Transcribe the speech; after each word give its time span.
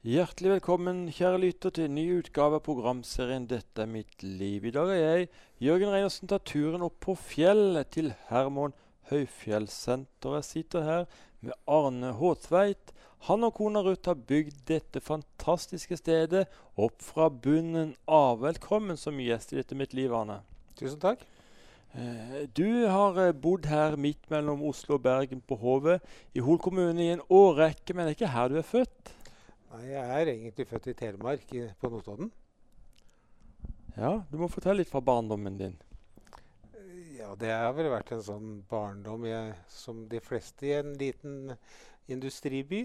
Hjertelig 0.00 0.48
velkommen, 0.54 1.00
kjære 1.12 1.38
lytter, 1.42 1.72
til 1.76 1.84
en 1.84 1.98
ny 1.98 2.06
utgave 2.22 2.56
av 2.56 2.62
programserien 2.64 3.44
'Dette 3.44 3.82
er 3.82 3.88
mitt 3.92 4.22
liv'. 4.24 4.64
I 4.64 4.70
dag 4.72 4.88
er 4.88 4.96
jeg, 4.96 5.28
Jørgen 5.60 5.92
Reinersen, 5.92 6.26
tar 6.26 6.40
turen 6.40 6.80
opp 6.80 6.94
på 7.04 7.12
fjellet 7.20 7.90
til 7.92 8.08
Hermon 8.30 8.72
høyfjellssenter. 9.10 10.38
Jeg 10.38 10.46
sitter 10.48 10.86
her 10.88 11.04
med 11.42 11.52
Arne 11.68 12.14
Håtveit. 12.16 12.94
Han 13.28 13.44
og 13.44 13.52
kona 13.60 13.84
Ruth 13.84 14.08
har 14.08 14.14
bygd 14.16 14.64
dette 14.72 15.04
fantastiske 15.04 16.00
stedet 16.00 16.46
opp 16.78 17.04
fra 17.04 17.28
bunnen 17.28 17.94
av. 18.08 18.40
Velkommen 18.40 18.96
som 18.96 19.20
gjest 19.20 19.52
i 19.52 19.60
Dette 19.60 19.76
mitt 19.76 19.92
liv, 19.92 20.14
Arne. 20.14 20.40
Tusen 20.80 20.98
takk. 20.98 21.20
Eh, 21.92 22.48
Du 22.48 22.88
har 22.88 23.20
eh, 23.20 23.32
bodd 23.32 23.66
her 23.66 23.96
midt 23.96 24.30
mellom 24.30 24.62
Oslo 24.62 24.94
og 24.94 25.02
Bergen 25.02 25.42
på 25.42 25.60
Hovet 25.60 26.00
i 26.32 26.40
Hol 26.40 26.56
kommune 26.56 27.04
i 27.04 27.12
en 27.12 27.26
årrekke, 27.28 27.92
men 27.92 28.06
det 28.06 28.16
er 28.16 28.22
ikke 28.22 28.36
her 28.38 28.48
du 28.48 28.56
er 28.56 28.62
født? 28.62 29.19
Nei, 29.70 29.84
jeg 29.86 30.02
er 30.02 30.28
egentlig 30.32 30.64
født 30.66 30.88
i 30.90 30.96
Telemark, 30.98 31.52
i, 31.54 31.60
på 31.78 31.88
Notodden. 31.92 32.32
Ja, 33.94 34.16
Du 34.30 34.34
må 34.40 34.48
fortelle 34.50 34.80
litt 34.80 34.90
fra 34.90 35.02
barndommen 35.04 35.58
din. 35.60 35.76
Ja, 37.14 37.36
det 37.38 37.52
har 37.54 37.70
vel 37.76 37.90
vært 37.92 38.10
en 38.16 38.24
sånn 38.26 38.48
barndom 38.70 39.28
jeg, 39.28 39.54
som 39.70 40.02
de 40.10 40.18
fleste 40.24 40.66
i 40.66 40.74
en 40.80 40.96
liten 40.98 41.54
industriby. 42.10 42.82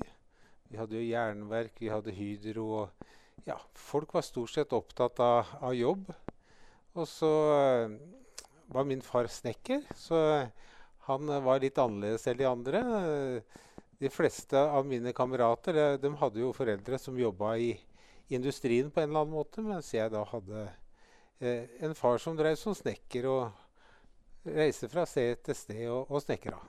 Vi 0.70 0.78
hadde 0.78 1.00
jo 1.00 1.08
jernverk, 1.08 1.74
vi 1.82 1.90
hadde 1.90 2.14
Hydro 2.14 2.68
og 2.84 3.12
Ja, 3.50 3.58
folk 3.74 4.14
var 4.16 4.24
stort 4.26 4.54
sett 4.54 4.74
opptatt 4.74 5.20
av, 5.22 5.50
av 5.66 5.74
jobb. 5.76 6.08
Og 6.96 7.10
så 7.10 7.32
eh, 7.56 7.98
var 8.74 8.86
min 8.88 9.02
far 9.06 9.28
snekker, 9.30 9.84
så 9.98 10.22
han 11.10 11.30
eh, 11.30 11.44
var 11.46 11.62
litt 11.62 11.82
annerledes 11.82 12.26
enn 12.30 12.40
de 12.40 12.48
andre. 12.50 12.82
De 14.00 14.12
fleste 14.12 14.60
av 14.60 14.86
mine 14.88 15.14
kamerater 15.16 15.78
eh, 15.80 15.98
de 16.02 16.12
hadde 16.20 16.42
jo 16.42 16.54
foreldre 16.56 17.00
som 17.00 17.20
jobba 17.20 17.56
i 17.58 17.74
industrien 18.28 18.92
på 18.92 19.02
en 19.02 19.10
eller 19.10 19.26
annen 19.26 19.36
måte, 19.38 19.64
mens 19.64 19.94
jeg 19.94 20.12
da 20.12 20.24
hadde 20.28 20.66
eh, 21.40 21.70
en 21.86 21.96
far 21.96 22.20
som 22.22 22.36
drev 22.38 22.58
som 22.60 22.76
snekker 22.76 23.28
og 23.30 24.54
reiste 24.56 24.90
fra 24.92 25.06
sted 25.10 25.42
til 25.46 25.58
sted 25.58 25.86
og, 25.90 26.10
og 26.10 26.24
snekra. 26.24 26.60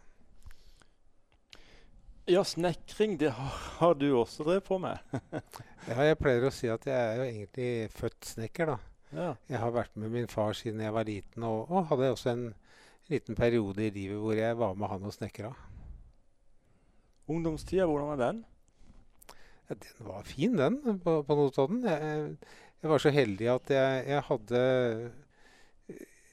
Ja, 2.26 2.42
snekring 2.44 3.14
det 3.20 3.30
har, 3.36 3.58
har 3.78 3.94
du 3.94 4.08
også 4.18 4.44
drevet 4.46 4.66
på 4.66 4.78
med. 4.82 4.98
Ja, 5.86 6.00
jeg 6.02 6.16
pleier 6.18 6.48
å 6.48 6.50
si 6.50 6.66
at 6.66 6.82
jeg 6.82 6.98
er 6.98 7.20
jo 7.20 7.24
egentlig 7.28 7.66
født 7.94 8.26
snekker, 8.26 8.72
da. 8.72 8.94
Ja. 9.14 9.28
Jeg 9.46 9.60
har 9.62 9.70
vært 9.70 9.92
med 9.94 10.10
min 10.10 10.26
far 10.26 10.56
siden 10.58 10.82
jeg 10.82 10.94
var 10.96 11.06
liten, 11.06 11.44
og, 11.46 11.70
og 11.70 11.86
hadde 11.92 12.08
også 12.10 12.32
en 12.32 12.48
liten 13.06 13.38
periode 13.38 13.84
i 13.86 13.92
livet 13.94 14.18
hvor 14.18 14.34
jeg 14.34 14.58
var 14.58 14.74
med 14.74 14.90
han 14.90 15.06
og 15.06 15.14
snekra. 15.14 15.52
Ungdomstida, 17.26 17.86
hvordan 17.86 18.12
var 18.12 18.20
den? 18.20 18.44
Ja, 19.66 19.74
den 19.74 20.06
var 20.06 20.22
fin, 20.22 20.56
den, 20.56 21.00
på, 21.02 21.22
på 21.26 21.36
Notodden. 21.38 21.82
Jeg, 21.84 22.36
jeg 22.82 22.90
var 22.92 23.02
så 23.02 23.10
heldig 23.10 23.48
at 23.50 23.70
jeg, 23.74 24.02
jeg 24.12 24.26
hadde 24.28 24.60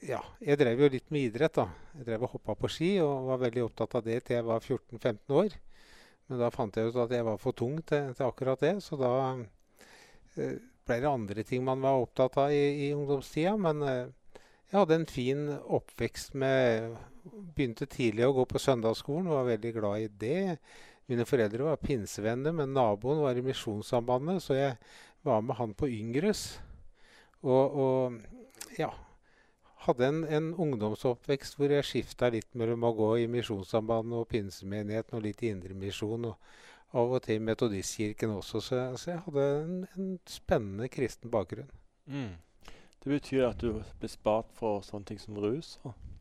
Ja, 0.04 0.20
jeg 0.44 0.60
drev 0.60 0.84
jo 0.84 0.90
litt 0.92 1.10
med 1.14 1.30
idrett, 1.30 1.56
da. 1.56 1.64
Jeg 1.98 2.06
drev 2.10 2.26
og 2.26 2.34
hoppa 2.36 2.54
på 2.60 2.70
ski 2.70 2.90
og 3.02 3.30
var 3.32 3.40
veldig 3.42 3.64
opptatt 3.64 3.96
av 3.98 4.04
det 4.06 4.20
til 4.26 4.38
jeg 4.38 4.46
var 4.46 4.60
14-15 4.62 5.38
år. 5.40 5.56
Men 6.28 6.40
da 6.40 6.50
fant 6.54 6.76
jeg 6.78 6.92
ut 6.92 7.00
at 7.02 7.14
jeg 7.16 7.26
var 7.26 7.40
for 7.40 7.56
tung 7.56 7.80
til, 7.82 8.12
til 8.14 8.26
akkurat 8.28 8.62
det, 8.62 8.76
så 8.84 8.96
da 9.00 9.14
eh, 10.38 10.60
ble 10.86 11.00
det 11.00 11.10
andre 11.10 11.44
ting 11.48 11.64
man 11.66 11.82
var 11.82 12.04
opptatt 12.04 12.38
av 12.40 12.54
i, 12.54 12.86
i 12.86 12.92
ungdomstida. 12.94 13.56
Men 13.60 13.82
eh, 13.88 14.38
jeg 14.70 14.78
hadde 14.78 15.00
en 15.00 15.10
fin 15.10 15.42
oppvekst 15.58 16.38
med 16.38 16.94
Begynte 17.24 17.86
tidlig 17.88 18.26
å 18.26 18.34
gå 18.36 18.44
på 18.48 18.60
søndagsskolen, 18.60 19.30
var 19.32 19.46
veldig 19.48 19.72
glad 19.78 20.02
i 20.04 20.10
det. 20.20 20.58
Mine 21.08 21.24
foreldre 21.28 21.70
var 21.70 21.80
pinsevenner, 21.80 22.52
men 22.56 22.74
naboen 22.76 23.22
var 23.24 23.36
i 23.36 23.44
Misjonssambandet, 23.44 24.42
så 24.44 24.56
jeg 24.56 24.76
var 25.24 25.40
med 25.44 25.56
han 25.56 25.74
på 25.76 25.88
Yngres. 25.88 26.46
Og, 27.44 27.80
og 27.84 28.78
ja 28.78 28.92
Hadde 29.84 30.06
en, 30.08 30.22
en 30.32 30.46
ungdomsoppvekst 30.64 31.58
hvor 31.58 31.68
jeg 31.68 31.84
skifta 31.84 32.30
litt 32.32 32.54
mellom 32.56 32.86
å 32.88 32.94
gå 32.96 33.08
i 33.20 33.26
Misjonssambandet 33.28 34.16
og 34.16 34.30
pinsemenigheten 34.30 35.18
og 35.18 35.26
litt 35.26 35.42
i 35.44 35.50
Indremisjon. 35.52 36.24
Og 36.30 36.96
av 36.96 37.12
og 37.18 37.20
til 37.26 37.42
Metodistkirken 37.44 38.32
også, 38.32 38.62
så, 38.64 38.80
så 38.96 39.10
jeg 39.10 39.20
hadde 39.26 39.44
en, 39.58 39.76
en 39.98 40.08
spennende 40.30 40.88
kristen 40.88 41.28
bakgrunn. 41.28 41.68
Mm. 42.08 42.32
Det 43.04 43.12
betyr 43.12 43.50
at 43.50 43.60
du 43.60 43.82
ble 44.00 44.08
spart 44.08 44.48
for 44.56 44.80
sånne 44.86 45.10
ting 45.10 45.20
som 45.20 45.36
rus? 45.36 45.76
og- 45.84 46.13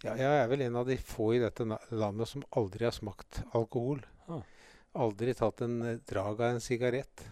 Ja, 0.00 0.14
jeg 0.16 0.36
er 0.42 0.48
vel 0.48 0.64
en 0.64 0.78
av 0.80 0.88
de 0.88 0.96
få 0.96 1.34
i 1.36 1.42
dette 1.42 1.66
landet 1.92 2.30
som 2.30 2.44
aldri 2.56 2.86
har 2.86 2.94
smakt 2.96 3.42
alkohol. 3.56 4.00
Ah. 4.32 4.40
Aldri 5.04 5.34
tatt 5.36 5.60
en 5.66 5.76
eh, 5.84 6.00
drag 6.08 6.40
av 6.40 6.54
en 6.54 6.64
sigarett. 6.64 7.26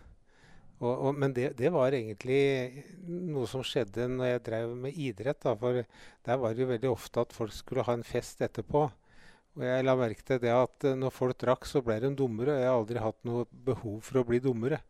Men 0.78 1.32
det, 1.34 1.56
det 1.58 1.72
var 1.74 1.90
egentlig 1.90 2.84
noe 3.08 3.48
som 3.50 3.64
skjedde 3.66 4.04
når 4.12 4.28
jeg 4.28 4.42
drev 4.46 4.74
med 4.78 4.94
idrett. 4.94 5.40
Da, 5.42 5.56
for 5.58 5.80
der 5.82 6.38
var 6.38 6.54
det 6.54 6.62
jo 6.62 6.68
veldig 6.70 6.90
ofte 6.92 7.24
at 7.24 7.34
folk 7.34 7.56
skulle 7.56 7.86
ha 7.88 7.96
en 7.98 8.06
fest 8.06 8.44
etterpå. 8.46 8.84
Og 9.58 9.64
jeg 9.66 9.86
la 9.88 9.96
merke 9.98 10.22
til 10.22 10.38
det 10.44 10.52
at 10.54 10.86
eh, 10.86 10.98
når 10.98 11.14
folk 11.14 11.40
drakk, 11.40 11.66
så 11.66 11.82
ble 11.82 11.98
de 12.04 12.12
dummere. 12.14 12.54
Og 12.54 12.62
jeg 12.62 12.70
har 12.70 12.82
aldri 12.82 13.02
hatt 13.02 13.24
noe 13.26 13.48
behov 13.50 13.96
for 14.06 14.20
å 14.20 14.26
bli 14.28 14.42
dummere. 14.44 14.82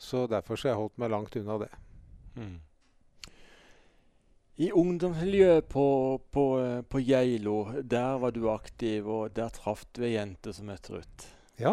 Så 0.00 0.24
derfor 0.30 0.56
så 0.56 0.70
har 0.70 0.76
jeg 0.76 0.82
holdt 0.84 1.02
meg 1.02 1.12
langt 1.12 1.36
unna 1.42 1.58
det. 1.66 1.72
Mm. 2.38 2.56
I 4.54 4.68
ungdomsmiljøet 4.70 5.66
på, 5.66 5.84
på, 6.30 6.42
eh, 6.62 6.82
på 6.86 7.00
Geilo, 7.02 7.56
der 7.82 8.20
var 8.22 8.30
du 8.30 8.44
aktiv, 8.52 9.08
og 9.10 9.32
der 9.34 9.50
traff 9.50 9.82
du 9.96 10.04
ei 10.06 10.12
jente 10.12 10.52
som 10.54 10.68
het 10.70 10.86
Ruth. 10.92 11.26
Ja, 11.58 11.72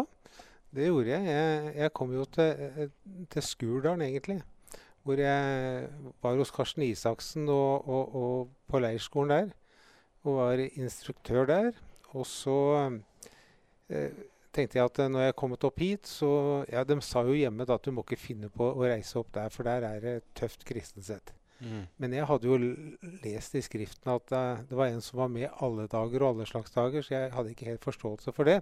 det 0.74 0.88
gjorde 0.88 1.12
jeg. 1.12 1.28
Jeg, 1.28 1.74
jeg 1.76 1.92
kom 1.94 2.14
jo 2.16 2.24
til, 2.26 2.64
eh, 2.66 2.88
til 3.30 3.44
Skurdalen, 3.46 4.02
egentlig. 4.02 4.40
Hvor 5.06 5.18
jeg 5.18 5.86
var 6.22 6.40
hos 6.40 6.50
Karsten 6.50 6.82
Isaksen 6.82 7.46
og, 7.48 7.86
og, 7.86 8.16
og 8.18 8.50
på 8.66 8.80
leirskolen 8.82 9.30
der. 9.30 9.52
Og 10.26 10.40
var 10.40 10.62
instruktør 10.66 11.46
der. 11.46 11.70
Og 12.18 12.26
så 12.26 12.56
eh, 13.90 14.10
tenkte 14.50 14.80
jeg 14.80 14.88
at 14.90 14.98
eh, 15.04 15.10
når 15.10 15.28
jeg 15.28 15.36
kommet 15.38 15.68
opp 15.70 15.78
hit, 15.78 16.10
så 16.10 16.64
Ja, 16.66 16.82
de 16.82 16.98
sa 16.98 17.22
jo 17.22 17.38
hjemme 17.38 17.62
da 17.62 17.78
at 17.78 17.86
du 17.86 17.94
må 17.94 18.02
ikke 18.02 18.18
finne 18.18 18.50
på 18.50 18.72
å 18.74 18.90
reise 18.90 19.22
opp 19.22 19.30
der, 19.38 19.54
for 19.54 19.70
der 19.70 19.86
er 19.86 20.02
det 20.02 20.16
tøft 20.34 20.66
kristent 20.66 21.06
sett. 21.06 21.34
Men 22.02 22.14
jeg 22.16 22.26
hadde 22.26 22.48
jo 22.48 22.56
lest 23.22 23.54
i 23.54 23.62
Skriften 23.62 24.10
at 24.16 24.34
uh, 24.34 24.62
det 24.66 24.78
var 24.78 24.90
en 24.90 25.02
som 25.04 25.20
var 25.22 25.30
med 25.30 25.50
alle 25.62 25.86
dager 25.90 26.24
og 26.24 26.32
alle 26.32 26.46
slags 26.48 26.74
dager, 26.74 27.04
så 27.04 27.14
jeg 27.14 27.32
hadde 27.36 27.54
ikke 27.54 27.68
helt 27.70 27.86
forståelse 27.86 28.34
for 28.34 28.50
det. 28.50 28.58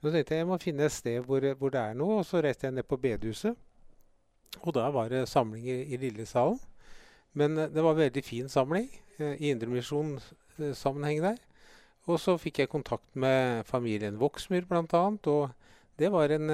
Men 0.00 0.10
så 0.10 0.16
tenkte 0.16 0.34
jeg 0.34 0.42
jeg 0.42 0.50
må 0.50 0.58
finne 0.62 0.88
et 0.88 0.96
sted 0.96 1.20
hvor, 1.28 1.46
hvor 1.60 1.74
det 1.74 1.80
er 1.80 1.96
noe, 1.98 2.18
og 2.20 2.26
så 2.26 2.42
reiste 2.42 2.66
jeg 2.66 2.74
ned 2.74 2.88
på 2.90 2.98
bedehuset. 3.00 3.54
Og 4.62 4.74
da 4.74 4.88
var 4.94 5.10
det 5.12 5.28
samling 5.30 5.66
i, 5.66 5.80
i 5.94 6.00
Lillesalen. 6.00 6.58
Men 7.38 7.58
uh, 7.58 7.68
det 7.70 7.82
var 7.82 7.94
en 7.94 8.04
veldig 8.04 8.26
fin 8.26 8.50
samling 8.50 8.90
uh, 9.20 9.34
i 9.38 9.52
Indremisjonssammenheng 9.54 11.22
der. 11.24 11.42
Og 12.10 12.18
så 12.20 12.34
fikk 12.36 12.60
jeg 12.60 12.72
kontakt 12.72 13.14
med 13.16 13.62
familien 13.64 14.18
Voksmyr 14.20 14.66
bl.a. 14.68 15.04
Og 15.30 15.50
det 15.96 16.10
var 16.12 16.34
en 16.34 16.50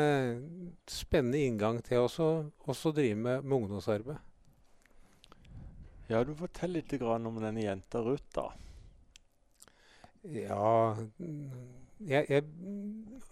spennende 0.86 1.40
inngang 1.40 1.80
til 1.82 2.04
også, 2.04 2.26
også 2.68 2.92
drive 2.94 3.16
med, 3.16 3.42
med 3.42 3.56
ungdomsarbeid. 3.56 4.20
Ja, 6.10 6.24
du 6.26 6.32
Fortell 6.34 6.72
litt 6.74 6.90
om 7.06 7.36
denne 7.38 7.62
jenta 7.62 8.00
Ruth, 8.02 8.26
da. 8.34 8.48
Ja 10.26 10.96
jeg, 12.00 12.26
jeg 12.28 12.44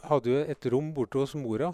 hadde 0.08 0.30
jo 0.30 0.42
et 0.52 0.68
rom 0.72 0.92
borte 0.96 1.18
hos 1.20 1.34
mora, 1.38 1.72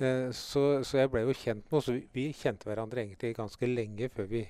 eh, 0.00 0.32
så, 0.34 0.82
så 0.86 0.98
jeg 1.02 1.12
ble 1.12 1.22
jo 1.26 1.36
kjent 1.36 1.68
med 1.68 1.86
henne. 1.86 2.08
Vi, 2.16 2.26
kjente 2.36 2.68
hverandre 2.68 3.04
egentlig 3.04 3.36
ganske 3.36 3.68
lenge 3.68 4.08
før 4.12 4.28
vi 4.30 4.42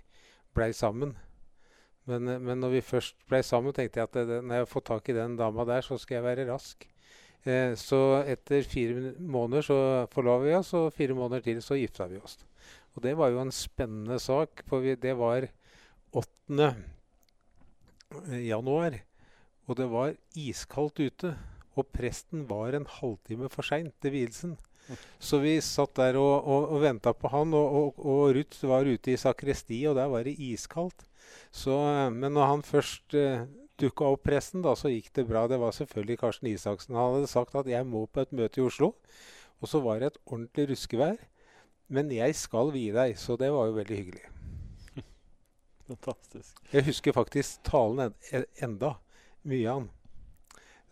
blei 0.55 0.71
sammen. 0.77 1.17
Men, 2.09 2.29
eh, 2.29 2.41
men 2.41 2.63
når 2.63 2.77
vi 2.79 2.85
først 2.87 3.19
blei 3.29 3.43
sammen, 3.47 3.75
tenkte 3.77 4.01
jeg 4.01 4.11
at 4.11 4.21
det, 4.31 4.41
når 4.47 4.63
jeg 4.63 4.73
får 4.73 4.87
tak 4.89 5.11
i 5.11 5.19
den 5.19 5.37
dama 5.39 5.67
der, 5.69 5.85
så 5.85 5.99
skal 6.01 6.21
jeg 6.21 6.29
være 6.29 6.49
rask. 6.53 6.87
Eh, 7.45 7.75
så 7.79 8.23
etter 8.23 8.65
fire 8.65 9.13
måneder 9.19 9.67
så 9.67 9.81
forlova 10.15 10.47
vi 10.47 10.55
oss, 10.57 10.73
og 10.79 10.93
fire 10.95 11.19
måneder 11.19 11.45
til 11.51 11.63
så 11.65 11.79
gifta 11.79 12.09
vi 12.11 12.23
oss. 12.23 12.39
Og 12.95 13.03
det 13.05 13.17
var 13.19 13.33
jo 13.33 13.43
en 13.43 13.53
spennende 13.55 14.21
sak, 14.23 14.63
for 14.69 14.85
vi, 14.85 14.95
det 14.95 15.17
var 15.19 15.49
8. 16.51 16.75
januar. 18.43 18.99
Og 19.69 19.79
det 19.79 19.89
var 19.91 20.17
iskaldt 20.35 21.01
ute. 21.01 21.37
Og 21.79 21.89
presten 21.95 22.45
var 22.49 22.75
en 22.77 22.87
halvtime 22.89 23.49
for 23.53 23.65
seint 23.65 23.95
til 24.03 24.13
vielsen. 24.17 24.59
Så 25.23 25.39
vi 25.41 25.55
satt 25.63 25.95
der 25.97 26.19
og, 26.21 26.43
og, 26.43 26.67
og 26.75 26.83
venta 26.83 27.13
på 27.15 27.31
han, 27.33 27.55
og, 27.55 27.77
og, 27.79 28.01
og 28.03 28.35
Ruth 28.37 28.67
var 28.69 28.89
ute 28.89 29.15
i 29.15 29.21
sakristiet, 29.21 29.89
og 29.93 29.97
der 29.97 30.11
var 30.11 30.27
det 30.27 30.35
iskaldt. 30.43 31.07
Eh, 31.07 32.09
men 32.11 32.35
når 32.35 32.49
han 32.51 32.65
først 32.67 33.17
uh, 33.17 33.47
dukka 33.81 34.11
opp 34.13 34.25
presten, 34.27 34.65
da, 34.65 34.75
så 34.77 34.93
gikk 34.93 35.13
det 35.17 35.29
bra. 35.31 35.47
Det 35.49 35.61
var 35.63 35.75
selvfølgelig 35.77 36.19
Karsten 36.21 36.51
Isaksen. 36.51 36.99
Han 36.99 37.17
hadde 37.17 37.31
sagt 37.31 37.55
at 37.55 37.67
'jeg 37.67 37.87
må 37.87 38.07
på 38.07 38.21
et 38.27 38.33
møte 38.33 38.61
i 38.61 38.67
Oslo'. 38.67 38.93
Og 39.63 39.69
så 39.69 39.81
var 39.81 40.01
det 40.01 40.13
et 40.13 40.23
ordentlig 40.27 40.71
ruskevær. 40.71 41.17
Men 41.89 42.11
jeg 42.11 42.35
skal 42.35 42.73
vie 42.73 42.93
deg, 42.93 43.19
så 43.19 43.37
det 43.37 43.53
var 43.53 43.67
jo 43.67 43.79
veldig 43.79 43.97
hyggelig. 43.97 44.42
Fantastisk. 45.89 46.59
Jeg 46.73 46.87
husker 46.87 47.13
faktisk 47.17 47.63
talen 47.67 48.07
en, 48.07 48.15
en, 48.33 48.45
enda. 48.69 48.95
Mye 49.49 49.71
av 49.71 49.83
den. 49.83 49.91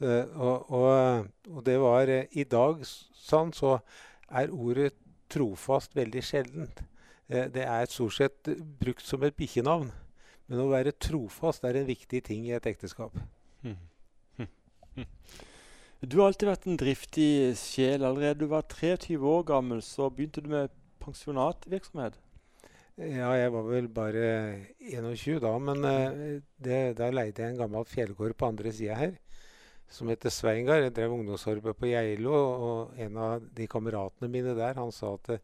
Eh, 0.00 0.40
og, 0.40 0.70
og, 0.72 1.26
og 1.48 1.64
det 1.66 1.76
var 1.80 2.10
eh, 2.10 2.30
I 2.32 2.44
dag, 2.48 2.80
sånn, 2.86 3.52
så 3.54 3.76
er 4.30 4.52
ordet 4.54 4.94
trofast 5.30 5.94
veldig 5.96 6.22
sjeldent. 6.24 6.82
Eh, 7.28 7.46
det 7.52 7.66
er 7.66 7.90
stort 7.90 8.16
sett 8.16 8.50
brukt 8.80 9.06
som 9.06 9.22
et 9.26 9.36
bikkjenavn. 9.38 9.92
Men 10.50 10.64
å 10.64 10.70
være 10.72 10.96
trofast 10.98 11.64
er 11.68 11.78
en 11.78 11.86
viktig 11.86 12.24
ting 12.26 12.48
i 12.48 12.56
et 12.56 12.66
ekteskap. 12.66 13.14
Mm. 13.62 13.78
Du 16.00 16.16
har 16.18 16.30
alltid 16.30 16.48
vært 16.48 16.66
en 16.66 16.78
driftig 16.80 17.30
sjel. 17.60 18.02
Allerede 18.08 18.40
du 18.40 18.50
var 18.50 18.64
23 18.66 19.18
år 19.20 19.44
gammel, 19.52 19.82
så 19.84 20.08
begynte 20.08 20.40
du 20.40 20.48
med 20.48 20.72
pensjonatvirksomhet. 21.04 22.16
Ja, 22.98 23.30
jeg 23.38 23.52
var 23.54 23.66
vel 23.68 23.88
bare 23.88 24.26
21 24.80 25.38
da, 25.40 25.52
men 25.62 25.84
uh, 25.86 26.40
det, 26.58 26.80
da 26.98 27.10
leide 27.12 27.42
jeg 27.42 27.54
en 27.54 27.60
gammel 27.62 27.86
fjellgård 27.88 28.34
på 28.36 28.50
andre 28.50 28.72
sida 28.74 28.98
her 28.98 29.18
som 29.90 30.10
heter 30.10 30.30
Sveingard. 30.30 30.84
Jeg 30.84 30.94
drev 30.94 31.14
ungdomsarbeid 31.14 31.74
på 31.78 31.90
Geilo, 31.90 32.34
og 32.34 33.00
en 33.00 33.16
av 33.18 33.46
de 33.56 33.66
kameratene 33.70 34.30
mine 34.30 34.54
der 34.58 34.78
han 34.78 34.92
sa 34.94 35.14
at 35.16 35.32
det, 35.32 35.40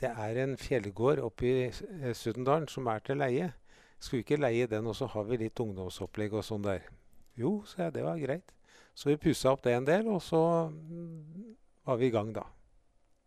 det 0.00 0.10
er 0.10 0.42
en 0.42 0.56
fjellgård 0.60 1.20
oppe 1.24 1.48
i 1.48 1.54
Suddendalen 1.72 2.16
Sudendalen 2.16 2.68
som 2.72 2.88
er 2.92 3.04
til 3.04 3.20
leie. 3.20 3.50
Skulle 3.98 4.20
vi 4.20 4.26
ikke 4.26 4.40
leie 4.40 4.68
den, 4.68 4.86
og 4.86 4.96
så 4.96 5.08
har 5.12 5.24
vi 5.28 5.40
litt 5.40 5.60
ungdomsopplegg 5.60 6.36
og 6.36 6.44
sånn 6.44 6.64
der? 6.64 6.88
Jo, 7.36 7.58
sa 7.68 7.86
jeg. 7.86 7.96
Det 7.96 8.04
var 8.04 8.20
greit. 8.20 8.52
Så 8.96 9.10
vi 9.10 9.20
pussa 9.20 9.52
opp 9.52 9.64
det 9.64 9.74
en 9.76 9.88
del, 9.88 10.08
og 10.08 10.20
så 10.24 10.42
mm, 10.72 11.54
var 11.88 12.00
vi 12.00 12.08
i 12.08 12.12
gang, 12.12 12.32
da. 12.36 12.44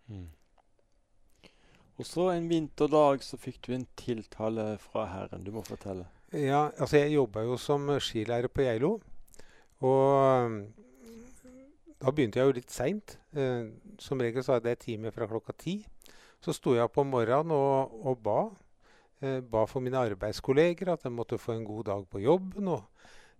Mm. 0.09 0.27
Og 1.99 2.07
så 2.07 2.29
en 2.31 2.47
vinterdag 2.47 3.23
så 3.27 3.37
fikk 3.39 3.59
du 3.67 3.73
en 3.75 3.87
tiltale 3.99 4.71
fra 4.79 5.03
Herren. 5.11 5.43
Du 5.43 5.51
må 5.51 5.63
fortelle. 5.67 6.07
Ja, 6.31 6.69
altså 6.77 7.01
jeg 7.01 7.17
jobba 7.17 7.43
jo 7.43 7.57
som 7.59 7.89
skilærer 7.99 8.47
på 8.47 8.63
Geilo. 8.63 8.93
Og 9.83 10.55
da 11.99 12.13
begynte 12.15 12.39
jeg 12.39 12.47
jo 12.47 12.55
litt 12.55 12.71
seint. 12.71 13.17
Eh, 13.35 13.67
som 13.99 14.21
regel 14.23 14.45
så 14.45 14.55
hadde 14.55 14.71
jeg 14.71 14.83
time 14.85 15.11
fra 15.11 15.27
klokka 15.27 15.55
ti. 15.59 15.81
Så 16.39 16.55
sto 16.55 16.77
jeg 16.77 16.87
opp 16.87 17.01
om 17.01 17.11
morgenen 17.11 17.51
og, 17.51 17.99
og 18.07 18.21
ba. 18.23 18.39
Eh, 19.19 19.41
ba 19.43 19.65
for 19.67 19.83
mine 19.83 19.99
arbeidskolleger 19.99 20.93
at 20.93 21.03
de 21.03 21.11
måtte 21.11 21.41
få 21.41 21.57
en 21.57 21.67
god 21.67 21.89
dag 21.91 22.07
på 22.07 22.23
jobben. 22.23 22.67
og 22.67 22.87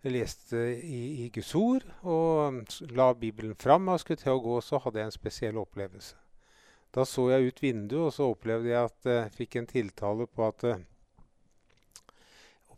jeg 0.03 0.15
leste 0.15 0.59
i, 0.79 1.25
i 1.25 1.29
Guds 1.35 1.51
ord 1.59 1.83
og 2.07 2.61
la 2.95 3.11
Bibelen 3.13 3.55
fram 3.59 3.89
og 3.91 3.99
skulle 3.99 4.19
til 4.19 4.31
å 4.31 4.43
gå, 4.43 4.59
så 4.63 4.79
hadde 4.79 5.01
jeg 5.01 5.09
en 5.09 5.15
spesiell 5.15 5.59
opplevelse. 5.59 6.15
Da 6.95 7.05
så 7.05 7.27
jeg 7.29 7.51
ut 7.51 7.61
vinduet, 7.61 8.07
og 8.07 8.13
så 8.15 8.29
opplevde 8.31 8.71
jeg 8.71 8.89
at 8.89 9.09
jeg 9.11 9.35
fikk 9.37 9.59
en 9.59 9.69
tiltale 9.69 10.25
på 10.27 10.47
at 10.47 10.65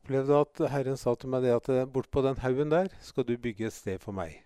opplevde 0.01 0.39
at 0.43 0.61
Herren 0.73 0.97
sa 0.97 1.13
til 1.15 1.29
meg 1.31 1.45
det 1.45 1.53
at 1.55 1.69
eh, 1.69 1.85
bortpå 1.85 2.23
den 2.25 2.39
haugen 2.41 2.71
der 2.71 2.89
skal 3.05 3.25
du 3.27 3.37
bygge 3.37 3.67
et 3.69 3.75
sted 3.75 3.99
for 4.01 4.11
meg. 4.11 4.41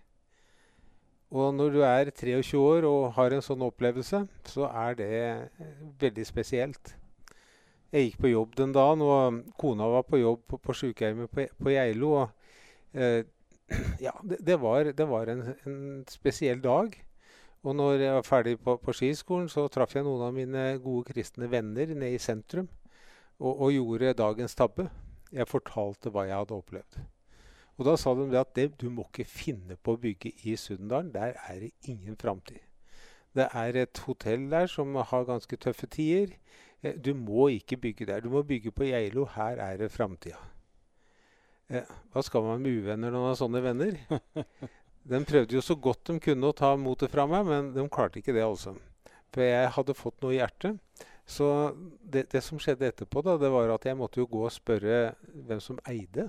Og 1.30 1.54
når 1.54 1.72
du 1.74 1.80
er 1.82 2.10
23 2.10 2.58
år 2.60 2.86
og 2.86 3.14
har 3.16 3.34
en 3.34 3.42
sånn 3.42 3.64
opplevelse, 3.66 4.26
så 4.46 4.68
er 4.68 4.98
det 4.98 5.08
eh, 5.10 5.64
veldig 6.00 6.26
spesielt. 6.28 6.94
Jeg 7.90 8.10
gikk 8.10 8.20
på 8.20 8.30
jobb 8.30 8.54
den 8.58 8.74
dagen, 8.76 9.02
og 9.02 9.40
kona 9.58 9.88
var 9.90 10.04
på 10.06 10.20
jobb 10.20 10.44
på, 10.46 10.60
på 10.60 10.76
sykehjemmet 10.76 11.32
på, 11.32 11.48
på 11.58 11.72
Geilo. 11.72 12.12
Og, 12.20 12.54
eh, 12.94 13.24
ja, 14.06 14.14
det, 14.22 14.38
det, 14.46 14.60
var, 14.62 14.92
det 14.92 15.08
var 15.08 15.32
en, 15.32 15.42
en, 15.66 15.80
spesiell 16.10 16.62
dag. 16.62 16.94
Og 17.66 17.74
når 17.74 17.98
jeg 17.98 18.14
var 18.14 18.26
ferdig 18.26 18.54
på, 18.62 18.76
på 18.78 18.94
skiskolen, 18.94 19.48
så 19.50 19.66
traff 19.72 19.96
jeg 19.96 20.06
noen 20.06 20.22
av 20.28 20.34
mine 20.36 20.66
gode 20.84 21.08
kristne 21.08 21.48
venner 21.50 21.90
nede 21.96 22.14
i 22.14 22.22
sentrum 22.22 22.68
og, 23.40 23.50
og 23.50 23.72
gjorde 23.74 24.14
dagens 24.20 24.54
tabbe. 24.54 24.86
Jeg 25.34 25.50
fortalte 25.50 26.12
hva 26.14 26.28
jeg 26.28 26.38
hadde 26.38 26.54
opplevd. 26.54 27.00
Og 27.76 27.88
da 27.88 27.96
sa 27.98 28.14
de 28.16 28.28
at 28.38 28.54
det, 28.56 28.68
du 28.80 28.86
må 28.88 29.04
ikke 29.08 29.26
finne 29.28 29.76
på 29.76 29.96
å 29.96 30.00
bygge 30.00 30.30
i 30.46 30.54
Sundendalen. 30.56 31.10
Der 31.12 31.34
er 31.48 31.58
det 31.66 31.72
ingen 31.90 32.16
framtid. 32.16 32.62
Det 33.36 33.50
er 33.52 33.76
et 33.82 33.98
hotell 34.06 34.46
der 34.52 34.70
som 34.70 34.94
har 34.96 35.28
ganske 35.28 35.58
tøffe 35.60 35.90
tider. 35.90 36.38
Eh, 36.80 36.94
du 36.96 37.12
må 37.18 37.50
ikke 37.52 37.76
bygge 37.82 38.06
der. 38.08 38.22
Du 38.24 38.30
må 38.32 38.46
bygge 38.46 38.72
på 38.72 38.86
Geilo. 38.88 39.26
Her 39.34 39.60
er 39.60 39.76
det 39.82 39.90
framtida. 39.92 40.38
Eh, 41.68 41.84
hva 42.14 42.22
skal 42.22 42.46
man 42.46 42.62
med 42.62 42.78
uvenner 42.78 43.10
når 43.10 43.20
man 43.20 43.32
har 43.34 43.40
sånne 43.42 43.64
venner? 43.66 44.00
De 45.06 45.20
prøvde 45.26 45.54
jo 45.54 45.62
så 45.62 45.76
godt 45.78 46.10
de 46.10 46.18
kunne 46.22 46.50
å 46.50 46.56
ta 46.56 46.72
motet 46.80 47.12
fra 47.12 47.26
meg, 47.30 47.46
men 47.46 47.70
de 47.74 47.84
klarte 47.92 48.18
ikke 48.20 48.34
det, 48.34 48.42
altså. 48.42 48.74
For 49.34 49.44
jeg 49.44 49.74
hadde 49.76 49.94
fått 49.94 50.24
noe 50.24 50.34
i 50.34 50.40
hjertet. 50.40 50.80
Så 51.26 51.46
det, 52.02 52.28
det, 52.32 52.42
som 52.46 52.58
skjedde 52.62 52.86
etterpå, 52.86 53.22
da, 53.26 53.34
det 53.38 53.50
var 53.50 53.72
at 53.74 53.86
jeg 53.86 53.98
måtte 53.98 54.22
jo 54.22 54.28
gå 54.30 54.44
og 54.46 54.54
spørre 54.54 55.16
hvem 55.48 55.62
som 55.62 55.78
eide. 55.90 56.28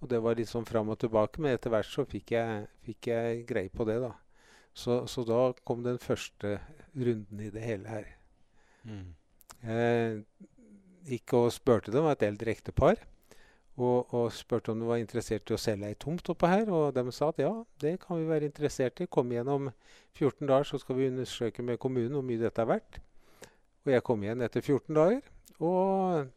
Og 0.00 0.08
det 0.10 0.20
var 0.24 0.36
litt 0.36 0.50
sånn 0.50 0.66
fram 0.68 0.90
og 0.92 0.98
tilbake, 1.00 1.40
men 1.40 1.56
etter 1.56 1.72
hvert 1.72 1.88
så 1.88 2.06
fikk 2.08 2.34
jeg, 2.34 2.64
fikk 2.84 3.08
jeg 3.12 3.42
greie 3.48 3.72
på 3.72 3.86
det, 3.88 3.98
da. 4.04 4.14
Så, 4.74 5.04
så, 5.08 5.22
da 5.28 5.52
kom 5.64 5.84
den 5.84 6.00
første 6.02 6.56
runden 6.96 7.40
i 7.40 7.52
det 7.54 7.62
hele 7.62 7.88
her. 7.88 8.08
Mm. 8.88 9.12
Jeg 9.64 10.24
gikk 11.08 11.36
og 11.38 11.52
spurte 11.54 11.94
dem, 11.94 12.08
et 12.10 12.24
eldre 12.26 12.52
ektepar. 12.52 12.98
Og, 13.74 14.14
og, 14.14 14.28
spurte 14.30 14.70
om 14.70 14.78
de 14.78 14.86
var 14.86 15.00
interessert 15.02 15.50
i 15.50 15.56
å 15.56 15.58
selge 15.58 15.88
ei 15.90 15.96
tomt 15.98 16.28
oppå 16.30 16.46
her. 16.46 16.68
Og 16.70 16.94
de 16.94 17.02
sa 17.14 17.32
at 17.32 17.40
ja, 17.42 17.50
det 17.82 17.96
kan 18.04 18.20
vi 18.20 18.28
være 18.28 18.46
interessert 18.50 19.02
i. 19.02 19.08
Kom 19.10 19.32
igjen 19.34 19.50
om 19.50 19.70
14 20.14 20.46
dager, 20.46 20.68
så 20.68 20.78
skal 20.78 20.98
vi 21.00 21.08
undersøke 21.10 21.64
med 21.66 21.80
kommunen 21.82 22.14
hvor 22.14 22.26
mye 22.26 22.42
dette 22.42 22.62
er 22.62 22.70
verdt. 22.70 23.00
Og 23.84 23.92
jeg 23.92 24.04
kom 24.06 24.22
igjen 24.22 24.44
etter 24.46 24.62
14 24.62 24.94
dager 24.94 25.32
og 25.62 26.30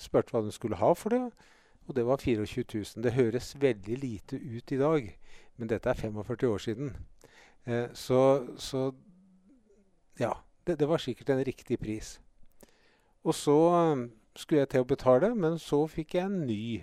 spurte 0.00 0.32
hva 0.32 0.44
de 0.44 0.52
skulle 0.54 0.78
ha 0.80 0.92
for 0.96 1.16
det. 1.16 1.24
Og 1.88 1.96
det 1.96 2.04
var 2.06 2.20
24 2.22 2.64
000. 2.74 3.04
Det 3.04 3.16
høres 3.16 3.54
veldig 3.60 3.96
lite 3.98 4.36
ut 4.36 4.72
i 4.72 4.78
dag, 4.78 5.08
men 5.56 5.68
dette 5.72 5.90
er 5.90 5.98
45 5.98 6.46
år 6.52 6.62
siden. 6.62 6.92
Eh, 7.66 7.88
så, 7.94 8.46
så, 8.56 8.90
ja. 10.20 10.32
Det, 10.66 10.76
det, 10.78 10.88
var 10.88 11.00
sikkert 11.00 11.32
en 11.32 11.44
riktig 11.44 11.78
pris. 11.80 12.20
Og 13.24 13.34
så 13.34 13.56
skulle 14.38 14.62
jeg 14.64 14.72
til 14.74 14.84
å 14.84 14.88
betale, 14.88 15.32
men 15.34 15.58
så 15.60 15.82
fikk 15.90 16.16
jeg 16.16 16.28
en 16.28 16.44
ny 16.46 16.80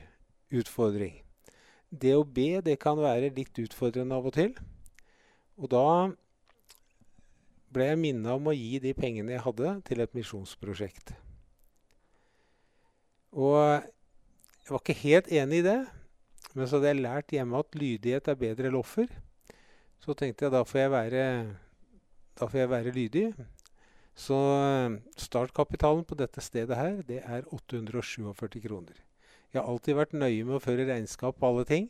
utfordring. 0.53 1.21
Det 1.89 2.13
å 2.17 2.25
be 2.25 2.59
det 2.63 2.77
kan 2.83 2.99
være 2.99 3.31
litt 3.35 3.59
utfordrende 3.63 4.15
av 4.17 4.27
og 4.27 4.35
til. 4.35 4.55
Og 5.57 5.69
da 5.71 5.88
ble 7.73 7.88
jeg 7.91 7.99
minna 8.01 8.35
om 8.38 8.49
å 8.49 8.55
gi 8.55 8.81
de 8.83 8.94
pengene 8.97 9.35
jeg 9.35 9.45
hadde, 9.45 9.75
til 9.88 10.03
et 10.03 10.17
misjonsprosjekt. 10.17 11.13
Og 13.38 13.57
jeg 13.57 14.73
var 14.73 14.83
ikke 14.83 15.00
helt 15.03 15.31
enig 15.31 15.61
i 15.61 15.67
det. 15.67 15.79
Men 16.57 16.67
så 16.67 16.77
hadde 16.77 16.91
jeg 16.91 17.03
lært 17.03 17.33
hjemme 17.35 17.59
at 17.61 17.75
lydighet 17.77 18.27
er 18.31 18.39
bedre 18.39 18.69
enn 18.71 18.79
offer. 18.79 19.07
Så 20.01 20.15
tenkte 20.17 20.47
jeg 20.47 20.53
da 20.55 20.63
får 20.65 20.79
jeg 20.81 20.93
være, 20.93 21.23
får 22.39 22.59
jeg 22.61 22.71
være 22.71 22.93
lydig. 22.95 23.25
Så 24.17 24.37
eh, 24.57 24.97
startkapitalen 25.21 26.05
på 26.07 26.17
dette 26.17 26.41
stedet 26.41 26.77
her, 26.77 27.03
det 27.05 27.21
er 27.21 27.45
847 27.53 28.59
kroner. 28.63 28.97
Jeg 29.53 29.62
har 29.62 29.69
alltid 29.69 29.97
vært 29.97 30.17
nøye 30.17 30.43
med 30.43 30.57
å 30.57 30.63
føre 30.63 30.88
regnskap 30.89 31.38
på 31.39 31.51
alle 31.51 31.65
ting. 31.69 31.88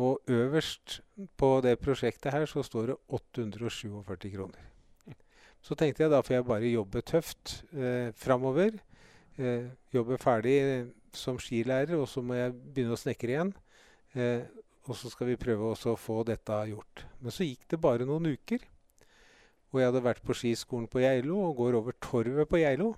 Og 0.00 0.22
øverst 0.30 1.00
på 1.38 1.50
det 1.64 1.76
prosjektet 1.82 2.32
her 2.32 2.46
så 2.48 2.62
står 2.64 2.92
det 2.92 2.96
847 3.12 4.30
kroner. 4.32 4.66
Så 5.60 5.76
tenkte 5.76 6.06
jeg 6.06 6.12
da 6.12 6.22
får 6.24 6.38
jeg 6.38 6.48
bare 6.48 6.72
jobbe 6.72 7.02
tøft 7.04 7.58
eh, 7.76 8.08
framover. 8.16 8.78
Eh, 9.36 9.68
jobbe 9.92 10.16
ferdig 10.20 10.56
eh, 10.62 10.88
som 11.12 11.38
skilærer, 11.40 11.98
og 12.00 12.08
så 12.08 12.22
må 12.24 12.38
jeg 12.38 12.56
begynne 12.56 12.96
å 12.96 13.00
snekre 13.00 13.34
igjen. 13.34 13.52
Eh, 14.16 14.46
og 14.88 14.96
så 14.96 15.10
skal 15.12 15.28
vi 15.30 15.40
prøve 15.40 15.74
å 15.74 15.96
få 16.00 16.22
dette 16.26 16.56
gjort. 16.70 17.04
Men 17.20 17.34
så 17.34 17.44
gikk 17.44 17.68
det 17.70 17.80
bare 17.82 18.08
noen 18.08 18.32
uker. 18.32 18.64
Og 19.70 19.78
jeg 19.80 19.90
hadde 19.90 20.02
vært 20.02 20.24
på 20.26 20.34
skiskolen 20.34 20.88
på 20.90 21.02
Geilo 21.02 21.38
og 21.48 21.56
går 21.60 21.78
over 21.78 21.94
torvet 22.02 22.48
på 22.50 22.58
Geilo. 22.58 22.94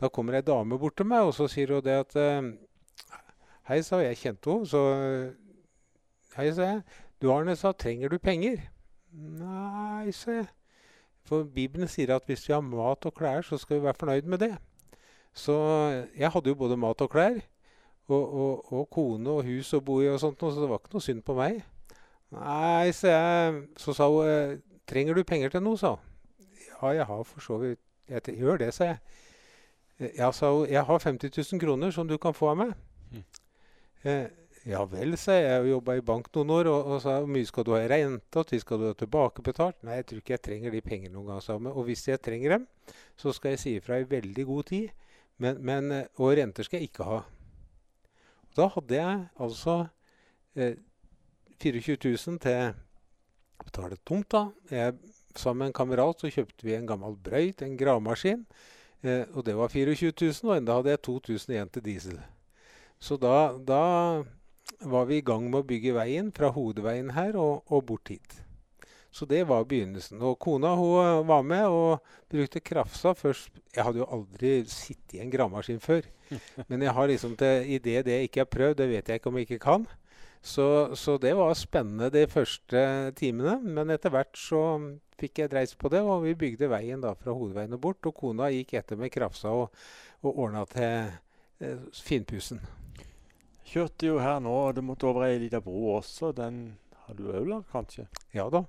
Da 0.00 0.10
kommer 0.12 0.36
ei 0.36 0.44
dame 0.44 0.76
bort 0.78 0.96
til 0.98 1.06
meg, 1.08 1.24
og 1.28 1.32
så 1.36 1.46
sier 1.48 1.72
hun 1.72 1.84
det 1.84 1.94
at 2.02 2.16
eh, 2.20 2.50
Hei, 3.70 3.78
sa 3.80 4.02
jeg. 4.02 4.18
kjente 4.20 4.50
henne. 4.50 4.68
Så 4.68 4.82
Hei, 6.36 6.50
sa 6.52 6.68
jeg. 6.68 6.82
Du 7.22 7.30
Arne, 7.32 7.54
sa 7.56 7.72
trenger 7.72 8.12
du 8.12 8.18
penger? 8.18 8.60
Nei, 9.14 10.10
sa 10.12 10.40
jeg. 10.42 10.50
For 11.24 11.46
Bibelen 11.48 11.88
sier 11.88 12.12
at 12.12 12.26
hvis 12.28 12.44
vi 12.44 12.52
har 12.52 12.60
mat 12.60 13.06
og 13.08 13.14
klær, 13.16 13.40
så 13.46 13.56
skal 13.56 13.78
vi 13.78 13.86
være 13.86 13.96
fornøyd 13.96 14.28
med 14.28 14.42
det. 14.44 14.52
Så 15.32 15.54
jeg 16.18 16.30
hadde 16.30 16.52
jo 16.52 16.58
både 16.58 16.76
mat 16.76 17.00
og 17.00 17.10
klær. 17.14 17.38
Og, 18.12 18.34
og, 18.34 18.72
og 18.72 18.90
kone 18.92 19.30
og 19.30 19.46
hus 19.46 19.72
å 19.72 19.80
bo 19.80 20.02
i 20.02 20.10
og 20.12 20.20
sånt, 20.20 20.42
så 20.42 20.60
det 20.60 20.68
var 20.68 20.82
ikke 20.82 20.92
noe 20.92 21.06
synd 21.06 21.22
på 21.24 21.38
meg. 21.38 21.62
Nei, 22.34 22.90
sa 22.92 23.14
jeg, 23.14 23.62
så 23.80 23.94
sa 23.96 24.10
hun 24.12 24.28
«Eh, 24.28 24.58
Trenger 24.86 25.16
du 25.16 25.24
penger 25.24 25.54
til 25.54 25.64
noe, 25.64 25.78
sa 25.80 25.94
hun. 25.96 26.10
Ja, 26.68 26.90
jeg 26.92 27.06
har 27.08 27.22
for 27.24 27.40
så 27.40 27.56
vidt 27.62 27.80
Jeg 28.08 28.36
gjør 28.36 28.58
det, 28.60 28.74
sa 28.74 28.84
jeg. 28.84 28.98
Ja, 30.18 30.30
sa 30.32 30.50
hun. 30.52 30.68
Jeg 30.68 30.84
har 30.84 30.98
50 30.98 31.30
000 31.52 31.60
kroner 31.60 31.90
som 31.90 32.08
du 32.08 32.18
kan 32.18 32.34
få 32.34 32.50
av 32.52 32.58
meg. 32.60 32.74
Mm. 33.12 33.22
Eh, 34.04 34.26
ja 34.68 34.82
vel, 34.88 35.16
sa 35.20 35.38
jeg. 35.38 35.46
Jeg 35.46 35.56
har 35.60 35.68
jobba 35.70 35.96
i 35.96 36.04
bank 36.04 36.28
noen 36.34 36.52
år. 36.52 36.68
Og, 36.72 36.90
og 36.92 37.00
sa 37.04 37.16
hvor 37.22 37.30
mye 37.32 37.48
skal 37.48 37.64
du 37.64 37.72
ha 37.72 37.80
i 37.80 37.88
rente, 37.88 38.40
og 38.40 38.52
når 38.52 38.60
skal 38.60 38.80
du 38.82 38.86
ha 38.90 38.98
tilbakebetalt? 39.00 39.80
Nei, 39.86 39.98
jeg 40.00 40.06
tror 40.10 40.20
ikke 40.20 40.36
jeg 40.36 40.44
trenger 40.50 40.76
de 40.76 40.84
pengene 40.84 41.14
noen 41.14 41.32
gang, 41.32 41.42
sa 41.44 41.56
hun. 41.56 41.70
Og 41.72 41.88
hvis 41.88 42.04
jeg 42.08 42.20
trenger 42.20 42.58
dem, 42.58 42.68
så 43.16 43.32
skal 43.32 43.54
jeg 43.54 43.62
si 43.64 43.76
ifra 43.78 44.02
i 44.02 44.08
veldig 44.10 44.46
god 44.50 44.68
tid. 44.72 44.90
Men, 45.40 45.60
men, 45.64 45.92
eh, 45.92 46.10
og 46.20 46.36
renter 46.36 46.66
skal 46.66 46.82
jeg 46.82 46.92
ikke 46.92 47.08
ha. 47.08 47.22
Og 48.44 48.58
da 48.60 48.68
hadde 48.76 49.00
jeg 49.00 49.28
altså 49.46 49.78
eh, 50.56 50.76
24 51.62 51.96
000 52.04 52.42
til 52.44 52.74
å 53.58 53.66
betale 53.66 53.98
tomta. 54.06 54.46
Jeg 54.70 54.96
sammen 55.38 55.64
med 55.64 55.72
en 55.72 55.76
kamerat 55.76 56.22
så 56.22 56.30
kjøpte 56.30 56.66
vi 56.66 56.76
en 56.76 56.86
gammel 56.88 57.16
brøyt, 57.16 57.62
en 57.62 57.76
gravemaskin. 57.78 58.44
Eh, 59.04 59.26
og 59.34 59.44
det 59.46 59.56
var 59.58 59.72
24 59.72 60.12
000, 60.12 60.48
og 60.48 60.56
enda 60.56 60.78
hadde 60.78 60.94
jeg 60.94 61.04
2000 61.08 61.54
igjen 61.54 61.74
til 61.74 61.84
diesel. 61.84 62.22
Så 63.02 63.18
da, 63.20 63.52
da, 63.58 64.24
var 64.80 65.04
vi 65.08 65.18
i 65.20 65.24
gang 65.24 65.44
med 65.50 65.60
å 65.60 65.68
bygge 65.68 65.92
veien 65.96 66.30
fra 66.34 66.48
hovedveien 66.54 67.12
her 67.16 67.36
og, 67.40 67.64
og 67.68 67.84
bort 67.88 68.10
hit. 68.12 68.40
Så 69.14 69.28
det 69.30 69.44
var 69.46 69.66
begynnelsen. 69.70 70.18
Og 70.26 70.38
kona 70.42 70.72
hun 70.74 71.28
var 71.28 71.44
med 71.46 71.68
og 71.70 72.00
brukte 72.32 72.62
krafsa 72.64 73.12
først. 73.14 73.52
Jeg 73.74 73.84
hadde 73.86 74.00
jo 74.00 74.08
aldri 74.10 74.54
sittet 74.66 75.18
i 75.18 75.20
en 75.22 75.30
gravemaskin 75.30 75.78
før. 75.84 76.08
Men 76.70 76.82
jeg 76.82 76.94
har 76.96 77.10
liksom 77.10 77.36
til, 77.38 77.68
i 77.76 77.78
det 77.78 78.00
det 78.08 78.16
jeg 78.16 78.30
ikke 78.30 78.42
har 78.42 78.50
prøvd, 78.50 78.78
det 78.80 78.88
vet 78.90 79.08
jeg 79.08 79.20
ikke 79.20 79.30
om 79.30 79.38
jeg 79.38 79.48
ikke 79.48 79.62
kan. 79.62 79.86
Så, 80.44 80.96
så, 80.96 81.16
det 81.18 81.32
var 81.38 81.54
spennende 81.56 82.10
de 82.12 82.26
første 82.28 82.80
timene. 83.16 83.56
Men 83.64 83.92
etter 83.94 84.12
hvert 84.12 84.36
så 84.36 84.60
fikk 85.16 85.40
jeg 85.40 85.52
dreis 85.54 85.72
på 85.78 85.88
det, 85.88 86.02
og 86.04 86.26
vi 86.26 86.34
bygde 86.36 86.68
veien 86.68 87.00
da 87.00 87.14
fra 87.16 87.32
hovedveien 87.32 87.72
og 87.72 87.80
bort. 87.86 88.04
Og 88.04 88.16
kona 88.18 88.50
gikk 88.52 88.74
etter 88.76 89.00
med 89.00 89.12
krafsa 89.14 89.54
og, 89.56 89.72
og 90.20 90.42
ordna 90.44 90.66
til 90.68 91.14
eh, 91.64 91.86
finpussen. 91.96 92.60
Kjørte 93.64 94.10
jo 94.10 94.20
her 94.20 94.42
nå, 94.44 94.52
og 94.52 94.76
det 94.76 94.84
måtte 94.84 95.08
over 95.08 95.24
ei 95.30 95.40
lita 95.40 95.62
bro 95.64 95.94
også. 95.94 96.34
Den 96.36 96.60
har 97.06 97.16
du 97.16 97.24
òg 97.32 97.48
lagd, 97.48 97.70
kanskje? 97.72 98.04
Ja 98.36 98.50
da. 98.52 98.66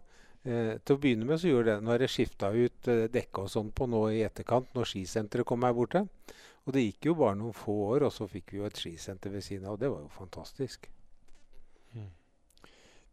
Eh, 0.48 0.77
til 0.79 0.96
å 0.96 1.03
begynne 1.03 1.27
med 1.27 1.44
så 1.44 1.51
gjorde 1.51 1.74
det. 1.74 1.84
Nå 1.84 1.91
har 1.91 2.08
jeg 2.08 2.15
skifta 2.15 2.55
ut 2.55 2.91
eh, 2.94 3.05
dekke 3.12 3.44
og 3.44 3.51
sånn 3.51 3.75
på 3.75 3.91
nå 3.91 4.05
i 4.15 4.24
etterkant, 4.24 4.72
når 4.79 4.94
skisenteret 4.94 5.51
kom 5.51 5.67
her 5.67 5.75
borte. 5.75 6.08
Og 6.63 6.72
det 6.72 6.88
gikk 6.88 7.12
jo 7.12 7.20
bare 7.20 7.36
noen 7.44 7.55
få 7.65 7.82
år, 7.91 8.08
og 8.08 8.15
så 8.15 8.32
fikk 8.32 8.55
vi 8.55 8.63
jo 8.63 8.70
et 8.70 8.79
skisenter 8.79 9.36
ved 9.36 9.44
siden 9.44 9.67
av. 9.67 9.75
Og 9.75 9.84
det 9.84 9.91
var 9.91 10.08
jo 10.08 10.13
fantastisk. 10.24 10.88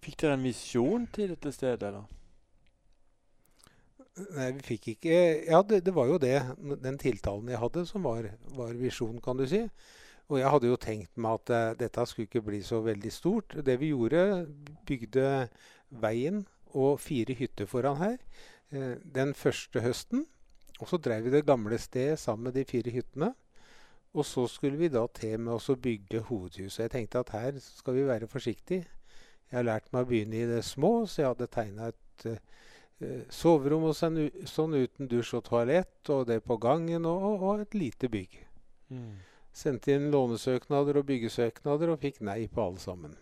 Fikk 0.03 0.19
dere 0.25 0.35
en 0.35 0.45
visjon 0.47 1.07
til 1.15 1.31
dette 1.31 1.53
stedet, 1.55 1.89
eller? 1.93 2.09
Nei, 4.37 4.51
vi 4.59 4.65
fikk 4.75 4.89
ikke 4.93 5.19
Ja, 5.49 5.63
det, 5.65 5.85
det, 5.87 5.93
var 5.97 6.11
jo 6.11 6.19
det. 6.21 6.37
Den 6.83 6.99
tiltalen 7.01 7.49
jeg 7.49 7.61
hadde, 7.63 7.85
som 7.89 8.05
var, 8.05 8.27
var 8.57 8.75
visjon, 8.77 9.21
kan 9.25 9.39
du 9.39 9.47
si. 9.49 9.63
Og 10.29 10.39
jeg 10.41 10.51
hadde 10.53 10.69
jo 10.69 10.81
tenkt 10.81 11.21
meg 11.21 11.39
at 11.39 11.53
uh, 11.53 11.77
dette 11.79 12.05
skulle 12.09 12.29
ikke 12.29 12.45
bli 12.45 12.61
så 12.65 12.83
veldig 12.85 13.13
stort. 13.13 13.57
Det 13.65 13.79
vi 13.81 13.93
gjorde, 13.93 14.47
bygde 14.89 15.29
veien 16.03 16.43
og 16.73 17.01
fire 17.05 17.37
hytter 17.37 17.69
foran 17.69 18.01
her 18.01 18.19
uh, 18.75 18.97
den 19.17 19.35
første 19.39 19.81
høsten. 19.85 20.27
Og 20.81 20.91
så 20.91 20.99
drev 20.99 21.29
vi 21.29 21.35
det 21.37 21.47
gamle 21.47 21.79
stedet 21.79 22.19
sammen 22.21 22.51
med 22.51 22.59
de 22.59 22.67
fire 22.69 22.93
hyttene. 22.93 23.33
Og 24.13 24.27
så 24.29 24.45
skulle 24.51 24.77
vi 24.77 24.91
da 24.93 25.07
til 25.17 25.39
med 25.41 25.57
å 25.57 25.77
bygge 25.81 26.25
hovedhuset. 26.29 26.85
Jeg 26.85 26.93
tenkte 26.93 27.23
at 27.23 27.33
her 27.33 27.61
skal 27.65 27.97
vi 27.97 28.09
være 28.09 28.29
forsiktige. 28.29 28.85
Jeg 29.49 29.59
har 29.59 29.69
lært 29.69 29.89
meg 29.93 30.05
å 30.05 30.09
begynne 30.11 30.37
i 30.37 30.49
det 30.49 30.63
små, 30.65 31.07
så 31.09 31.23
jeg 31.23 31.31
hadde 31.31 31.49
tegna 31.53 31.89
et 31.93 32.27
uh, 32.29 33.25
soverom 33.33 33.89
og 33.89 33.97
sånn, 33.97 34.21
sånn, 34.49 34.77
uten 34.77 35.09
dusj 35.09 35.35
og 35.41 35.47
toalett, 35.49 35.99
og 36.13 36.27
det 36.29 36.43
på 36.45 36.57
gangen, 36.61 37.09
og, 37.09 37.43
og 37.43 37.65
et 37.65 37.77
lite 37.77 38.09
bygg. 38.13 38.39
Mm. 38.93 39.17
Sendte 39.53 39.97
inn 39.97 40.11
lånesøknader 40.13 41.01
og 41.01 41.09
byggesøknader 41.09 41.93
og 41.93 42.01
fikk 42.05 42.23
nei 42.25 42.47
på 42.53 42.65
alle 42.65 42.81
sammen. 42.81 43.17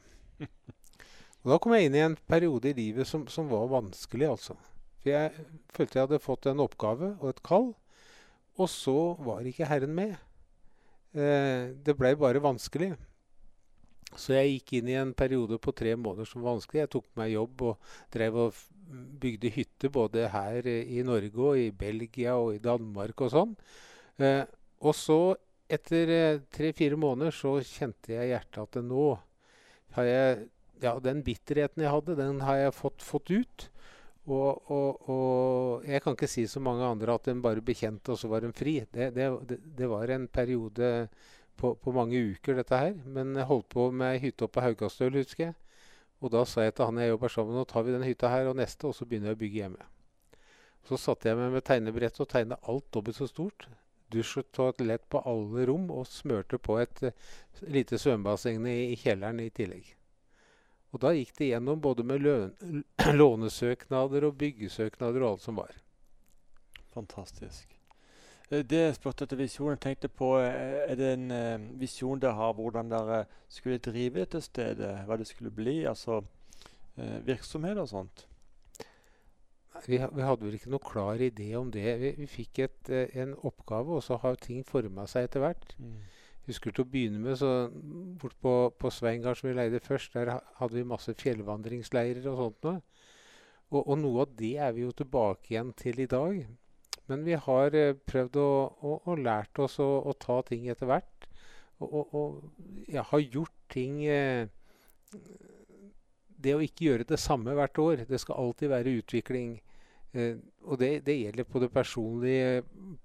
Og 1.40 1.54
da 1.54 1.56
kom 1.62 1.72
jeg 1.72 1.88
inn 1.88 1.96
i 1.96 2.02
en 2.04 2.18
periode 2.28 2.68
i 2.68 2.76
livet 2.76 3.08
som, 3.08 3.24
som 3.32 3.48
var 3.48 3.70
vanskelig, 3.70 4.26
altså. 4.28 4.56
For 5.00 5.14
jeg 5.14 5.46
følte 5.72 5.96
jeg 5.96 6.04
hadde 6.04 6.20
fått 6.20 6.48
en 6.50 6.60
oppgave 6.60 7.14
og 7.16 7.30
et 7.30 7.40
kall, 7.46 7.70
og 8.60 8.68
så 8.68 9.14
var 9.24 9.46
ikke 9.48 9.68
Herren 9.70 9.94
med. 9.96 10.18
Eh, 11.10 11.70
det 11.82 11.96
ble 11.98 12.12
bare 12.18 12.42
vanskelig. 12.42 12.92
Så 14.18 14.34
jeg 14.34 14.56
gikk 14.56 14.72
inn 14.78 14.90
i 14.90 14.98
en 14.98 15.12
periode 15.14 15.58
på 15.62 15.74
tre 15.76 15.94
måneder 15.98 16.26
som 16.26 16.42
var 16.42 16.56
vanskelig. 16.56 16.84
Jeg 16.84 16.92
tok 16.94 17.08
meg 17.18 17.32
jobb 17.34 17.64
og 17.68 17.92
drev 18.14 18.38
og 18.46 18.62
bygde 19.22 19.52
hytte 19.54 19.90
både 19.92 20.26
her 20.32 20.66
i 20.66 21.02
Norge 21.06 21.38
og 21.38 21.58
i 21.58 21.70
Belgia 21.70 22.34
og 22.38 22.56
i 22.56 22.62
Danmark 22.62 23.22
og 23.22 23.30
sånn. 23.34 23.54
Eh, 24.18 24.42
og 24.82 24.96
så, 24.96 25.20
etter 25.70 26.14
eh, 26.14 26.40
tre-fire 26.50 26.98
måneder, 26.98 27.34
så 27.34 27.58
kjente 27.62 28.16
jeg 28.16 28.32
hjertet 28.32 28.62
at 28.64 28.80
nå 28.86 29.12
har 29.98 30.10
jeg 30.10 30.48
Ja, 30.80 30.94
den 30.96 31.18
bitterheten 31.20 31.82
jeg 31.82 31.92
hadde, 31.92 32.14
den 32.16 32.38
har 32.40 32.56
jeg 32.56 32.72
fått, 32.72 33.02
fått 33.04 33.28
ut. 33.28 33.64
Og, 34.28 34.70
og, 34.70 35.08
og, 35.08 35.84
jeg 35.88 36.02
kan 36.04 36.14
ikke 36.14 36.28
si 36.28 36.44
som 36.50 36.66
mange 36.66 36.84
andre 36.84 37.14
at 37.16 37.28
den 37.30 37.40
bare 37.42 37.64
bekjente, 37.64 38.12
og 38.12 38.20
så 38.20 38.28
var 38.28 38.44
den 38.44 38.52
fri. 38.56 38.80
Det, 38.92 39.10
det, 39.16 39.58
det 39.78 39.88
var 39.88 40.12
en 40.12 40.28
periode 40.28 41.08
på, 41.56 41.74
på, 41.74 41.92
mange 41.92 42.20
uker, 42.34 42.58
dette 42.60 42.82
her. 42.82 42.94
Men 43.06 43.34
jeg 43.36 43.48
holdt 43.48 43.68
på 43.72 43.88
med 43.90 44.20
hytte 44.20 44.46
oppe 44.46 44.58
på 44.58 44.66
Haugastøl, 44.66 45.16
husker 45.16 45.48
jeg. 45.48 45.56
Og 46.20 46.32
da 46.34 46.44
sa 46.44 46.66
jeg 46.66 46.76
til 46.76 46.90
han 46.90 47.00
jeg 47.00 47.14
jobber 47.14 47.32
sammen 47.32 47.56
nå 47.56 47.64
tar 47.68 47.86
vi 47.86 47.94
denne 47.94 48.08
hytta 48.08 48.28
her 48.28 48.50
og 48.50 48.58
neste, 48.60 48.90
og 48.90 48.96
så 48.96 49.06
begynner 49.08 49.32
jeg 49.32 49.38
å 49.38 49.40
bygge 49.40 49.62
hjemme. 49.62 49.86
Så 50.88 50.98
satte 51.00 51.28
jeg 51.28 51.38
meg 51.38 51.54
med 51.54 51.64
tegnebrettet 51.64 52.24
og 52.24 52.28
tegna 52.28 52.58
alt 52.68 52.88
dobbelt 52.92 53.16
så 53.16 53.28
stort. 53.28 53.68
Dusj 54.12 54.40
og 54.42 54.50
toalett 54.56 55.06
på 55.08 55.22
alle 55.28 55.64
rom, 55.70 55.88
og 55.94 56.08
smørte 56.10 56.58
på 56.60 56.76
et 56.82 57.04
uh, 57.06 57.32
lite 57.72 58.00
svømmebasseng 58.00 58.60
i, 58.66 58.92
i 58.92 59.00
kjelleren 59.00 59.40
i 59.40 59.52
tillegg. 59.54 59.94
Og 60.90 61.02
da 61.04 61.12
gikk 61.14 61.36
det 61.38 61.52
gjennom 61.52 61.82
både 61.82 62.04
med 62.06 62.24
lånesøknader 63.20 64.26
og 64.26 64.38
byggesøknader 64.40 65.22
og 65.22 65.34
alt 65.34 65.44
som 65.44 65.60
var. 65.60 65.76
Fantastisk. 66.94 67.76
Eh, 68.50 68.64
det 68.66 68.80
jeg 68.82 68.96
spurte 68.98 69.26
etter 69.26 69.38
visjonen, 69.38 69.78
tenkte 69.78 70.10
på, 70.10 70.32
eh, 70.42 70.80
er 70.90 70.98
det 70.98 71.12
en 71.14 71.30
uh, 71.30 71.68
visjon 71.78 72.18
dere 72.18 72.34
har 72.38 72.56
hvordan 72.58 72.90
dere 72.90 73.22
skulle 73.48 73.78
drive 73.78 74.24
dette 74.24 74.42
stedet? 74.42 74.96
Hva 75.06 75.18
det 75.20 75.28
skulle 75.30 75.54
bli? 75.54 75.84
Altså 75.86 76.18
uh, 76.24 77.18
virksomhet 77.26 77.78
og 77.78 77.90
sånt? 77.92 78.26
Vi, 79.86 79.96
vi, 79.96 80.24
hadde 80.26 80.44
vel 80.44 80.58
ikke 80.58 80.72
noe 80.74 80.82
klar 80.84 81.22
idé 81.22 81.54
om 81.56 81.70
det. 81.72 81.86
Vi, 82.02 82.16
vi 82.18 82.26
fikk 82.28 82.64
et, 82.66 82.80
uh, 82.90 83.06
en 83.14 83.36
oppgave, 83.38 84.00
og 84.00 84.02
så 84.02 84.18
har 84.24 84.42
ting 84.42 84.66
forma 84.66 85.06
seg 85.08 85.30
etter 85.30 85.46
hvert. 85.46 85.78
Mm 85.78 86.00
husker 86.48 86.74
til 86.74 86.84
å 86.84 86.90
begynne 86.90 87.20
med, 87.22 87.36
så 87.38 87.68
bort 88.20 88.36
på, 88.42 88.54
på 88.80 88.92
Sveingard, 88.94 89.38
som 89.38 89.50
vi 89.50 89.56
leide 89.56 89.82
først, 89.84 90.14
der 90.16 90.38
hadde 90.58 90.78
vi 90.78 90.86
masse 90.88 91.14
fjellvandringsleirer 91.20 92.26
og 92.30 92.40
sånt 92.44 92.66
noe. 92.68 92.80
Og, 93.70 93.84
og, 93.84 93.94
noe 94.00 94.24
av 94.24 94.32
det 94.38 94.56
er 94.58 94.72
vi 94.74 94.82
jo 94.82 94.94
tilbake 94.96 95.52
igjen 95.52 95.70
til 95.78 96.02
i 96.02 96.08
dag. 96.10 96.40
Men 97.10 97.22
vi 97.26 97.36
har 97.38 97.76
eh, 97.78 97.94
prøvd 97.94 98.38
å, 98.42 98.50
å, 98.86 98.96
å 99.10 99.16
lært 99.18 99.60
oss 99.62 99.78
å, 99.82 99.88
å, 100.10 100.14
ta 100.18 100.40
ting 100.46 100.66
etter 100.70 100.90
hvert. 100.90 101.28
Og, 101.80 102.14
og 102.14 102.88
ja, 102.92 103.04
har 103.08 103.22
gjort 103.22 103.54
ting 103.72 104.02
eh, 104.04 104.50
Det 106.40 106.52
å 106.52 106.60
ikke 106.60 106.84
gjøre 106.86 107.06
det 107.08 107.20
samme 107.20 107.54
hvert 107.56 107.78
år. 107.82 108.04
Det 108.08 108.20
skal 108.20 108.42
alltid 108.42 108.72
være 108.72 108.96
utvikling. 109.00 109.58
Eh, 110.12 110.40
og 110.66 110.78
det, 110.80 110.90
det, 111.06 111.16
gjelder 111.20 111.46
på 111.46 111.60
det 111.62 111.70
personlige 111.72 112.62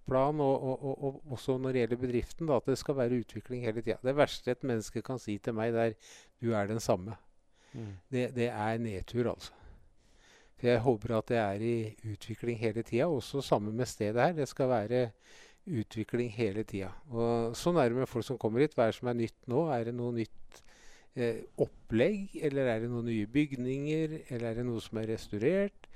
plan, 0.08 0.40
og, 0.42 0.64
og, 0.64 0.86
og, 0.86 1.04
og, 1.04 1.36
også 1.38 1.58
når 1.62 1.76
det 1.76 1.84
gjelder 1.84 2.02
bedriften. 2.02 2.48
Da, 2.50 2.58
at 2.58 2.72
det 2.72 2.78
skal 2.82 2.98
være 2.98 3.20
utvikling 3.22 3.66
hele 3.66 3.82
tida. 3.82 4.00
Det 4.04 4.16
verste 4.18 4.52
et 4.52 4.64
menneske 4.66 5.04
kan 5.06 5.22
si 5.22 5.38
til 5.38 5.54
meg, 5.54 5.74
det 5.74 5.86
er 5.86 5.94
'du 6.42 6.54
er 6.54 6.68
den 6.68 6.82
samme'. 6.82 7.16
Mm. 7.74 7.94
Det, 8.12 8.36
det, 8.36 8.48
er 8.50 8.78
nedtur, 8.78 9.30
altså. 9.30 9.54
For 10.56 10.68
jeg 10.68 10.80
håper 10.80 11.18
at 11.18 11.28
det 11.28 11.38
er 11.38 11.62
i 11.62 11.96
utvikling 12.14 12.60
hele 12.60 12.84
tida. 12.84 13.08
Også 13.08 13.42
sammen 13.42 13.76
med 13.76 13.86
stedet 13.86 14.22
her. 14.22 14.32
Det 14.32 14.48
skal 14.48 14.70
være 14.70 15.10
utvikling 15.66 16.32
hele 16.32 16.64
tida. 16.64 16.94
Og 17.12 17.56
sånn 17.58 17.78
er 17.78 17.90
det 17.90 17.98
med 17.98 18.08
folk 18.08 18.26
som 18.26 18.38
kommer 18.38 18.64
hit. 18.64 18.74
Hva 18.74 18.88
er 18.88 18.94
det 18.94 19.00
som 19.00 19.12
er 19.12 19.20
nytt 19.20 19.50
nå? 19.52 19.66
Er 19.74 19.84
det 19.90 19.96
noe 19.98 20.14
nytt 20.16 20.62
eh, 21.16 21.44
opplegg? 21.58 22.38
Eller 22.42 22.72
er 22.72 22.80
det 22.80 22.90
noen 22.90 23.10
nye 23.10 23.28
bygninger? 23.28 24.20
Eller 24.30 24.48
er 24.52 24.62
det 24.62 24.66
noe 24.70 24.84
som 24.84 25.02
er 25.02 25.12
restaurert? 25.12 25.90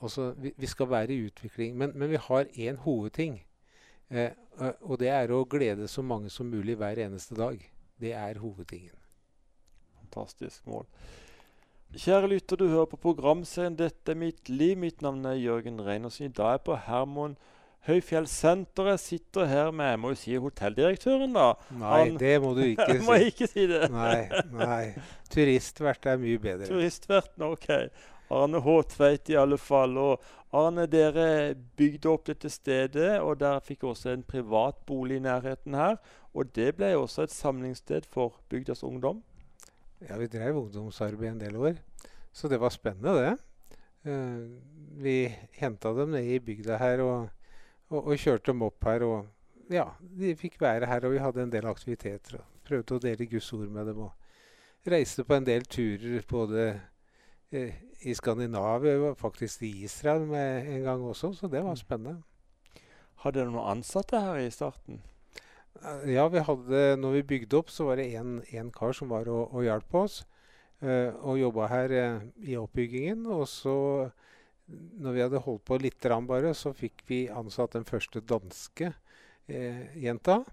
Altså, 0.00 0.32
vi, 0.36 0.52
vi, 0.56 0.66
skal 0.66 0.90
være 0.90 1.14
i 1.14 1.26
utvikling. 1.26 1.76
Men, 1.76 1.92
men 1.94 2.10
vi 2.10 2.20
har 2.20 2.44
én 2.44 2.76
hovedting. 2.84 3.40
Eh, 4.10 4.30
og 4.80 5.00
det 5.00 5.08
er 5.08 5.32
å 5.34 5.44
glede 5.48 5.88
så 5.88 6.02
mange 6.02 6.30
som 6.30 6.50
mulig 6.50 6.76
hver 6.78 7.00
eneste 7.06 7.34
dag. 7.38 7.60
Det 8.00 8.12
er 8.12 8.38
hovedtingen. 8.38 8.94
Fantastisk 10.00 10.66
mål. 10.66 10.86
Kjære 11.96 12.28
lytter, 12.28 12.56
du 12.56 12.68
hører 12.68 12.88
på 12.90 12.98
programserien 13.00 13.76
'Dette 13.76 14.12
er 14.12 14.18
mitt 14.18 14.50
liv'. 14.50 14.76
Mitt 14.76 15.02
navn 15.02 15.24
er 15.24 15.38
Jørgen 15.38 15.80
Reinersen. 15.80 16.26
I 16.26 16.28
dag 16.28 16.46
er 16.46 16.58
jeg 16.58 16.60
på 16.66 16.76
Hermon 16.76 17.36
Høyfjellssenteret. 17.86 19.00
Sitter 19.00 19.46
her 19.46 19.70
med 19.70 19.86
jeg 19.86 20.00
må 20.02 20.10
jo 20.10 20.18
si 20.18 20.34
hotelldirektøren, 20.36 21.32
da. 21.32 21.52
Nei, 21.70 21.92
Han, 22.02 22.18
det 22.18 22.34
må 22.42 22.52
du 22.54 22.64
ikke 22.66 22.88
si. 22.98 23.06
må 23.06 23.14
ikke 23.28 23.46
si 23.46 23.66
det. 23.70 23.86
Nei, 23.94 24.26
nei. 24.50 24.82
Turistvert 25.30 26.06
er 26.10 26.18
mye 26.20 26.38
bedre. 26.42 26.66
Turistverten, 26.66 27.46
ok. 27.46 27.70
Arne 28.30 28.60
Håtveit 28.62 29.30
i 29.30 29.38
alle 29.38 29.58
fall. 29.58 29.96
Og 29.98 30.22
Arne, 30.56 30.86
dere 30.90 31.54
bygde 31.78 32.10
opp 32.10 32.26
dette 32.30 32.50
stedet, 32.50 33.20
og 33.20 33.38
dere 33.40 33.62
fikk 33.64 33.86
også 33.86 34.12
en 34.14 34.24
privat 34.26 34.78
bolig 34.88 35.20
i 35.20 35.26
nærheten 35.26 35.76
her. 35.78 35.98
Og 36.34 36.50
det 36.56 36.74
ble 36.76 36.92
også 36.96 37.26
et 37.26 37.34
samlingssted 37.34 38.08
for 38.10 38.40
bygdas 38.50 38.84
ungdom? 38.84 39.22
Ja, 40.04 40.18
vi 40.20 40.28
drev 40.28 40.58
ungdomsarbeid 40.60 41.30
en 41.30 41.40
del 41.40 41.56
år. 41.56 41.78
Så 42.32 42.48
det 42.52 42.60
var 42.60 42.74
spennende, 42.74 43.14
det. 43.16 43.36
Uh, 44.06 44.50
vi 45.02 45.24
henta 45.58 45.90
dem 45.96 46.12
ned 46.14 46.28
i 46.30 46.38
bygda 46.38 46.76
her 46.78 47.00
og, 47.02 47.30
og, 47.88 48.04
og, 48.04 48.12
kjørte 48.20 48.52
dem 48.52 48.62
opp 48.66 48.84
her. 48.84 49.06
Og 49.06 49.72
ja, 49.72 49.88
de 49.98 50.36
fikk 50.38 50.60
være 50.60 50.86
her, 50.90 51.06
og 51.06 51.16
vi 51.16 51.22
hadde 51.24 51.42
en 51.42 51.52
del 51.52 51.66
aktiviteter. 51.66 52.38
og 52.40 52.62
Prøvde 52.66 52.98
å 52.98 53.02
dele 53.02 53.28
Guds 53.30 53.52
ord 53.56 53.72
med 53.72 53.88
dem. 53.90 54.04
og 54.04 54.12
Reiste 54.86 55.24
på 55.26 55.34
en 55.34 55.46
del 55.46 55.64
turer 55.66 56.22
både 56.28 56.66
eh, 57.50 57.80
i 58.04 58.14
Skandinavia, 58.14 58.98
var 58.98 59.14
faktisk 59.14 59.62
i 59.62 59.84
Israel 59.84 60.26
med 60.26 60.68
en 60.68 60.82
gang 60.82 61.02
også, 61.02 61.32
så 61.34 61.48
det 61.48 61.62
var 61.64 61.74
Mm. 61.74 61.76
spennende. 61.76 62.22
Hadde 63.22 63.40
dere 63.40 63.50
noen 63.50 63.78
ansatte 63.78 64.20
her 64.20 64.36
i 64.36 64.50
starten? 64.50 65.00
Eh, 65.82 66.14
Ja, 66.14 66.28
vi 66.28 66.38
hadde, 66.38 66.96
når 66.96 67.12
vi 67.12 67.22
bygde 67.22 67.58
opp, 67.58 67.70
så 67.70 67.84
var 67.84 67.96
det 67.96 68.14
en 68.14 68.70
kar 68.70 68.92
som 68.92 69.08
var 69.08 69.28
og, 69.28 69.54
og 69.54 69.62
hjalp 69.64 69.94
oss. 69.94 70.24
Uh, 70.82 71.08
og 71.24 71.38
jobba 71.40 71.66
her 71.68 71.88
uh, 71.88 72.20
i 72.36 72.54
oppbyggingen. 72.54 73.24
Og 73.26 73.48
så, 73.48 74.10
når 74.68 75.12
vi 75.12 75.20
hadde 75.20 75.40
holdt 75.40 75.64
på 75.64 75.78
litt 75.80 76.00
bare, 76.28 76.52
så 76.52 76.74
fikk 76.76 77.02
vi 77.08 77.28
ansatt 77.28 77.72
den 77.72 77.84
første 77.84 78.20
danske 78.20 78.92
uh, 79.48 79.96
jenta. 79.96 80.44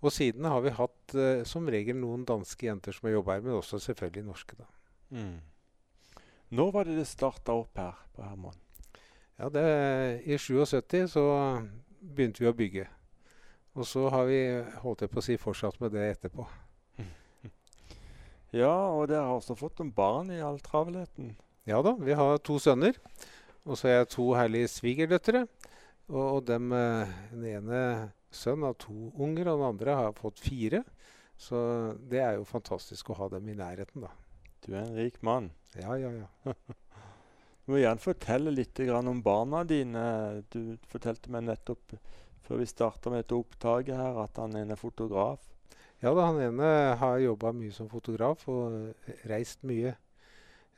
Og 0.00 0.10
siden 0.12 0.44
har 0.44 0.60
vi 0.62 0.70
hatt 0.70 1.14
som 1.44 1.66
regel 1.66 1.96
noen 1.96 2.24
danske 2.24 2.64
jenter 2.64 2.92
som 2.92 3.08
har 3.08 3.16
jobba 3.18 3.32
her, 3.34 3.40
men 3.40 3.52
også 3.58 3.78
selvfølgelig 3.78 4.24
norske. 4.24 4.56
da. 4.56 4.64
Mm. 5.10 5.40
Når 6.48 6.70
var 6.72 6.88
det 6.88 6.96
det 6.96 7.08
starta 7.08 7.52
opp 7.52 7.76
her 7.76 7.96
på 8.16 8.24
Herman? 8.24 8.56
Ja, 9.36 9.50
det, 9.52 9.64
I 10.24 10.38
77 10.40 11.10
så 11.12 11.24
begynte 12.00 12.40
vi 12.40 12.48
å 12.48 12.56
bygge. 12.56 12.86
Og 13.76 13.84
så 13.86 14.06
har 14.10 14.24
vi 14.30 14.40
holdt 14.82 15.04
jeg 15.04 15.12
på 15.12 15.20
å 15.20 15.26
si, 15.26 15.36
fortsatt 15.38 15.76
med 15.82 15.94
det 15.96 16.08
etterpå. 16.14 16.48
Ja, 18.48 18.72
og 18.96 19.10
dere 19.10 19.26
har 19.28 19.36
også 19.36 19.52
fått 19.60 19.76
noen 19.76 19.90
barn 19.92 20.30
i 20.32 20.38
all 20.40 20.56
travelheten. 20.64 21.34
Ja 21.68 21.82
da, 21.84 21.92
vi 22.00 22.14
har 22.16 22.38
to 22.40 22.56
sønner. 22.56 22.96
Og 23.68 23.76
så 23.76 23.90
har 23.90 23.98
jeg 23.98 24.08
to 24.14 24.30
herlige 24.32 24.70
svigerdøtre. 24.72 25.42
Og, 26.08 26.22
og 26.22 26.38
dem, 26.48 26.72
eh, 26.72 27.12
den 27.34 27.44
ene 27.50 27.80
sønnen 28.32 28.70
har 28.70 28.78
to 28.80 29.10
unger, 29.20 29.50
og 29.50 29.60
den 29.60 29.66
andre 29.68 29.98
har 30.00 30.16
fått 30.16 30.40
fire. 30.40 30.80
Så 31.36 31.60
det 32.08 32.24
er 32.24 32.38
jo 32.38 32.48
fantastisk 32.48 33.12
å 33.12 33.18
ha 33.20 33.28
dem 33.36 33.52
i 33.52 33.58
nærheten, 33.58 34.08
da. 34.08 34.14
Du 34.64 34.72
er 34.74 34.82
en 34.82 34.96
rik 34.96 35.22
mann. 35.22 35.50
Ja, 35.78 35.94
ja, 36.00 36.12
ja. 36.22 36.54
Du 37.68 37.74
må 37.74 37.82
gjerne 37.82 38.00
fortelle 38.00 38.48
litt 38.48 38.78
grann 38.80 39.10
om 39.10 39.18
barna 39.20 39.60
dine. 39.68 40.02
Du 40.48 40.78
fortalte 40.88 41.28
meg 41.28 41.44
nettopp 41.44 41.98
før 42.46 42.62
vi 42.62 42.66
starta 42.70 43.12
med 43.12 43.20
dette 43.20 43.36
opptaket 43.36 43.92
her, 43.92 44.22
at 44.22 44.40
han 44.40 44.56
ene 44.56 44.72
er 44.72 44.80
fotograf. 44.80 45.42
Ja 46.00 46.14
da, 46.16 46.30
han 46.30 46.40
ene 46.40 46.70
har 46.96 47.18
jobba 47.20 47.52
mye 47.52 47.74
som 47.76 47.90
fotograf 47.92 48.46
og 48.48 48.72
eh, 48.78 49.20
reist 49.28 49.66
mye. 49.68 49.92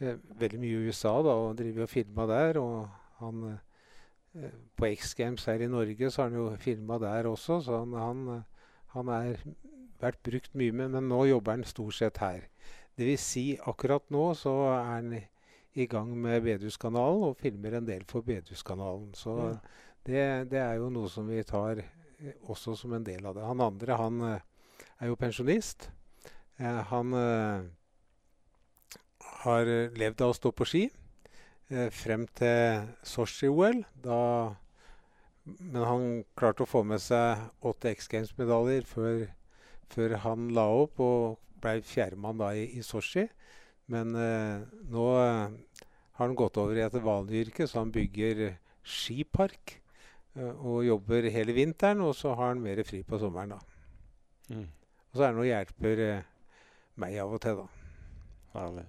Eh, 0.00 0.18
veldig 0.40 0.58
mye 0.64 0.80
i 0.80 0.90
USA 0.90 1.12
da, 1.22 1.36
og 1.44 1.58
driver 1.60 1.86
og 1.86 1.92
filma 1.92 2.26
der. 2.26 2.58
Og 2.58 2.88
han 3.20 3.46
eh, 3.52 4.58
På 4.74 4.90
X 4.90 5.14
Games 5.14 5.46
her 5.46 5.62
i 5.62 5.70
Norge 5.70 6.10
så 6.10 6.24
har 6.24 6.32
han 6.32 6.38
jo 6.40 6.50
filma 6.58 6.98
der 6.98 7.30
også, 7.30 7.60
så 7.66 7.84
han, 7.84 7.94
han, 7.94 8.28
eh, 8.34 8.70
han 8.96 9.14
er 9.14 9.44
vært 10.00 10.22
brukt 10.26 10.58
mye 10.58 10.74
med, 10.74 10.96
men 10.96 11.10
nå 11.12 11.24
jobber 11.30 11.58
han 11.58 11.68
stort 11.68 12.00
sett 12.00 12.18
her. 12.18 12.49
Det 13.00 13.06
vil 13.08 13.16
si, 13.20 13.44
akkurat 13.64 14.04
nå 14.12 14.26
så 14.36 14.52
er 14.74 14.82
han 14.90 15.12
i 15.80 15.86
gang 15.88 16.10
med 16.20 16.42
Bedehuskanalen 16.44 17.22
og 17.30 17.38
filmer 17.40 17.78
en 17.78 17.86
del 17.88 18.02
for 18.10 18.20
Bedehuskanalen. 18.26 19.14
Så 19.16 19.36
Ja. 19.38 19.54
det, 20.04 20.24
det 20.52 20.60
er 20.60 20.74
jo 20.82 20.90
noe 20.92 21.08
som 21.08 21.28
vi 21.30 21.40
tar 21.48 21.80
eh, 21.80 22.34
også 22.52 22.76
som 22.76 22.92
en 22.98 23.06
del 23.06 23.24
av 23.24 23.38
det. 23.38 23.46
Han 23.48 23.64
andre, 23.64 23.96
han 23.96 24.20
eh, 24.28 24.40
er 25.00 25.08
jo 25.08 25.16
pensjonist. 25.16 25.88
Eh, 26.60 26.80
han 26.92 27.14
eh, 27.16 27.62
har 29.44 29.64
levd 29.96 30.20
av 30.26 30.34
å 30.34 30.36
stå 30.36 30.52
på 30.52 30.66
ski 30.68 30.82
eh, 31.70 31.88
frem 31.94 32.26
til 32.36 32.84
Sotsji-OL. 33.06 33.80
Men 35.50 35.84
han 35.88 36.08
klarte 36.36 36.66
å 36.66 36.68
få 36.68 36.82
med 36.84 37.00
seg 37.02 37.40
åtte 37.66 37.94
X 37.96 38.10
Games-medaljer 38.12 38.84
før, 38.86 39.22
før 39.90 40.18
han 40.26 40.50
la 40.54 40.66
opp, 40.84 41.00
og 41.00 41.38
ble 41.62 41.80
fjerdemann 41.86 42.40
da 42.40 42.52
i, 42.56 42.66
i 42.78 42.84
Sotsji. 42.86 43.26
Men 43.90 44.14
eh, 44.14 44.66
nå 44.92 45.06
eh, 45.18 45.82
har 46.18 46.24
han 46.26 46.36
gått 46.38 46.60
over 46.62 46.78
i 46.78 46.84
et 46.84 46.98
vanlig 47.02 47.46
yrke, 47.46 47.66
så 47.66 47.82
han 47.82 47.92
bygger 47.94 48.44
eh, 48.48 48.60
skipark. 48.82 49.76
eh, 50.36 50.54
og 50.54 50.84
jobber 50.86 51.30
hele 51.34 51.56
vinteren, 51.56 52.04
og 52.06 52.14
så 52.14 52.34
har 52.34 52.54
han 52.54 52.62
mer 52.62 52.84
fri 52.86 53.02
på 53.02 53.18
sommeren. 53.18 53.56
da. 53.56 54.54
Mm. 54.54 54.68
Og 55.10 55.18
så 55.18 55.26
er 55.26 55.32
det 55.32 55.40
noe 55.40 55.50
hjelper 55.50 56.06
meg 57.02 57.18
av 57.18 57.34
og 57.34 57.42
til, 57.42 57.64
da. 57.64 57.68
Herlig. 58.54 58.88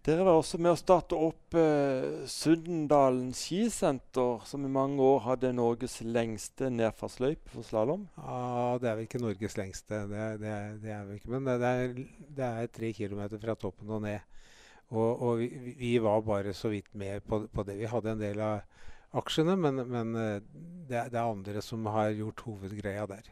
Dere 0.00 0.24
var 0.24 0.38
også 0.40 0.56
med 0.56 0.72
å 0.72 0.78
starte 0.80 1.16
opp 1.20 1.54
eh, 1.60 2.22
Sundendalen 2.30 3.34
skisenter, 3.36 4.38
som 4.48 4.62
i 4.64 4.70
mange 4.72 5.04
år 5.04 5.18
hadde 5.26 5.50
Norges 5.52 5.98
lengste 6.06 6.70
nedfartsløype 6.72 7.52
for 7.52 7.66
slalåm. 7.68 8.06
Ja, 8.16 8.78
det 8.80 8.88
er 8.88 8.96
vel 8.96 9.04
ikke 9.08 9.20
Norges 9.20 9.58
lengste, 9.60 9.98
det, 10.08 10.24
det, 10.40 10.54
det 10.86 10.94
er 10.96 11.04
vel 11.04 11.18
ikke, 11.20 11.32
men 11.36 11.50
det, 11.50 11.72
er, 11.84 11.92
det 12.38 12.48
er 12.48 12.70
tre 12.72 12.92
kilometer 12.96 13.42
fra 13.42 13.58
toppen 13.60 13.92
og 13.92 14.00
ned. 14.06 14.24
Og, 14.90 15.10
og 15.22 15.42
vi, 15.42 15.50
vi- 15.78 15.98
var 16.02 16.24
bare 16.26 16.54
så 16.56 16.72
vidt 16.72 16.88
med 16.98 17.20
på, 17.28 17.44
på 17.52 17.62
det. 17.68 17.76
Vi 17.78 17.90
hadde 17.92 18.14
en 18.16 18.24
del 18.24 18.40
av 18.42 18.64
aksjene, 19.20 19.52
men, 19.60 19.84
men 19.84 20.16
eh, 20.16 20.40
det, 20.88 21.04
det 21.12 21.20
er 21.20 21.26
andre 21.28 21.60
som 21.62 21.84
har 21.92 22.16
gjort 22.16 22.40
hovedgreia 22.48 23.04
der. 23.12 23.28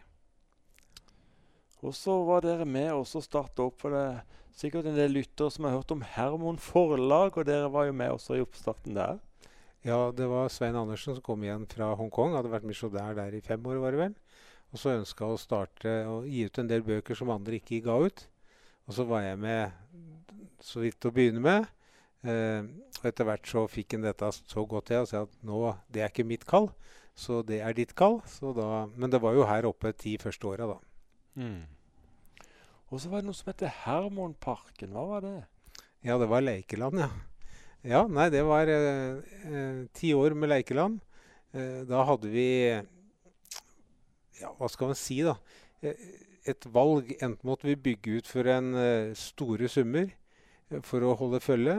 Og 1.86 1.94
så 1.94 2.16
var 2.26 2.42
dere 2.42 2.66
med 2.66 2.90
og 2.92 3.06
starta 3.06 3.68
opp 3.68 3.78
for 3.82 3.94
det 3.94 4.02
er 4.02 4.22
sikkert 4.58 4.88
en 4.90 4.98
del 4.98 5.14
lyttere 5.14 5.52
som 5.54 5.68
har 5.68 5.76
hørt 5.76 5.92
om 5.94 6.02
Hermon 6.02 6.58
Forlag, 6.58 7.36
og 7.38 7.46
dere 7.46 7.70
var 7.70 7.86
jo 7.86 7.94
med 7.94 8.16
også 8.16 8.38
i 8.38 8.42
oppstarten 8.42 8.98
der. 8.98 9.20
Ja, 9.86 10.10
det 10.10 10.26
var 10.26 10.50
Svein 10.50 10.76
Andersen 10.76 11.14
som 11.14 11.22
kom 11.24 11.44
igjen 11.46 11.68
fra 11.70 11.92
Hongkong. 11.96 12.34
Hadde 12.34 12.50
vært 12.50 12.66
misjonær 12.66 13.14
der 13.16 13.36
i 13.38 13.44
fem 13.44 13.62
år, 13.70 13.78
var 13.84 13.94
det 13.94 14.02
vel. 14.02 14.16
Og 14.74 14.82
så 14.82 14.96
ønska 14.96 15.28
å 15.28 15.38
starte 15.40 15.92
og 16.10 16.26
gi 16.28 16.42
ut 16.48 16.58
en 16.60 16.68
del 16.68 16.82
bøker 16.84 17.16
som 17.16 17.30
andre 17.32 17.60
ikke 17.60 17.84
ga 17.86 17.94
ut. 18.08 18.24
Og 18.88 18.96
så 18.98 19.06
var 19.06 19.22
jeg 19.22 19.38
med 19.40 19.70
så 20.64 20.82
vidt 20.82 21.06
å 21.06 21.14
begynne 21.14 21.44
med. 21.44 21.70
Eh, 22.26 22.66
og 22.98 23.06
etter 23.06 23.28
hvert 23.28 23.46
så 23.46 23.64
fikk 23.70 23.94
han 23.94 24.08
dette 24.08 24.32
så 24.34 24.66
godt 24.66 24.90
til 24.90 25.04
og 25.04 25.08
sa 25.10 25.22
at 25.28 25.40
nå, 25.46 25.62
det 25.94 26.02
er 26.02 26.10
ikke 26.10 26.26
mitt 26.26 26.44
kall, 26.48 26.72
så 27.14 27.44
det 27.46 27.60
er 27.62 27.76
ditt 27.76 27.94
kall. 27.94 28.18
Da, 28.58 28.88
men 28.98 29.14
det 29.14 29.22
var 29.22 29.38
jo 29.38 29.46
her 29.46 29.68
oppe 29.70 29.94
ti 29.94 30.16
første 30.18 30.50
åra, 30.50 30.72
da. 30.74 30.88
Mm. 31.38 31.62
Og 32.88 33.03
så 33.03 33.11
var 33.12 33.22
det 33.22 33.29
noe 33.29 33.37
som 33.37 33.51
heter 33.53 33.74
Hermonparken. 33.85 34.94
Hva 34.96 35.05
var 35.12 35.27
det? 35.27 35.35
Ja, 36.07 36.16
det 36.18 36.29
var 36.31 36.44
Leikeland, 36.44 37.03
ja. 37.03 37.11
Ja, 37.87 38.01
nei, 38.11 38.27
det 38.35 38.40
var 38.42 38.66
eh, 38.66 39.20
eh, 39.46 39.83
ti 39.94 40.11
år 40.16 40.35
med 40.35 40.51
Leikeland. 40.51 40.98
Eh, 41.55 41.85
da 41.88 42.03
hadde 42.09 42.31
vi 42.33 42.48
Ja, 44.38 44.51
hva 44.59 44.68
skal 44.70 44.90
man 44.90 44.98
si, 44.98 45.20
da? 45.27 45.37
Eh, 45.83 46.01
et 46.48 46.66
valg. 46.74 47.12
Enten 47.20 47.46
måtte 47.46 47.68
vi 47.68 47.77
bygge 47.88 48.18
ut 48.18 48.31
for 48.31 48.48
en 48.51 48.72
eh, 48.79 49.12
store 49.18 49.70
summer 49.70 50.11
for 50.85 51.05
å 51.07 51.14
holde 51.16 51.40
følge, 51.40 51.79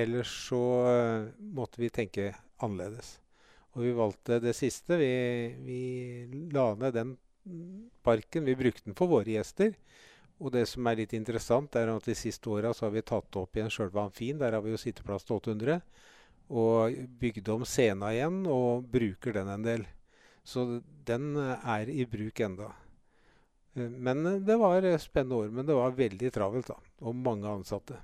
eller 0.00 0.24
så 0.28 0.62
eh, 0.88 1.26
måtte 1.56 1.82
vi 1.82 1.90
tenke 1.92 2.30
annerledes. 2.62 3.18
Og 3.74 3.84
vi 3.84 3.96
valgte 3.96 4.40
det 4.42 4.54
siste. 4.58 4.98
Vi, 5.00 5.10
vi 5.66 5.80
la 6.54 6.72
ned 6.78 6.94
den 6.96 7.16
parken. 8.02 8.44
Vi 8.44 8.56
brukte 8.56 8.84
den 8.84 8.96
for 8.98 9.10
våre 9.10 9.36
gjester. 9.36 9.74
Og 10.40 10.52
det 10.54 10.64
som 10.70 10.86
er 10.88 11.02
litt 11.02 11.12
interessant, 11.16 11.74
er 11.76 11.90
at 11.92 12.06
de 12.08 12.16
siste 12.16 12.48
åra 12.48 12.72
har 12.72 12.92
vi 12.94 13.02
tatt 13.04 13.36
opp 13.36 13.56
igjen 13.56 13.72
sjølve 13.72 14.00
amfien. 14.06 14.38
Der 14.40 14.56
har 14.56 14.64
vi 14.64 14.72
jo 14.72 14.80
sitteplass 14.80 15.26
til 15.28 15.36
800. 15.36 15.80
Og 16.50 16.96
bygd 17.20 17.50
om 17.52 17.66
scena 17.68 18.14
igjen 18.14 18.42
og 18.50 18.86
bruker 18.90 19.36
den 19.36 19.50
en 19.52 19.66
del. 19.66 19.84
Så 20.42 20.80
den 21.06 21.34
er 21.36 21.90
i 21.92 22.06
bruk 22.08 22.40
enda. 22.40 22.70
Eh, 23.74 23.90
Men 23.90 24.26
eh, 24.26 24.40
det 24.40 24.56
var 24.56 24.82
eh, 24.82 24.98
spennende 24.98 25.36
år. 25.36 25.48
Men 25.48 25.66
det 25.66 25.76
var 25.76 25.90
veldig 25.98 26.32
travelt, 26.32 26.72
da. 26.72 26.78
Og 27.04 27.14
mange 27.14 27.48
ansatte. 27.48 28.00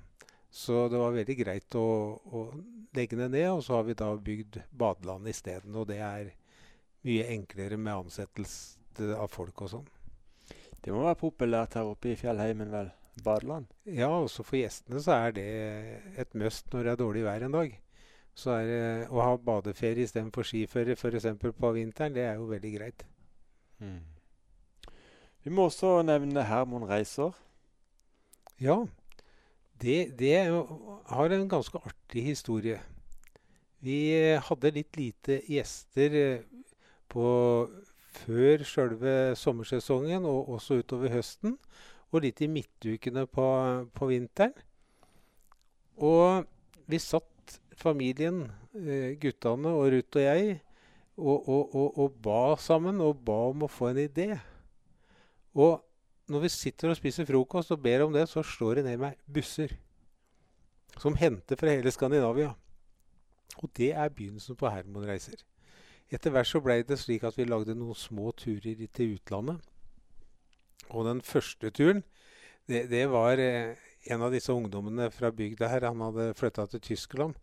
Så 0.49 0.87
det 0.89 1.01
var 1.01 1.11
veldig 1.17 1.37
greit 1.41 1.75
å, 1.75 1.87
å 2.23 2.45
legge 2.95 3.17
det 3.17 3.31
ned. 3.33 3.49
Og 3.51 3.63
så 3.65 3.79
har 3.79 3.87
vi 3.89 3.97
da 3.97 4.13
bygd 4.15 4.61
badeland 4.71 5.27
isteden. 5.27 5.75
Og 5.75 5.89
det 5.89 5.99
er 6.05 6.33
mye 7.07 7.29
enklere 7.33 7.77
med 7.81 8.05
ansettelse 8.05 8.77
av 9.15 9.31
folk 9.33 9.65
og 9.65 9.71
sånn. 9.71 9.89
Det 10.83 10.93
må 10.93 11.03
være 11.03 11.19
populært 11.19 11.75
her 11.77 11.89
oppe 11.89 12.13
i 12.13 12.19
fjellheimen, 12.19 12.71
vel? 12.71 12.93
Badeland? 13.23 13.65
Ja, 13.89 14.11
også 14.13 14.43
for 14.45 14.59
gjestene 14.59 15.01
så 15.01 15.15
er 15.15 15.33
det 15.33 15.45
et 16.21 16.35
must 16.37 16.69
når 16.73 16.83
det 16.83 16.91
er 16.91 16.99
dårlig 17.01 17.23
vær 17.25 17.45
en 17.47 17.55
dag. 17.55 17.73
Så 18.37 18.53
er 18.53 18.67
det 18.69 18.83
å 19.09 19.23
ha 19.25 19.31
badeferie 19.41 20.05
istedenfor 20.05 20.45
skiføre 20.45 20.93
f.eks. 20.93 21.25
på 21.41 21.71
vinteren, 21.73 22.13
det 22.13 22.27
er 22.27 22.37
jo 22.37 22.51
veldig 22.51 22.73
greit. 22.75 23.05
Mm. 23.81 24.03
Vi 25.43 25.53
må 25.53 25.65
også 25.69 26.03
nevne 26.05 26.45
Hermon 26.45 26.85
Reiser. 26.85 27.33
Ja, 28.61 28.83
det, 29.81 30.17
det 30.19 30.37
har 31.09 31.33
en 31.33 31.49
ganske 31.49 31.81
artig 31.85 32.23
historie. 32.29 32.79
Vi 33.85 33.97
eh, 34.17 34.41
hadde 34.41 34.73
litt 34.73 34.97
lite 34.97 35.41
gjester 35.45 36.15
eh, 36.17 36.45
på 37.09 37.25
før 38.23 38.63
sjølve 38.67 39.13
sommersesongen 39.39 40.25
og 40.27 40.53
også 40.57 40.81
utover 40.81 41.13
høsten. 41.13 41.57
Og 42.13 42.23
litt 42.23 42.39
i 42.41 42.47
midtukene 42.47 43.25
på, 43.27 43.45
på 43.91 44.07
vinteren. 44.07 44.53
Og 45.97 46.45
vi 46.87 46.99
satt 47.03 47.57
familien, 47.77 48.45
eh, 48.77 49.17
guttene 49.19 49.73
og 49.75 49.89
Ruth 49.91 50.19
og 50.19 50.23
jeg, 50.23 50.61
og, 51.17 51.49
og, 51.49 51.75
og, 51.75 51.97
og 51.97 52.21
ba 52.23 52.41
sammen 52.61 53.01
og 53.01 53.19
ba 53.25 53.37
om 53.49 53.65
å 53.65 53.71
få 53.71 53.91
en 53.91 54.03
idé. 54.05 54.29
Og 55.57 55.81
når 56.29 56.45
vi 56.45 56.53
sitter 56.53 56.91
og 56.91 56.99
spiser 56.99 57.27
frokost 57.27 57.73
og 57.73 57.81
ber 57.81 58.05
om 58.05 58.13
det, 58.13 58.27
så 58.29 58.43
slår 58.45 58.79
det 58.79 58.87
ned 58.89 59.03
meg 59.03 59.19
busser. 59.25 59.73
som 60.97 61.13
henter 61.13 61.55
fra 61.55 61.69
hele 61.69 61.91
Skandinavia. 61.93 62.55
Og 63.61 63.69
det 63.77 63.91
er 63.93 64.09
begynnelsen 64.09 64.55
på 64.57 64.69
Hermon-reiser. 64.69 65.43
Etter 66.13 66.31
hvert 66.31 66.47
så 66.47 66.61
blei 66.63 66.81
det 66.87 66.99
slik 67.01 67.25
at 67.27 67.35
vi 67.35 67.47
lagde 67.47 67.75
noen 67.75 67.97
små 67.97 68.31
turer 68.39 68.85
til 68.95 69.17
utlandet. 69.17 69.59
Og 70.95 71.03
den 71.07 71.19
første 71.21 71.71
turen, 71.75 72.03
det, 72.67 72.85
det 72.91 73.03
var 73.11 73.39
eh, 73.43 73.75
en 74.07 74.23
av 74.23 74.31
disse 74.31 74.53
ungdommene 74.53 75.09
fra 75.11 75.31
bygda 75.35 75.67
her. 75.71 75.89
Han 75.89 76.03
hadde 76.05 76.33
flytta 76.39 76.67
til 76.71 76.83
Tyskland. 76.93 77.35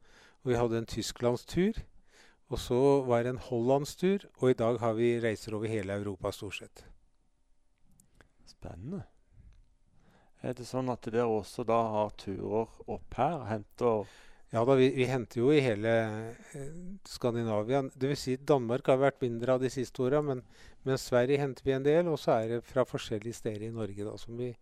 Og 0.45 0.53
vi 0.53 0.57
hadde 0.57 0.81
en 0.81 0.89
tysklandstur. 0.89 1.81
Og 2.53 2.61
så 2.61 2.81
var 3.05 3.25
det 3.25 3.35
en 3.35 3.45
hollandstur. 3.51 4.25
Og 4.41 4.53
i 4.53 4.59
dag 4.59 4.81
har 4.81 4.97
vi 4.97 5.17
reiser 5.21 5.57
over 5.57 5.69
hele 5.69 5.97
Europa 6.01 6.33
stort 6.33 6.61
sett. 6.63 6.87
Spennende. 8.49 9.05
Er 10.45 10.53
det 10.57 10.67
sånn 10.69 10.93
at 10.93 11.05
dere 11.09 11.25
også 11.29 11.65
da 11.65 11.79
har 11.95 12.17
turer 12.21 12.69
opp 12.85 13.17
her? 13.17 13.45
Henter 13.49 14.05
Ja 14.55 14.61
da, 14.65 14.75
vi, 14.79 14.87
vi 14.95 15.05
henter 15.11 15.41
jo 15.41 15.49
i 15.51 15.59
hele 15.59 15.93
eh, 16.55 16.67
Skandinavia. 17.11 17.81
Dvs. 17.99 18.21
Si 18.21 18.35
Danmark 18.39 18.87
har 18.87 19.01
vært 19.03 19.25
mindre 19.25 19.57
av 19.57 19.65
de 19.65 19.71
siste 19.73 20.05
åra, 20.05 20.21
men, 20.23 20.45
men 20.87 21.01
Sverige 21.01 21.41
henter 21.43 21.67
vi 21.67 21.73
en 21.75 21.83
del. 21.83 22.07
Og 22.13 22.21
så 22.23 22.37
er 22.37 22.53
det 22.53 22.59
fra 22.69 22.85
forskjellige 22.87 23.35
steder 23.41 23.65
i 23.67 23.73
Norge 23.75 24.07
da, 24.07 24.13
som 24.21 24.39
vi 24.39 24.53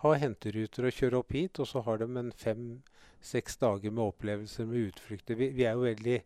har 0.00 0.22
henteruter 0.22 0.88
og 0.88 0.96
kjører 0.96 1.18
opp 1.18 1.36
hit. 1.36 1.60
Og 1.60 1.68
så 1.68 1.82
har 1.84 2.00
de 2.00 2.08
en 2.08 2.32
fem-seks 2.32 3.60
dager 3.60 3.92
med 3.92 4.06
opplevelser 4.06 4.70
med 4.70 4.86
utflukter. 4.86 5.36
Vi, 5.36 5.50
vi, 5.58 5.68
er 5.68 5.76
jo 5.76 5.84
veldig 5.84 6.16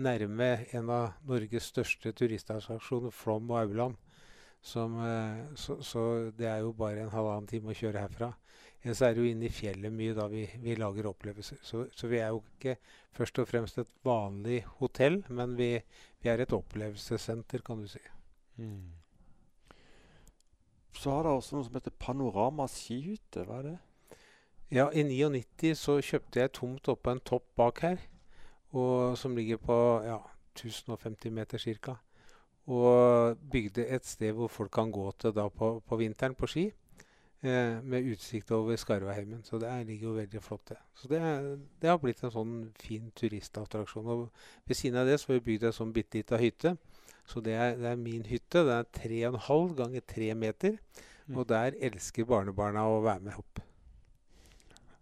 nærme 0.00 0.50
en 0.72 0.96
av 0.96 1.28
Norges 1.28 1.68
største 1.74 2.14
turistattraksjoner, 2.16 3.12
Flåm 3.12 3.52
og 3.52 3.60
Auland. 3.60 4.00
Som, 4.64 4.96
eh, 5.04 5.44
så, 5.52 5.82
så, 5.84 6.06
det 6.32 6.48
er 6.48 6.64
jo 6.64 6.72
bare 6.80 7.04
en 7.04 7.12
halvannen 7.12 7.52
time 7.52 7.74
å 7.74 7.76
kjøre 7.76 8.08
herfra. 8.08 8.32
Ellers 8.82 9.02
er 9.04 9.12
det 9.12 9.20
jo 9.20 9.28
inne 9.28 9.44
i 9.44 9.52
fjellet 9.52 9.92
mye 9.92 10.14
da 10.16 10.24
vi, 10.32 10.46
vi 10.62 10.76
lager 10.78 11.10
opplevelser. 11.10 11.58
Så, 11.62 11.84
så, 11.92 12.08
vi 12.08 12.20
er 12.22 12.30
jo 12.32 12.40
ikke 12.54 12.78
først 13.16 13.42
og 13.42 13.48
fremst 13.50 13.78
et 13.78 13.90
vanlig 14.06 14.62
hotell, 14.78 15.20
men 15.28 15.52
vi, 15.58 15.74
vi 16.22 16.32
er 16.32 16.40
et 16.40 16.54
opplevelsessenter, 16.56 17.60
kan 17.66 17.82
du 17.82 17.90
si. 17.92 18.00
Mm. 18.56 18.88
Så 20.96 21.12
har 21.12 21.26
dere 21.26 21.36
også 21.36 21.58
noe 21.58 21.68
som 21.68 21.76
heter 21.76 21.96
Panorama 22.00 22.66
skihytte. 22.72 23.44
Hva 23.44 23.60
er 23.60 23.68
det? 23.68 23.76
Ja, 24.72 24.88
i 24.94 25.04
99 25.04 25.74
så 25.76 25.98
kjøpte 26.00 26.40
jeg 26.40 26.54
tomt 26.56 26.88
oppå 26.88 27.12
en 27.12 27.24
topp 27.26 27.46
bak 27.58 27.80
her, 27.84 28.02
og, 28.72 29.16
som 29.18 29.36
ligger 29.36 29.60
på 29.60 29.76
ja, 30.06 30.20
1050 30.56 31.36
meter 31.36 31.60
ca. 31.84 31.98
Og 32.70 33.36
bygde 33.50 33.88
et 33.92 34.06
sted 34.06 34.32
hvor 34.36 34.48
folk 34.48 34.72
kan 34.72 34.92
gå 34.94 35.10
til 35.18 35.34
da 35.36 35.48
på, 35.52 35.80
på 35.84 35.98
vinteren 36.00 36.36
på 36.38 36.48
ski. 36.48 36.70
Eh, 37.42 37.82
med 37.82 38.04
utsikt 38.04 38.50
over 38.52 38.76
Skarvaheimen. 38.76 39.40
Så 39.44 39.58
det 39.58 39.86
ligger 39.86 40.08
jo 40.08 40.14
veldig 40.14 40.42
flott, 40.42 40.68
det. 40.68 40.76
Så 40.94 41.08
det, 41.08 41.20
det, 41.80 41.88
har 41.88 41.96
blitt 41.96 42.20
en 42.20 42.32
sånn 42.34 42.56
fin 42.76 43.06
turistattraksjon. 43.16 44.10
Og 44.12 44.26
ved 44.68 44.76
siden 44.76 45.00
av 45.00 45.08
det 45.08 45.16
så 45.20 45.30
har 45.30 45.38
vi 45.38 45.46
bygd 45.46 45.64
en 45.70 45.76
sånn 45.78 45.94
bitte 45.96 46.20
lita 46.20 46.36
hytte. 46.36 46.74
Så 47.24 47.40
det 47.40 47.54
er, 47.56 47.78
det 47.80 47.88
er, 47.94 47.96
min 47.96 48.26
hytte. 48.28 48.66
Det 48.68 48.76
er 48.76 48.90
3,5 49.32 49.72
ganger 49.78 50.04
3 50.12 50.34
meter. 50.36 50.76
Mm. 51.30 51.38
Og 51.38 51.48
der 51.48 51.78
elsker 51.80 52.28
barnebarna 52.28 52.84
å 52.84 53.00
være 53.06 53.24
med 53.24 53.40
opp. 53.40 53.64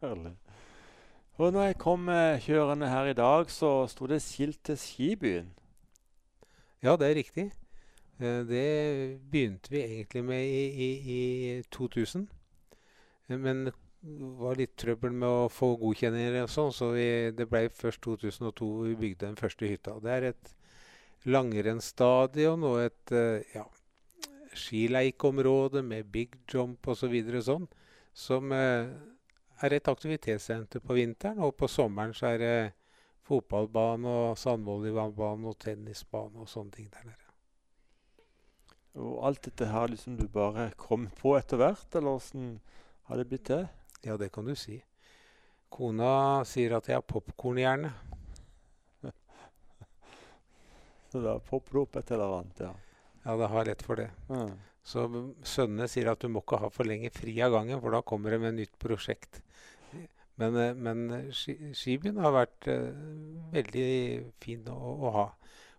Herlig. 0.05 0.37
Og 1.42 1.53
når 1.55 1.72
jeg 1.72 1.83
kom 1.83 2.07
eh, 2.12 2.38
kjørende 2.42 2.90
her 2.90 3.11
i 3.11 3.18
dag, 3.18 3.51
så 3.51 3.72
sto 3.90 4.07
det 4.07 4.22
skilt 4.22 4.62
til 4.66 4.79
Skibyen. 4.79 5.51
Ja, 6.87 6.94
det 6.94 7.11
er 7.11 7.18
riktig. 7.18 7.51
Eh, 8.18 8.40
det 8.46 9.20
begynte 9.31 9.70
vi 9.70 9.83
egentlig 9.83 10.24
med 10.24 10.44
i, 10.44 10.64
i, 10.87 11.59
i 11.59 11.62
2000. 11.70 12.28
Eh, 13.28 13.38
men 13.38 13.64
det 13.64 13.74
var 14.40 14.59
litt 14.59 14.74
trøbbel 14.78 15.14
med 15.14 15.28
å 15.28 15.50
få 15.52 15.74
godkjenninger 15.78 16.40
og 16.42 16.50
sånn, 16.50 16.72
så 16.74 16.90
vi, 16.96 17.09
det 17.35 17.46
ble 17.50 17.68
først 17.74 18.02
2002 18.02 18.70
vi 18.88 18.96
bygde 18.98 19.26
den 19.26 19.38
første 19.38 19.70
hytta. 19.70 19.98
Det 20.02 20.14
er 20.14 20.31
et 20.33 20.54
langrennsstadion 21.31 22.66
og 22.66 22.81
et 22.88 23.14
eh, 23.14 23.54
ja, 23.54 23.66
skileikområde 24.59 25.85
med 25.87 26.11
big 26.11 26.35
jump 26.50 26.90
osv. 26.90 27.14
Så 27.28 27.44
sånn, 27.52 27.70
som 28.18 28.50
er 28.50 29.76
et 29.76 29.90
aktivitetssenter 29.90 30.83
på 30.83 30.98
vinteren. 30.98 31.38
Og 31.46 31.54
på 31.59 31.70
sommeren 31.70 32.16
så 32.18 32.33
er 32.33 32.42
det 32.42 32.59
fotballbane 33.28 34.18
og 34.24 34.42
sandvolleyballbane 34.42 35.52
og 35.52 35.59
tennisbane 35.62 36.42
og 36.42 36.50
sånne 36.50 36.78
ting 36.81 36.90
der 36.90 37.11
nede. 37.12 37.27
Og 38.98 39.18
alt 39.28 39.44
dette 39.46 39.68
her 39.70 39.90
liksom 39.92 40.16
du 40.18 40.26
bare 40.32 40.70
kom 40.80 41.06
på 41.20 41.37
etter 41.38 41.61
hvert, 41.61 41.88
eller 41.94 42.18
åssen 42.18 42.56
har 43.08 43.20
det 43.20 43.28
blitt 43.30 43.46
til? 43.48 43.66
Ja, 44.04 44.18
det 44.18 44.32
kan 44.34 44.46
du 44.46 44.54
si. 44.58 44.80
Kona 45.72 46.44
sier 46.48 46.76
at 46.78 46.88
jeg 46.88 46.98
har 46.98 47.06
popkornhjerne. 47.06 47.92
Så 51.12 51.22
da 51.24 51.38
popper 51.38 51.76
det 51.76 51.82
opp 51.84 51.98
et 52.00 52.14
eller 52.16 52.38
annet, 52.40 52.64
ja. 52.68 52.72
Ja, 53.24 53.37
det 53.37 53.50
har 53.52 53.68
lett 53.68 53.84
for 53.84 54.00
det. 54.00 54.08
Mm. 54.32 54.54
Så 54.88 55.04
sønnene 55.44 55.88
sier 55.90 56.08
at 56.12 56.22
du 56.22 56.30
må 56.32 56.40
ikke 56.40 56.62
ha 56.62 56.70
for 56.72 56.88
lenge 56.88 57.11
fri 57.12 57.34
av 57.44 57.52
gangen, 57.52 57.80
for 57.82 57.92
da 57.92 58.00
kommer 58.06 58.32
det 58.32 58.40
med 58.40 58.54
et 58.54 58.61
nytt 58.62 58.78
prosjekt. 58.80 59.42
Men, 60.38 60.56
eh, 60.56 60.74
men 60.74 61.32
skibyen 61.34 62.20
har 62.22 62.32
vært 62.37 62.68
uh, 62.70 62.94
veldig 63.52 63.88
fin 64.40 64.68
å, 64.70 64.78
å 64.78 65.12
ha. 65.16 65.26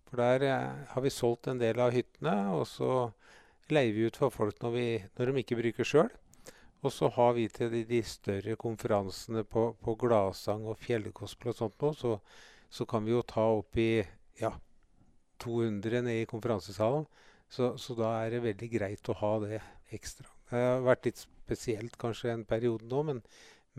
For 0.09 0.21
der 0.21 0.45
eh, 0.47 0.85
har 0.93 1.05
vi 1.05 1.13
solgt 1.13 1.49
en 1.51 1.61
del 1.61 1.79
av 1.81 1.93
hyttene, 1.93 2.35
og 2.57 2.65
så 2.67 3.11
leier 3.69 3.93
vi 3.93 4.07
ut 4.09 4.17
for 4.17 4.33
folk 4.33 4.57
når, 4.63 4.73
vi, 4.73 4.87
når 5.17 5.29
de 5.29 5.43
ikke 5.43 5.59
bruker 5.59 5.87
sjøl. 5.87 6.09
Og 6.79 6.93
så 6.95 7.09
har 7.11 7.35
vi 7.35 7.45
til 7.51 7.71
de, 7.73 7.83
de 7.85 7.99
større 8.07 8.55
konferansene 8.59 9.43
på, 9.43 9.65
på 9.83 9.95
Gladsang 9.99 10.65
og 10.69 10.79
Fjellgospel 10.79 11.51
og 11.51 11.57
sånt 11.57 11.83
noe, 11.83 11.97
så, 11.97 12.15
så, 12.71 12.87
kan 12.89 13.03
vi 13.05 13.13
jo 13.13 13.25
ta 13.27 13.43
opp 13.57 13.77
i 13.77 13.99
ja, 14.39 14.53
200 15.43 16.05
nede 16.07 16.23
i 16.23 16.29
konferansesalen. 16.29 17.05
Så, 17.49 17.73
så, 17.81 17.95
da 17.97 18.13
er 18.23 18.35
det 18.35 18.43
veldig 18.45 18.69
greit 18.71 19.09
å 19.11 19.17
ha 19.19 19.33
det 19.43 19.59
ekstra. 19.95 20.29
Det 20.49 20.61
har 20.63 20.85
vært 20.85 21.09
litt 21.09 21.21
spesielt 21.21 21.97
kanskje 21.99 22.31
en 22.31 22.45
periode 22.47 22.87
nå, 22.89 23.01
men, 23.09 23.23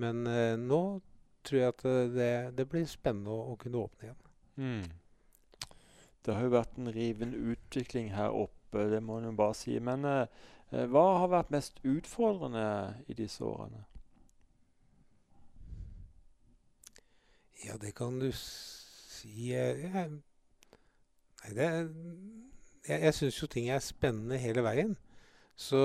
men 0.02 0.26
eh, 0.28 0.56
nå 0.60 0.82
tror 1.46 1.62
jeg 1.62 1.72
at 1.72 1.84
det, 2.12 2.32
det 2.58 2.66
blir 2.68 2.84
spennende 2.90 3.32
å, 3.32 3.54
å 3.54 3.58
kunne 3.58 3.80
åpne 3.80 4.10
igjen. 4.10 4.20
Mm. 4.60 4.90
Det 6.24 6.34
har 6.34 6.44
jo 6.44 6.52
vært 6.52 6.76
en 6.78 6.92
rivende 6.92 7.38
utvikling 7.52 8.10
her 8.12 8.34
oppe, 8.36 8.88
det 8.92 9.00
må 9.02 9.18
en 9.18 9.36
bare 9.36 9.56
si. 9.56 9.78
Men 9.80 10.04
eh, 10.04 10.26
eh, 10.72 10.84
hva 10.90 11.04
har 11.22 11.32
vært 11.32 11.54
mest 11.54 11.80
utfordrende 11.84 12.66
i 13.08 13.16
disse 13.16 13.44
årene? 13.44 13.86
Ja, 17.64 17.76
det 17.80 17.94
kan 17.96 18.20
du 18.20 18.30
si 18.32 19.50
Jeg, 19.50 19.82
jeg, 19.84 20.10
nei, 21.42 21.50
det, 21.56 21.66
jeg, 22.88 23.02
jeg 23.02 23.14
syns 23.14 23.40
jo 23.42 23.48
ting 23.52 23.68
er 23.68 23.82
spennende 23.84 24.38
hele 24.40 24.64
veien. 24.64 24.94
Så 25.60 25.80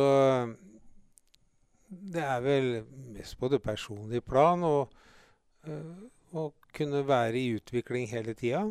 det 1.89 2.23
er 2.23 2.39
vel 2.43 2.69
mest 3.11 3.35
på 3.39 3.49
det 3.51 3.59
personlige 3.63 4.23
plan 4.23 4.63
å, 4.63 4.87
å 6.31 6.45
kunne 6.75 7.03
være 7.07 7.39
i 7.39 7.51
utvikling 7.57 8.07
hele 8.11 8.35
tida. 8.39 8.63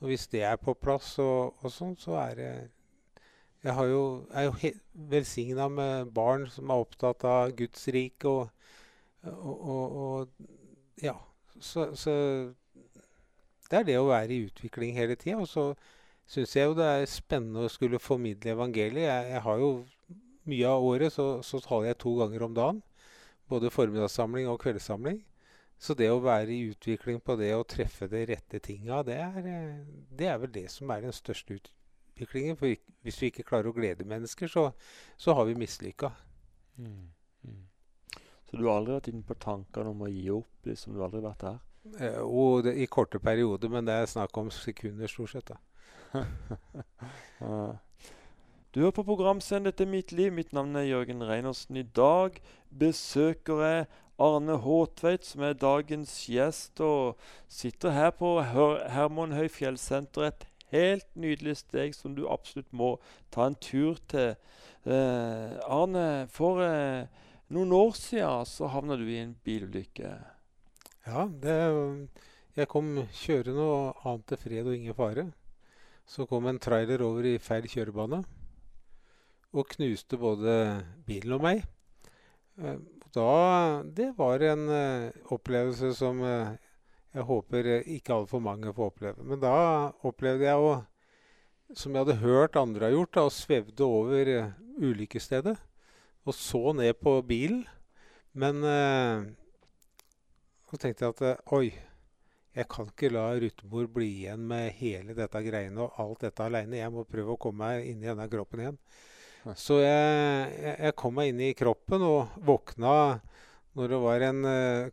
Og 0.00 0.10
hvis 0.10 0.26
det 0.32 0.42
er 0.42 0.56
på 0.56 0.74
plass 0.74 1.14
og, 1.22 1.58
og 1.62 1.72
sånn, 1.72 1.96
så 2.00 2.16
er 2.24 2.38
det 2.38 2.52
Jeg 3.62 3.90
jo, 3.92 4.26
er 4.34 4.48
jo 4.48 4.72
velsigna 4.92 5.68
med 5.70 6.10
barn 6.14 6.48
som 6.50 6.70
er 6.70 6.82
opptatt 6.82 7.22
av 7.24 7.52
Guds 7.54 7.86
rike 7.94 8.28
og, 8.28 8.48
og, 9.22 10.00
og 10.06 10.28
Ja. 11.02 11.14
Så, 11.62 11.92
så, 11.94 12.12
det 13.70 13.78
er 13.78 13.84
det 13.86 13.98
å 14.00 14.08
være 14.08 14.34
i 14.34 14.44
utvikling 14.48 14.96
hele 14.96 15.14
tida. 15.14 15.38
Og 15.38 15.46
så 15.48 15.68
syns 16.26 16.56
jeg 16.56 16.66
jo 16.66 16.74
det 16.74 16.88
er 16.88 17.06
spennende 17.06 17.68
å 17.68 17.70
skulle 17.70 18.02
formidle 18.02 18.56
evangeliet. 18.56 19.06
Jeg, 19.06 19.28
jeg 19.30 19.42
har 19.46 19.62
jo 19.62 19.70
mye 20.50 20.72
av 20.72 20.84
året 20.84 21.14
så, 21.14 21.26
så 21.46 21.60
taler 21.62 21.92
jeg 21.92 22.00
to 22.02 22.16
ganger 22.18 22.48
om 22.48 22.56
dagen. 22.56 22.82
Både 23.52 23.70
formiddagssamling 23.70 24.48
og 24.50 24.58
kveldssamling. 24.64 25.22
Så 25.82 25.96
det 25.98 26.12
å 26.12 26.20
være 26.22 26.52
i 26.54 26.68
utvikling 26.70 27.18
på 27.26 27.34
det 27.40 27.50
og 27.56 27.66
treffe 27.72 28.06
de 28.10 28.20
rette 28.30 28.60
tinga, 28.62 29.00
det 29.06 29.16
er, 29.18 29.46
eh, 29.50 29.80
det 30.14 30.28
er 30.30 30.38
vel 30.38 30.52
det 30.54 30.68
som 30.70 30.90
er 30.94 31.02
den 31.02 31.14
største 31.16 31.56
utviklingen. 31.58 32.58
For 32.60 32.70
hvis 33.02 33.18
vi 33.18 33.32
ikke 33.32 33.46
klarer 33.48 33.72
å 33.72 33.74
glede 33.74 34.06
mennesker, 34.06 34.46
så, 34.46 34.68
så 35.18 35.34
har 35.34 35.48
vi 35.48 35.58
mislykka. 35.58 36.12
Mm. 36.78 37.10
Mm. 37.48 37.64
Så 38.46 38.60
du 38.60 38.62
har 38.68 38.76
aldri 38.76 38.94
vært 38.94 39.10
inne 39.10 39.26
på 39.26 39.38
tankene 39.42 39.90
om 39.90 40.06
å 40.06 40.12
gi 40.12 40.28
opp? 40.30 40.52
liksom 40.68 40.94
Du 40.94 41.00
har 41.00 41.08
aldri 41.08 41.24
vært 41.24 41.46
der? 41.48 41.58
Eh, 41.98 42.20
og 42.22 42.62
det, 42.68 42.76
I 42.78 42.86
korte 42.86 43.18
perioder, 43.18 43.72
men 43.72 43.88
det 43.88 43.96
er 43.98 44.10
snakk 44.12 44.38
om 44.38 44.52
sekunder 44.54 45.10
stort 45.10 45.34
sett. 45.34 45.50
da. 45.50 45.58
Du 48.72 48.80
hører 48.80 48.94
på 48.96 49.02
programsendet 49.04 49.76
til 49.76 49.88
Mitt 49.92 50.14
liv. 50.16 50.30
Mitt 50.32 50.54
navn 50.56 50.76
er 50.80 50.86
Jørgen 50.86 51.20
Reinersen. 51.28 51.76
I 51.76 51.82
dag 51.82 52.38
besøker 52.72 53.60
jeg 53.60 53.86
Arne 54.22 54.56
Håtveit, 54.62 55.26
som 55.26 55.42
er 55.46 55.58
dagens 55.58 56.12
gjest, 56.30 56.80
og 56.80 57.18
sitter 57.50 57.94
her 57.96 58.10
på 58.14 58.36
Her 58.46 58.82
Hermonhøy 58.92 59.48
fjellsenter. 59.50 60.30
Et 60.30 60.46
helt 60.72 61.08
nydelig 61.18 61.58
steg 61.62 61.96
som 61.96 62.14
du 62.16 62.24
absolutt 62.30 62.70
må 62.72 62.94
ta 63.34 63.48
en 63.48 63.58
tur 63.58 63.98
til. 64.10 64.36
Eh, 64.86 65.56
Arne, 65.66 66.06
for 66.32 66.62
eh, 66.64 67.08
noen 67.52 67.74
år 67.76 67.96
siden 67.98 68.48
så 68.48 68.70
havna 68.72 68.96
du 69.00 69.04
i 69.08 69.20
en 69.20 69.34
bilulykke. 69.44 70.12
Ja, 71.06 71.26
det, 71.26 71.58
jeg 72.56 72.70
kom 72.70 72.94
kjørende 73.24 73.66
og 73.66 74.06
ante 74.08 74.38
fred 74.38 74.68
og 74.68 74.76
ingen 74.76 74.96
fare. 74.96 75.26
Så 76.06 76.26
kom 76.30 76.46
en 76.46 76.62
trailer 76.62 77.02
over 77.04 77.26
i 77.26 77.38
feil 77.42 77.68
kjørebane 77.70 78.22
og 79.52 79.68
knuste 79.74 80.16
både 80.16 80.54
bilen 81.06 81.36
og 81.36 81.44
meg. 81.44 81.64
Eh, 83.12 83.20
da, 83.20 83.82
det 83.84 84.14
var 84.16 84.40
en 84.40 84.68
uh, 84.68 85.10
opplevelse 85.32 85.94
som 85.94 86.20
uh, 86.20 86.54
jeg 87.12 87.22
håper 87.22 87.82
ikke 87.84 88.14
altfor 88.14 88.40
mange 88.40 88.72
får 88.72 88.86
oppleve. 88.92 89.22
Men 89.22 89.40
da 89.40 89.92
opplevde 90.02 90.44
jeg 90.44 90.56
å, 90.56 90.84
som 91.74 91.92
jeg 91.92 92.06
hadde 92.06 92.22
hørt 92.22 92.56
andre 92.56 92.84
har 92.86 92.92
gjort, 92.92 93.14
da, 93.14 93.22
og 93.24 93.32
svevde 93.32 93.84
over 93.84 94.32
uh, 94.32 94.52
ulykkesstedet 94.80 95.56
og 96.24 96.34
så 96.34 96.72
ned 96.72 96.94
på 97.02 97.22
bilen. 97.26 97.66
Men 98.32 98.62
så 100.70 100.78
tenkte 100.80 101.04
jeg 101.04 101.12
at 101.12 101.52
oi, 101.52 101.74
jeg 102.54 102.68
kan 102.70 102.86
ikke 102.88 103.10
la 103.10 103.26
Rutemor 103.34 103.88
bli 103.92 104.06
igjen 104.22 104.46
med 104.48 104.70
hele 104.78 105.12
dette 105.18 105.42
greiene 105.44 105.82
og 105.82 105.98
alt 106.00 106.22
dette 106.22 106.46
aleine. 106.46 106.78
Jeg 106.78 106.94
må 106.94 107.02
prøve 107.04 107.34
å 107.34 107.40
komme 107.42 107.66
meg 107.66 107.90
inn 107.90 108.00
i 108.00 108.08
denne 108.08 108.28
kroppen 108.32 108.62
igjen. 108.62 108.78
Så 109.58 109.80
jeg, 109.82 110.50
jeg, 110.70 110.94
kom 110.98 111.16
meg 111.18 111.32
inn 111.32 111.40
i 111.42 111.54
kroppen 111.58 112.04
og 112.06 112.34
våkna 112.46 112.94
når 113.74 113.90
det 113.90 113.98
var 114.04 114.24
en 114.28 114.46
eh, 114.46 114.90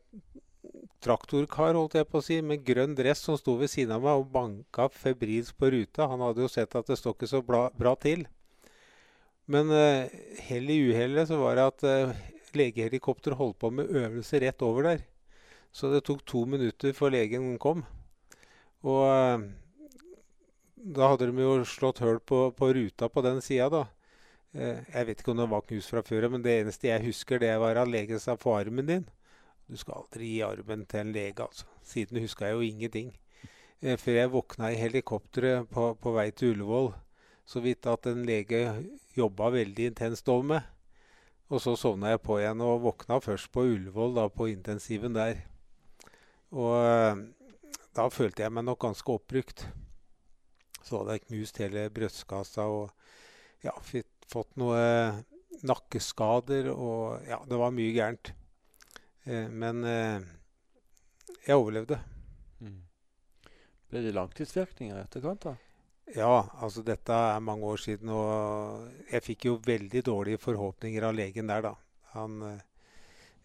traktorkar 1.03 1.77
holdt 1.77 1.97
jeg 1.99 2.07
på 2.09 2.19
å 2.19 2.23
si, 2.23 2.39
med 2.41 2.63
grønn 2.65 2.95
dress 2.97 3.21
som 3.27 3.38
sto 3.38 3.55
ved 3.59 3.71
siden 3.71 3.93
av 3.97 4.03
meg 4.03 4.23
og 4.23 4.31
banka 4.33 4.88
febrilsk 4.91 5.57
på 5.59 5.69
ruta. 5.75 6.07
Han 6.09 6.23
hadde 6.25 6.43
jo 6.43 6.51
sett 6.51 6.75
at 6.79 6.89
det 6.89 6.97
står 6.99 7.15
ikke 7.15 7.29
så 7.29 7.43
bra, 7.45 7.67
bra 7.77 7.93
til. 7.99 8.25
Men 9.49 9.71
eh, 9.73 10.09
hell 10.47 10.69
i 10.69 10.81
uhellet 10.89 11.29
så 11.29 11.39
var 11.41 11.57
det 11.57 11.67
at 11.71 11.85
eh, 11.89 12.25
legehelikopteret 12.57 13.39
holdt 13.39 13.59
på 13.62 13.71
med 13.73 13.89
øvelse 13.89 14.41
rett 14.41 14.65
over 14.65 14.89
der. 14.91 15.05
Så 15.71 15.91
det 15.93 16.03
tok 16.07 16.25
to 16.25 16.43
minutter 16.49 16.93
før 16.97 17.13
legen 17.13 17.53
kom. 17.62 17.85
Og 18.88 19.05
eh, 19.05 19.47
da 20.97 21.13
hadde 21.13 21.29
de 21.29 21.43
jo 21.43 21.55
slått 21.67 22.01
hull 22.03 22.21
på, 22.23 22.49
på 22.55 22.73
ruta 22.75 23.09
på 23.12 23.25
den 23.25 23.41
sida, 23.45 23.69
da. 23.73 23.85
Eh, 24.53 24.81
jeg 24.93 25.05
vet 25.07 25.19
ikke 25.21 25.31
om 25.35 25.38
det 25.43 25.49
var 25.51 25.65
knust 25.69 25.93
fra 25.93 26.01
før, 26.01 26.27
men 26.33 26.43
det 26.45 26.55
eneste 26.59 26.89
jeg 26.89 27.05
husker, 27.05 27.39
det 27.41 27.51
var 27.62 27.77
at 27.77 27.88
legen 27.88 28.19
sa 28.19 28.35
'få 28.35 28.59
armen 28.59 28.88
din'. 28.88 29.09
Du 29.69 29.77
skal 29.77 30.01
aldri 30.01 30.25
gi 30.25 30.41
armen 30.41 30.85
til 30.85 30.99
en 30.99 31.12
lege, 31.13 31.43
altså. 31.43 31.65
Siden 31.83 32.21
huska 32.21 32.45
jeg 32.45 32.53
jo 32.53 32.62
ingenting. 32.62 33.13
Eh, 33.81 33.97
før 33.97 34.12
jeg 34.12 34.31
våkna 34.31 34.71
i 34.71 34.75
helikopteret 34.75 35.69
på, 35.69 35.93
på, 35.93 36.12
vei 36.12 36.31
til 36.31 36.51
Ullevål. 36.51 36.93
Så 37.45 37.62
vidt 37.62 37.85
at 37.85 38.05
en 38.07 38.25
lege 38.25 38.85
jobba 39.17 39.49
veldig 39.49 39.85
intenst 39.85 40.29
over 40.29 40.43
meg. 40.43 40.62
Og 41.49 41.62
så 41.62 41.75
sovna 41.75 42.09
jeg 42.09 42.21
på 42.21 42.39
igjen, 42.39 42.62
og 42.62 42.81
våkna 42.81 43.19
først 43.19 43.51
på 43.51 43.62
Ullevål, 43.62 44.15
da 44.15 44.27
på 44.27 44.49
intensiven 44.49 45.13
der. 45.13 45.45
Og 46.51 46.75
eh, 46.85 47.23
da 47.95 48.09
følte 48.09 48.43
jeg 48.43 48.51
meg 48.51 48.65
nok 48.65 48.81
ganske 48.81 49.13
oppbrukt. 49.13 49.67
Så 50.83 50.97
hadde 50.97 51.12
jeg 51.12 51.25
knust 51.27 51.57
hele 51.62 51.89
brystkassa 51.93 52.65
og 52.65 52.89
ja, 53.63 53.73
fått 54.29 54.55
noe 54.61 54.81
nakkeskader 55.65 56.69
og 56.71 57.25
Ja, 57.27 57.41
det 57.47 57.57
var 57.59 57.73
mye 57.75 57.93
gærent. 57.95 58.31
Eh, 59.25 59.49
men 59.49 59.83
eh, 59.87 60.21
jeg 61.45 61.57
overlevde. 61.57 61.99
Mm. 62.63 62.79
Ble 63.89 64.05
det 64.05 64.15
langtidsvirkninger 64.15 65.01
etterkant, 65.01 65.49
da? 65.49 65.55
Ja, 66.15 66.47
altså 66.57 66.81
dette 66.81 67.13
er 67.13 67.43
mange 67.43 67.67
år 67.69 67.81
siden, 67.81 68.09
og 68.09 68.87
jeg 69.11 69.25
fikk 69.25 69.45
jo 69.45 69.59
veldig 69.65 70.01
dårlige 70.07 70.41
forhåpninger 70.41 71.05
av 71.05 71.13
legen 71.17 71.51
der, 71.51 71.67
da. 71.67 71.75
Han, 72.15 72.39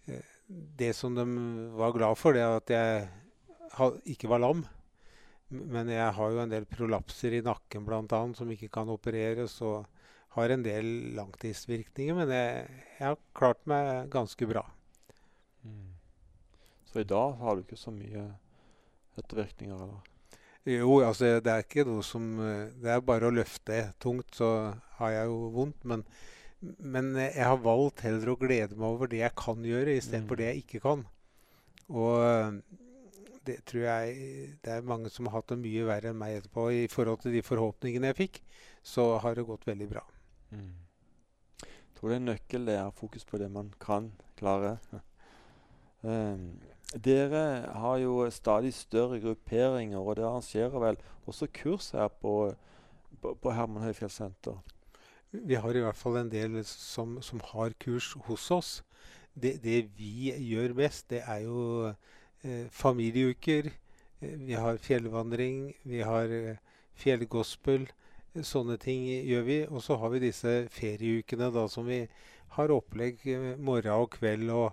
eh, 0.06 0.22
det 0.48 0.94
som 0.96 1.16
de 1.16 1.26
var 1.76 1.92
glad 1.96 2.16
for, 2.20 2.36
det 2.36 2.44
er 2.44 2.56
at 2.62 2.72
jeg 2.72 4.14
ikke 4.14 4.30
var 4.32 4.40
lam. 4.40 4.64
Men 5.54 5.90
jeg 5.92 6.14
har 6.16 6.32
jo 6.32 6.40
en 6.40 6.52
del 6.52 6.64
prolapser 6.66 7.36
i 7.36 7.42
nakken 7.44 7.84
bl.a. 7.84 8.20
som 8.34 8.50
ikke 8.50 8.70
kan 8.72 8.88
opereres. 8.90 9.60
og 9.62 9.84
har 10.34 10.50
en 10.50 10.64
del 10.64 10.88
langtidsvirkninger, 11.14 12.16
men 12.18 12.32
jeg, 12.34 12.64
jeg 12.98 13.06
har 13.06 13.20
klart 13.36 13.60
meg 13.70 14.10
ganske 14.12 14.48
bra. 14.50 14.64
Mm. 15.62 15.92
Så 16.90 17.02
i 17.02 17.08
dag 17.10 17.38
har 17.40 17.54
du 17.54 17.62
ikke 17.64 17.78
så 17.78 17.94
mye 17.94 18.26
ettervirkninger, 19.20 19.86
eller? 19.86 20.10
Jo, 20.64 21.00
altså 21.04 21.38
det 21.44 21.50
er 21.52 21.60
ikke 21.60 21.82
noe 21.84 22.00
som 22.06 22.38
Det 22.80 22.88
er 22.88 23.02
bare 23.04 23.28
å 23.28 23.34
løfte 23.34 23.82
tungt, 24.00 24.30
så 24.32 24.72
har 24.96 25.10
jeg 25.12 25.28
jo 25.28 25.50
vondt. 25.52 25.82
Men, 25.84 26.04
men 26.80 27.10
jeg 27.20 27.44
har 27.44 27.60
valgt 27.60 28.00
heller 28.06 28.32
å 28.32 28.38
glede 28.40 28.78
meg 28.78 28.86
over 28.88 29.10
det 29.12 29.20
jeg 29.20 29.36
kan 29.36 29.66
gjøre, 29.66 29.98
istedenfor 29.98 30.38
mm. 30.38 30.40
det 30.40 30.48
jeg 30.48 30.62
ikke 30.64 30.82
kan. 30.86 31.04
Og 31.92 32.62
det 33.44 33.58
tror 33.68 33.84
jeg 33.84 34.16
det 34.64 34.72
er 34.72 34.88
mange 34.88 35.12
som 35.12 35.28
har 35.28 35.38
hatt 35.38 35.52
det 35.52 35.60
mye 35.60 35.84
verre 35.84 36.14
enn 36.14 36.20
meg 36.20 36.38
etterpå. 36.38 36.70
I 36.72 36.88
forhold 36.88 37.20
til 37.24 37.36
de 37.36 37.44
forhåpningene 37.44 38.12
jeg 38.12 38.20
fikk, 38.22 38.42
så 38.80 39.10
har 39.20 39.36
det 39.36 39.44
gått 39.48 39.68
veldig 39.68 39.90
bra. 39.92 40.04
Mm. 40.50 40.74
Jeg 41.62 41.96
tror 41.96 42.08
det 42.08 42.14
er 42.14 42.20
en 42.20 42.30
nøkkel 42.32 42.66
det 42.66 42.76
er 42.78 42.90
fokus 42.90 43.24
på 43.24 43.38
det 43.38 43.50
man 43.50 43.72
kan 43.80 44.12
klare. 44.36 44.78
um, 46.02 46.60
dere 47.04 47.72
har 47.72 47.96
jo 47.98 48.30
stadig 48.30 48.74
større 48.74 49.20
grupperinger, 49.20 49.98
og 49.98 50.16
dere 50.16 50.28
arrangerer 50.28 50.78
vel 50.78 50.96
også 51.26 51.46
kurs 51.54 51.90
her 51.90 52.08
på, 52.08 52.54
på, 53.22 53.34
på 53.34 53.50
Herman 53.50 53.82
Høyfjellssenter? 53.82 54.60
Vi 55.32 55.54
har 55.54 55.74
i 55.74 55.82
hvert 55.82 55.98
fall 55.98 56.20
en 56.20 56.30
del 56.30 56.60
som, 56.64 57.16
som 57.22 57.40
har 57.52 57.74
kurs 57.82 58.12
hos 58.28 58.50
oss. 58.50 58.84
Det, 59.34 59.56
det, 59.64 59.88
vi 59.98 60.30
gjør 60.30 60.76
best, 60.78 61.08
det 61.10 61.24
er 61.26 61.40
jo 61.42 61.88
eh, 62.44 62.68
familieuker. 62.70 63.72
Eh, 64.20 64.36
vi 64.46 64.54
har 64.54 64.78
fjellvandring, 64.78 65.72
vi 65.82 66.04
har 66.06 66.30
eh, 66.30 66.60
fjellgospel. 66.94 67.88
Sånne 68.42 68.78
ting 68.82 69.04
gjør 69.06 69.44
vi. 69.46 69.58
Og 69.70 69.82
så 69.84 69.98
har 70.00 70.10
vi 70.14 70.24
disse 70.26 70.54
ferieukene 70.74 71.52
da, 71.54 71.68
som 71.70 71.86
vi 71.86 72.02
har 72.56 72.72
opplegg 72.74 73.22
eh, 73.30 73.52
morgen 73.58 74.04
og 74.04 74.16
kveld. 74.16 74.50
og 74.50 74.72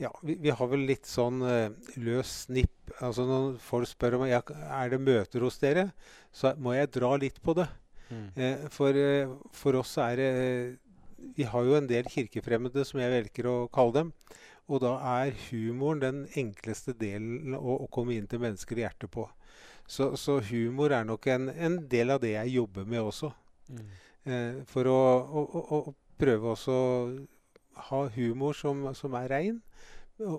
ja, 0.00 0.10
vi, 0.24 0.38
vi 0.40 0.52
har 0.56 0.68
vel 0.70 0.86
litt 0.88 1.08
sånn 1.08 1.42
uh, 1.44 1.72
løs 2.00 2.46
snipp. 2.46 2.92
Altså 3.04 3.26
Når 3.28 3.58
folk 3.60 3.88
spør 3.90 4.16
om 4.16 4.24
jeg, 4.28 4.40
er 4.48 4.92
det 4.92 5.00
møter 5.04 5.44
hos 5.44 5.60
dere, 5.60 5.90
så 6.32 6.54
må 6.56 6.72
jeg 6.72 6.92
dra 6.96 7.10
litt 7.20 7.40
på 7.44 7.52
det. 7.58 7.66
Mm. 8.08 8.28
Uh, 8.38 8.62
for, 8.72 8.96
uh, 8.96 9.34
for, 9.52 9.76
oss 9.82 9.92
er 10.00 10.16
det 10.18 10.30
Vi 11.36 11.44
har 11.44 11.66
jo 11.68 11.76
en 11.76 11.90
del 11.90 12.08
kirkefremmede, 12.08 12.86
som 12.88 13.02
jeg 13.02 13.12
velger 13.12 13.50
å 13.50 13.58
kalle 13.72 13.96
dem. 13.98 14.14
Og 14.70 14.80
da 14.80 14.94
er 15.18 15.36
humoren 15.50 16.00
den 16.00 16.24
enkleste 16.38 16.94
delen 16.96 17.52
å, 17.58 17.82
å 17.84 17.90
komme 17.92 18.16
inn 18.16 18.28
til 18.30 18.40
mennesker 18.40 18.80
i 18.80 18.86
hjertet 18.86 19.12
på. 19.12 19.26
Så, 19.90 20.12
så, 20.16 20.38
humor 20.46 20.92
er 20.94 21.04
nok 21.04 21.26
en, 21.26 21.48
en, 21.50 21.80
del 21.90 22.14
av 22.14 22.20
det 22.22 22.36
jeg 22.36 22.54
jobber 22.60 22.86
med 22.86 23.02
også. 23.02 23.32
Mm. 23.68 23.86
Eh, 24.30 24.60
for 24.70 24.86
å, 24.86 24.98
å, 25.26 25.62
å, 25.74 25.80
prøve 26.20 26.52
også 26.52 26.76
å 26.76 26.90
ha 27.88 28.00
humor 28.14 28.54
som, 28.54 28.84
som 28.94 29.16
er 29.18 29.30
rein, 29.32 29.56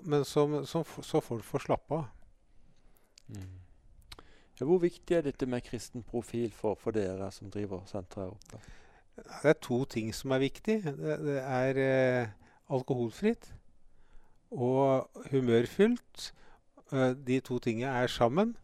men 0.08 0.24
som, 0.24 0.62
som, 0.68 0.86
så 1.02 1.20
folk 1.20 1.44
får 1.44 1.66
slappe 1.66 1.98
av. 1.98 2.06
Mm. 3.32 3.58
Ja, 4.60 4.68
hvor 4.68 4.78
viktig 4.78 5.16
er 5.16 5.26
dette 5.26 5.48
med 5.50 5.64
kristen 5.66 6.04
profil 6.06 6.52
for, 6.54 6.78
for 6.78 6.94
dere 6.96 7.28
som 7.34 7.50
driver 7.50 7.82
senteret 7.90 8.28
her 8.28 8.36
oppe? 8.36 8.62
Det 9.42 9.52
er 9.52 9.60
to 9.60 9.82
ting 9.84 10.14
som 10.16 10.32
er 10.32 10.44
viktig. 10.46 10.78
Det, 10.86 11.18
det 11.26 11.38
er 11.42 11.82
eh, 11.82 12.32
alkoholfritt 12.72 13.52
og 14.52 15.10
humørfylt. 15.32 16.32
Eh, 16.92 17.12
de 17.26 17.40
to 17.44 17.58
tingene 17.58 17.92
er 18.00 18.08
sammen. 18.12 18.56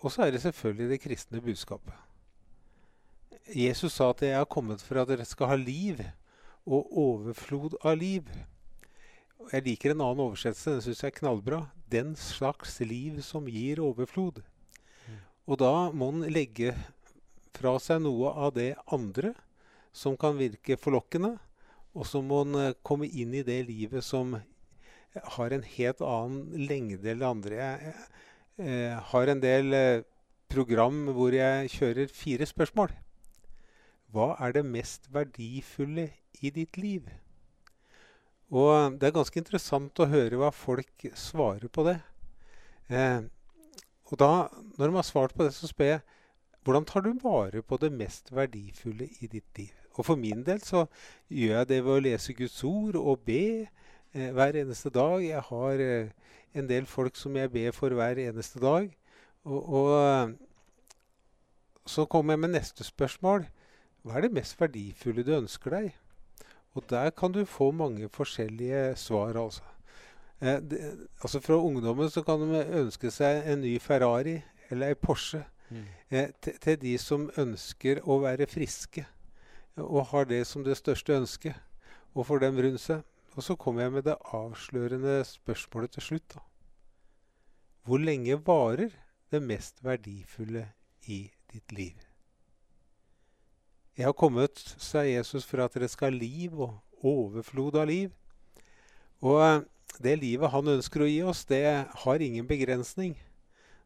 Og 0.00 0.12
så 0.12 0.26
er 0.26 0.34
det 0.34 0.42
selvfølgelig 0.44 0.88
det 0.90 1.02
kristne 1.02 1.42
budskapet. 1.42 1.94
Jesus 3.50 3.92
sa 3.92 4.10
at 4.10 4.22
'jeg 4.22 4.36
har 4.36 4.44
kommet 4.44 4.80
for 4.82 5.00
at 5.00 5.08
dere 5.08 5.24
skal 5.24 5.46
ha 5.46 5.56
liv, 5.56 5.98
og 6.66 6.96
overflod 6.96 7.74
av 7.84 7.96
liv'. 7.98 8.28
Jeg 9.52 9.64
liker 9.64 9.90
en 9.90 10.00
annen 10.00 10.20
oversettelse. 10.20 10.70
Den 10.70 10.82
syns 10.82 11.02
jeg 11.02 11.12
er 11.12 11.18
knallbra. 11.18 11.70
'Den 11.88 12.14
slags 12.16 12.80
liv 12.80 13.22
som 13.22 13.46
gir 13.46 13.76
overflod'. 13.76 14.42
Og 15.46 15.58
da 15.58 15.90
må 15.90 16.08
en 16.12 16.32
legge 16.32 16.74
fra 17.56 17.78
seg 17.78 18.02
noe 18.02 18.30
av 18.30 18.54
det 18.54 18.76
andre 18.92 19.34
som 19.92 20.16
kan 20.16 20.38
virke 20.38 20.76
forlokkende. 20.76 21.38
Og 21.94 22.06
så 22.06 22.22
må 22.22 22.44
en 22.44 22.54
eh, 22.54 22.76
komme 22.86 23.08
inn 23.08 23.34
i 23.34 23.42
det 23.42 23.66
livet 23.66 24.04
som 24.04 24.36
har 25.36 25.50
en 25.50 25.62
helt 25.62 26.00
annen 26.06 26.66
lengde 26.68 27.02
det 27.02 27.26
andre. 27.26 27.56
Jeg, 27.58 27.80
jeg, 27.88 28.29
eh, 28.60 28.96
har 29.12 29.30
en 29.32 29.40
del 29.42 29.74
eh, 29.76 30.02
program 30.50 31.08
hvor 31.16 31.34
jeg 31.34 31.70
kjører 31.72 32.12
fire 32.12 32.46
spørsmål. 32.46 32.92
Hva 34.10 34.34
er 34.42 34.54
det 34.56 34.66
mest 34.66 35.08
verdifulle 35.14 36.08
i 36.42 36.50
ditt 36.54 36.76
liv? 36.80 37.06
Og 38.50 38.96
det 38.98 39.08
er 39.08 39.14
ganske 39.14 39.38
interessant 39.38 40.00
å 40.02 40.08
høre 40.10 40.40
hva 40.40 40.50
folk 40.50 41.06
svarer 41.14 41.70
på 41.70 41.84
det. 41.86 42.00
Eh, 42.90 43.22
og 44.10 44.18
da, 44.18 44.32
når 44.76 44.90
de 44.90 44.98
har 44.98 45.06
svart 45.06 45.36
på 45.36 45.46
det, 45.46 45.54
så 45.54 45.70
spør 45.70 45.94
jeg 45.94 46.00
hvordan 46.66 46.84
tar 46.84 47.00
du 47.06 47.14
vare 47.22 47.62
på 47.62 47.78
det 47.80 47.92
mest 47.94 48.34
verdifulle 48.34 49.06
i 49.20 49.28
ditt 49.30 49.58
liv? 49.58 49.72
Og 49.96 50.04
for 50.06 50.18
min 50.18 50.42
del 50.44 50.60
så 50.62 50.84
gjør 51.28 51.60
jeg 51.60 51.68
det 51.70 51.78
ved 51.84 51.94
å 51.94 52.02
lese 52.04 52.34
Guds 52.36 52.58
ord 52.66 52.98
og 53.00 53.22
be. 53.26 53.68
Eh, 54.14 54.30
hver 54.36 54.56
eneste 54.62 54.90
dag. 54.94 55.22
Jeg 55.24 55.42
har 55.48 55.84
eh, 55.84 56.10
en 56.54 56.68
del 56.68 56.86
folk 56.86 57.16
som 57.16 57.36
jeg 57.36 57.52
ber 57.52 57.70
for 57.76 57.94
hver 57.94 58.18
eneste 58.18 58.60
dag. 58.62 58.90
Og, 59.44 59.68
og 59.68 59.88
så 61.86 62.04
kommer 62.04 62.36
jeg 62.36 62.44
med 62.44 62.54
neste 62.58 62.84
spørsmål. 62.84 63.46
Hva 64.02 64.16
er 64.16 64.26
det 64.26 64.36
mest 64.36 64.60
verdifulle 64.60 65.24
du 65.26 65.34
ønsker 65.36 65.70
deg? 65.76 65.92
Og 66.78 66.84
der 66.90 67.10
kan 67.10 67.32
du 67.32 67.44
få 67.44 67.70
mange 67.74 68.08
forskjellige 68.08 68.96
svar, 68.96 69.36
altså. 69.36 69.62
Eh, 70.40 70.60
det, 70.60 71.08
altså 71.22 71.40
Fra 71.40 71.54
ungdommen 71.54 72.10
så 72.10 72.22
kan 72.22 72.40
de 72.40 72.64
ønske 72.80 73.10
seg 73.10 73.44
en 73.46 73.60
ny 73.60 73.78
Ferrari 73.80 74.40
eller 74.70 74.94
ei 74.94 74.94
Porsche. 74.94 75.42
Mm. 75.70 75.84
Eh, 76.10 76.28
til, 76.42 76.58
til, 76.60 76.78
de 76.82 76.98
som 76.98 77.30
ønsker 77.38 78.00
å 78.02 78.20
være 78.22 78.48
friske 78.50 79.06
og 79.76 80.06
har 80.10 80.24
det 80.24 80.46
som 80.46 80.64
det 80.64 80.76
største 80.76 81.14
ønsket, 81.14 81.54
og 82.14 82.26
for 82.26 82.42
dem 82.42 82.58
rundt 82.58 82.80
seg. 82.82 83.04
Og 83.40 83.44
så 83.44 83.54
kommer 83.56 83.86
jeg 83.86 83.92
med 83.92 84.02
det 84.04 84.18
avslørende 84.36 85.24
spørsmålet 85.24 85.94
til 85.96 86.02
slutt. 86.02 86.34
da. 86.34 86.40
Hvor 87.84 87.98
lenge 87.98 88.36
varer 88.46 88.90
det 89.32 89.40
mest 89.42 89.80
verdifulle 89.84 90.66
i 91.08 91.30
ditt 91.52 91.72
liv? 91.72 91.96
Jeg 93.96 94.04
har 94.04 94.12
kommet, 94.12 94.60
sa 94.76 94.98
Jesus, 94.98 95.46
for 95.46 95.64
at 95.64 95.72
dere 95.72 95.88
skal 95.88 96.12
ha 96.12 96.18
liv 96.18 96.60
og 96.60 96.84
overflod 97.00 97.80
av 97.80 97.88
liv. 97.88 98.12
Og 99.24 99.40
eh, 99.46 99.64
det 100.04 100.18
livet 100.20 100.52
han 100.52 100.68
ønsker 100.76 101.00
å 101.00 101.08
gi 101.08 101.22
oss, 101.22 101.44
det 101.48 101.64
har 102.04 102.20
ingen 102.20 102.46
begrensning. 102.46 103.16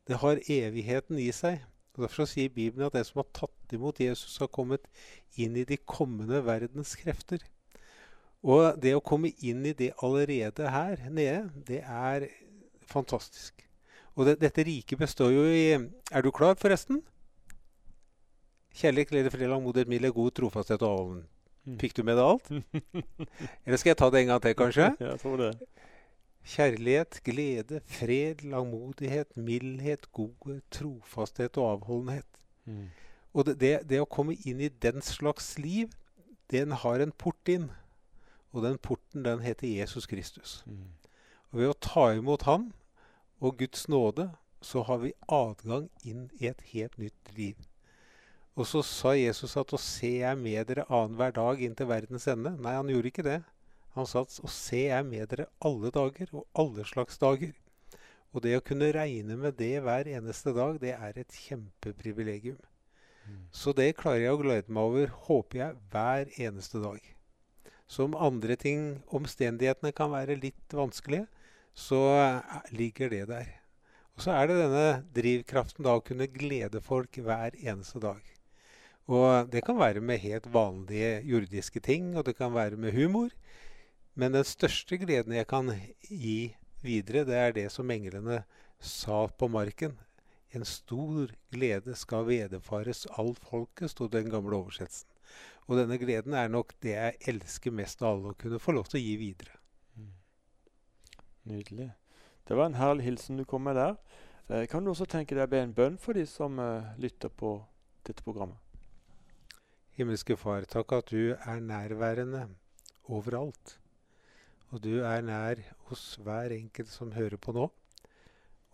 Det 0.03 0.19
har 0.19 0.43
evigheten 0.51 1.23
i 1.23 1.31
seg. 1.31 1.63
Og 1.95 2.09
Derfor 2.09 2.27
sier 2.27 2.51
Bibelen 2.51 2.91
at 2.91 2.99
den 2.99 3.07
som 3.07 3.23
har 3.23 3.31
tatt 3.31 3.79
imot 3.79 4.03
Jesus, 4.03 4.35
har 4.43 4.51
kommet 4.51 4.91
inn 5.39 5.55
i 5.55 5.63
de 5.63 5.79
kommende 5.79 6.43
verdens 6.43 6.99
krefter. 6.99 7.54
Og 8.45 8.77
det 8.81 8.93
å 8.93 9.03
komme 9.05 9.33
inn 9.41 9.65
i 9.65 9.73
det 9.77 9.95
allerede 10.05 10.69
her 10.69 11.07
nede, 11.09 11.49
det 11.65 11.81
er 11.81 12.29
fantastisk. 12.85 13.65
Og 14.15 14.29
det, 14.29 14.37
dette 14.43 14.65
riket 14.67 15.01
består 15.01 15.33
jo 15.35 15.45
i 15.49 15.75
Er 16.13 16.23
du 16.23 16.31
klar, 16.31 16.55
forresten? 16.61 17.01
Kjærlighet, 18.75 19.11
glede, 19.11 19.31
fred, 19.31 19.49
langmodighet, 19.49 19.89
mildhet, 19.89 20.15
god 20.15 20.35
trofasthet 20.37 20.83
og 20.83 20.91
avholden. 20.91 21.25
Mm. 21.65 21.79
Fikk 21.81 21.97
du 21.97 22.03
med 22.05 22.19
deg 22.19 22.27
alt? 22.27 22.51
Eller 23.65 23.81
skal 23.81 23.95
jeg 23.95 23.99
ta 24.03 24.11
det 24.13 24.21
en 24.21 24.33
gang 24.33 24.43
til, 24.45 24.57
kanskje? 24.59 24.89
jeg 25.01 25.21
tror 25.23 25.41
det. 25.41 25.51
Kjærlighet, 26.55 27.21
glede, 27.25 27.81
fred, 27.89 28.43
langmodighet, 28.45 29.31
mildhet, 29.41 30.11
godhet, 30.13 30.61
trofasthet 30.75 31.57
og 31.63 31.71
avholdenhet. 31.71 32.29
Mm. 32.69 32.91
Og 33.33 33.49
det, 33.49 33.55
det, 33.63 33.73
det, 33.89 34.03
å 34.03 34.11
komme 34.11 34.37
inn 34.45 34.61
i 34.61 34.69
den 34.69 35.01
slags 35.03 35.55
liv, 35.59 35.95
den 36.53 36.75
har 36.85 37.01
en 37.01 37.15
port 37.17 37.49
inn. 37.49 37.71
Og 38.55 38.63
den 38.63 38.79
porten, 38.79 39.25
den 39.27 39.43
heter 39.43 39.67
Jesus 39.67 40.07
Kristus. 40.07 40.63
Mm. 40.67 40.95
Og 41.51 41.61
ved 41.61 41.71
å 41.73 41.79
ta 41.83 42.09
imot 42.15 42.47
Han 42.47 42.71
og 43.43 43.59
Guds 43.59 43.89
nåde, 43.91 44.31
så 44.65 44.85
har 44.87 45.03
vi 45.03 45.13
adgang 45.29 45.91
inn 46.07 46.29
i 46.41 46.47
et 46.49 46.63
helt 46.71 46.97
nytt 46.99 47.35
liv. 47.37 47.59
Og 48.55 48.69
så 48.71 48.85
sa 48.87 49.17
Jesus 49.19 49.57
at 49.59 49.73
'å 49.75 49.79
se 49.79 50.11
jeg 50.23 50.39
med 50.39 50.67
dere 50.69 50.87
annenhver 50.89 51.35
dag 51.35 51.61
inn 51.61 51.75
til 51.75 51.87
verdens 51.91 52.27
ende'. 52.31 52.57
Nei, 52.61 52.75
han 52.75 52.89
gjorde 52.89 53.11
ikke 53.11 53.27
det. 53.27 53.43
Han 53.95 54.07
sa 54.07 54.23
å 54.23 54.51
se 54.51 54.87
jeg 54.87 55.07
med 55.07 55.29
dere 55.29 55.47
alle 55.61 55.91
dager, 55.91 56.29
og 56.33 56.47
alle 56.55 56.85
slags 56.85 57.19
dager. 57.19 57.53
Og 58.33 58.43
det 58.43 58.57
å 58.57 58.65
kunne 58.65 58.93
regne 58.93 59.37
med 59.37 59.57
det 59.59 59.83
hver 59.83 60.07
eneste 60.11 60.55
dag, 60.55 60.81
det 60.81 60.95
er 60.95 61.13
et 61.19 61.29
kjempeprivilegium. 61.29 62.59
Mm. 63.27 63.45
Så 63.53 63.73
det 63.73 63.97
klarer 63.97 64.27
jeg 64.27 64.33
å 64.33 64.43
glede 64.43 64.73
meg 64.73 64.83
over, 64.83 65.07
håper 65.29 65.59
jeg, 65.59 65.77
hver 65.91 66.27
eneste 66.39 66.83
dag. 66.83 67.14
Så 67.87 68.07
om 68.09 68.17
andre 68.17 68.57
ting, 68.57 69.03
omstendighetene, 69.13 69.93
kan 69.93 70.13
være 70.13 70.39
litt 70.41 70.75
vanskelige, 70.75 71.27
så 71.75 72.01
ligger 72.73 73.11
det 73.13 73.27
der. 73.29 73.51
Og 74.15 74.23
så 74.23 74.37
er 74.37 74.49
det 74.49 74.61
denne 74.61 74.89
drivkraften 75.17 75.85
da 75.85 75.97
å 75.99 76.05
kunne 76.05 76.31
glede 76.31 76.81
folk 76.85 77.19
hver 77.19 77.57
eneste 77.59 78.01
dag. 78.03 78.23
Og 79.11 79.51
det 79.53 79.65
kan 79.67 79.77
være 79.77 80.01
med 80.01 80.23
helt 80.23 80.47
vanlige 80.55 81.19
jordiske 81.29 81.83
ting, 81.85 82.15
og 82.17 82.25
det 82.25 82.37
kan 82.39 82.55
være 82.55 82.79
med 82.81 82.95
humor. 82.97 83.35
Men 84.15 84.33
den 84.33 84.47
største 84.47 84.97
gleden 85.03 85.35
jeg 85.35 85.49
kan 85.51 85.73
gi 86.07 86.55
videre, 86.85 87.25
det 87.27 87.37
er 87.37 87.57
det 87.57 87.67
som 87.75 87.91
englene 87.91 88.45
sa 88.79 89.27
på 89.27 89.49
marken. 89.51 89.99
En 90.55 90.65
stor 90.65 91.35
glede 91.51 91.97
skal 91.99 92.29
vederfares 92.29 93.09
all 93.19 93.35
folket, 93.35 93.91
sto 93.91 94.07
den 94.09 94.31
gamle 94.31 94.63
oversettelsen. 94.63 95.11
Og 95.67 95.79
denne 95.81 95.99
gleden 96.01 96.37
er 96.37 96.51
nok 96.53 96.75
det 96.85 96.93
jeg 96.93 97.21
elsker 97.35 97.73
mest 97.73 98.03
av 98.03 98.15
alle, 98.15 98.35
å 98.35 98.41
kunne 98.41 98.61
få 98.61 98.75
lov 98.77 98.91
til 98.91 99.01
å 99.01 99.05
gi 99.05 99.15
videre. 99.21 99.57
Mm. 99.97 100.11
Nydelig. 101.55 101.91
Det 102.45 102.59
var 102.59 102.69
en 102.69 102.77
herlig 102.77 103.07
hilsen 103.07 103.41
du 103.41 103.47
kom 103.49 103.65
med 103.65 103.79
der. 103.81 103.97
Eh, 104.53 104.67
kan 104.69 104.85
du 104.85 104.93
også 104.93 105.09
tenke 105.09 105.37
deg 105.37 105.47
å 105.47 105.53
be 105.55 105.63
en 105.65 105.73
bønn 105.77 105.97
for 106.01 106.17
de 106.17 106.27
som 106.29 106.59
eh, 106.61 106.93
lytter 107.01 107.33
på 107.33 107.57
dette 108.05 108.25
programmet? 108.27 108.61
Himmelske 109.97 110.37
Far, 110.37 110.67
takk 110.69 110.93
at 110.93 111.15
du 111.15 111.33
er 111.33 111.65
nærværende 111.65 112.49
overalt. 113.09 113.79
Og 114.75 114.83
du 114.85 115.05
er 115.07 115.23
nær 115.25 115.61
hos 115.89 116.03
hver 116.21 116.53
enkelt 116.53 116.91
som 116.91 117.15
hører 117.15 117.39
på 117.41 117.55
nå. 117.57 117.69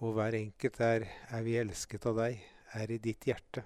Og 0.01 0.15
hver 0.17 0.35
enkelt 0.39 0.81
er, 0.81 1.05
er 1.29 1.45
vi 1.45 1.59
elsket 1.61 2.07
av 2.09 2.17
deg, 2.23 2.41
er 2.73 2.91
i 2.91 2.99
ditt 3.05 3.27
hjerte. 3.29 3.63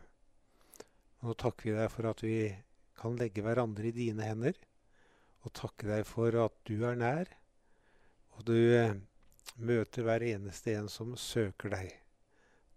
Og 1.22 1.30
nå 1.30 1.36
takker 1.38 1.70
vi 1.70 1.76
deg 1.78 1.92
for 1.94 2.10
at 2.10 2.24
vi 2.26 2.36
kan 2.98 3.16
legge 3.18 3.44
hverandre 3.44 3.90
i 3.90 3.96
dine 3.96 4.28
hender. 4.28 4.58
Og 5.44 5.52
takke 5.56 5.88
deg 5.90 6.06
for 6.08 6.34
at 6.40 6.54
du 6.64 6.78
er 6.88 6.96
nær, 6.96 7.28
og 8.34 8.46
du 8.48 8.56
eh, 8.56 8.94
møter 9.60 10.06
hver 10.06 10.24
eneste 10.24 10.72
en 10.78 10.88
som 10.88 11.12
søker 11.20 11.74
deg. 11.74 11.90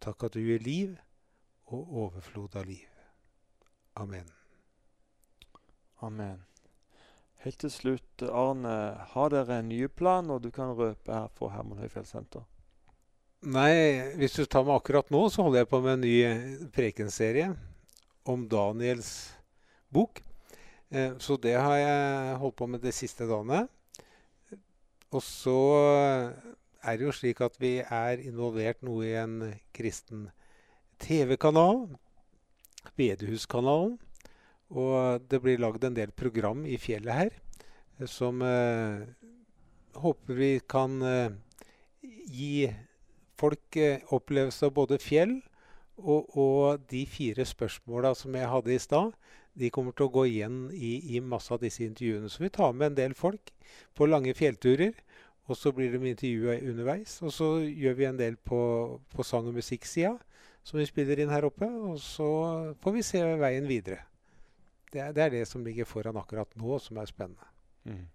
Takk 0.03 0.27
at 0.27 0.36
du 0.36 0.43
gir 0.43 0.60
liv 0.65 0.97
og 1.71 1.95
overflod 2.03 2.58
av 2.60 2.67
liv. 2.67 2.89
Amen. 3.97 4.27
Amen. 6.06 6.43
Helt 7.41 7.60
til 7.63 7.71
slutt, 7.71 8.21
Arne. 8.27 8.75
Har 9.13 9.32
dere 9.34 9.62
en 9.62 9.71
ny 9.71 9.88
plan, 9.88 10.30
og 10.30 10.43
du 10.43 10.51
kan 10.53 10.75
røpe 10.77 11.13
her 11.13 11.32
for 11.34 11.53
Herman 11.53 11.80
Høyfjell 11.82 12.06
senter? 12.10 12.45
Nei, 13.47 14.13
hvis 14.17 14.36
du 14.38 14.43
tar 14.49 14.65
meg 14.65 14.80
akkurat 14.80 15.10
nå, 15.13 15.21
så 15.30 15.45
holder 15.45 15.63
jeg 15.63 15.69
på 15.71 15.82
med 15.86 15.93
en 15.95 16.06
ny 16.06 16.67
prekenserie 16.73 17.51
om 18.27 18.47
Daniels 18.49 19.37
bok. 19.93 20.21
Eh, 20.91 21.15
så 21.19 21.38
det 21.41 21.56
har 21.58 21.78
jeg 21.80 22.39
holdt 22.41 22.58
på 22.60 22.67
med 22.71 22.84
de 22.84 22.93
siste 22.95 23.28
dagene. 23.28 23.67
Og 25.12 25.23
så 25.23 25.60
er 26.84 26.97
det 26.97 27.08
jo 27.08 27.15
slik 27.15 27.39
at 27.43 27.56
vi 27.62 27.78
er 27.82 28.19
involvert 28.23 28.84
noe 28.84 29.06
i 29.08 29.15
en 29.19 29.39
kristen 29.76 30.28
TV-kanal. 31.00 31.88
Bedehuskanalen. 32.97 33.97
Og 34.67 35.23
det 35.32 35.39
blir 35.43 35.62
lagd 35.63 35.86
en 35.88 35.95
del 35.95 36.12
program 36.12 36.65
i 36.67 36.76
fjellet 36.82 37.15
her 37.15 37.30
eh, 37.32 38.08
som 38.12 38.41
eh, 38.43 39.06
håper 39.95 40.36
vi 40.36 40.50
kan 40.67 41.00
eh, 41.02 41.32
gi 42.04 42.67
folk 43.39 43.78
eh, 43.80 44.04
opplevelse 44.12 44.67
av 44.67 44.73
både 44.76 45.00
fjell 45.00 45.38
og, 45.97 46.36
og 46.36 46.84
de 46.91 47.06
fire 47.10 47.45
spørsmåla 47.47 48.12
som 48.17 48.36
jeg 48.36 48.52
hadde 48.52 48.76
i 48.76 48.82
stad. 48.82 49.15
De 49.58 49.72
kommer 49.74 49.96
til 49.98 50.08
å 50.08 50.13
gå 50.13 50.26
igjen 50.30 50.67
i, 50.74 51.15
i, 51.15 51.22
masse 51.22 51.54
av 51.54 51.62
disse 51.63 51.84
intervjuene. 51.86 52.30
Så 52.30 52.43
vi 52.43 52.52
tar 52.54 52.76
med 52.78 52.91
en 52.91 53.00
del 53.00 53.15
folk 53.17 53.54
på 53.98 54.10
lange 54.10 54.36
fjellturer. 54.38 54.93
Og 55.48 55.56
så 55.56 55.72
blir 55.72 55.93
de 55.93 56.02
intervjua 56.12 56.58
underveis. 56.60 57.17
Og 57.24 57.32
så 57.34 57.48
gjør 57.63 57.96
vi 57.98 58.08
en 58.10 58.20
del 58.20 58.36
på, 58.36 58.60
på 59.13 59.24
sang- 59.24 59.48
og 59.48 59.56
musikksida, 59.56 60.17
som 60.67 60.82
vi 60.82 60.89
spiller 60.89 61.24
inn 61.24 61.32
her 61.32 61.48
oppe. 61.48 61.70
Og 61.91 61.98
så 62.04 62.28
får 62.84 62.98
vi 62.98 63.06
se 63.08 63.24
veien 63.39 63.70
videre 63.70 64.04
det, 64.93 65.00
er, 65.02 65.12
det, 65.12 65.24
er, 65.24 65.30
det 65.30 65.48
som 65.48 65.63
ligger 65.65 65.88
foran 65.88 66.17
akkurat 66.17 66.54
nå, 66.56 66.78
som 66.80 66.98
er 66.98 67.10
spennende. 67.10 67.50
Mm. 67.88 68.06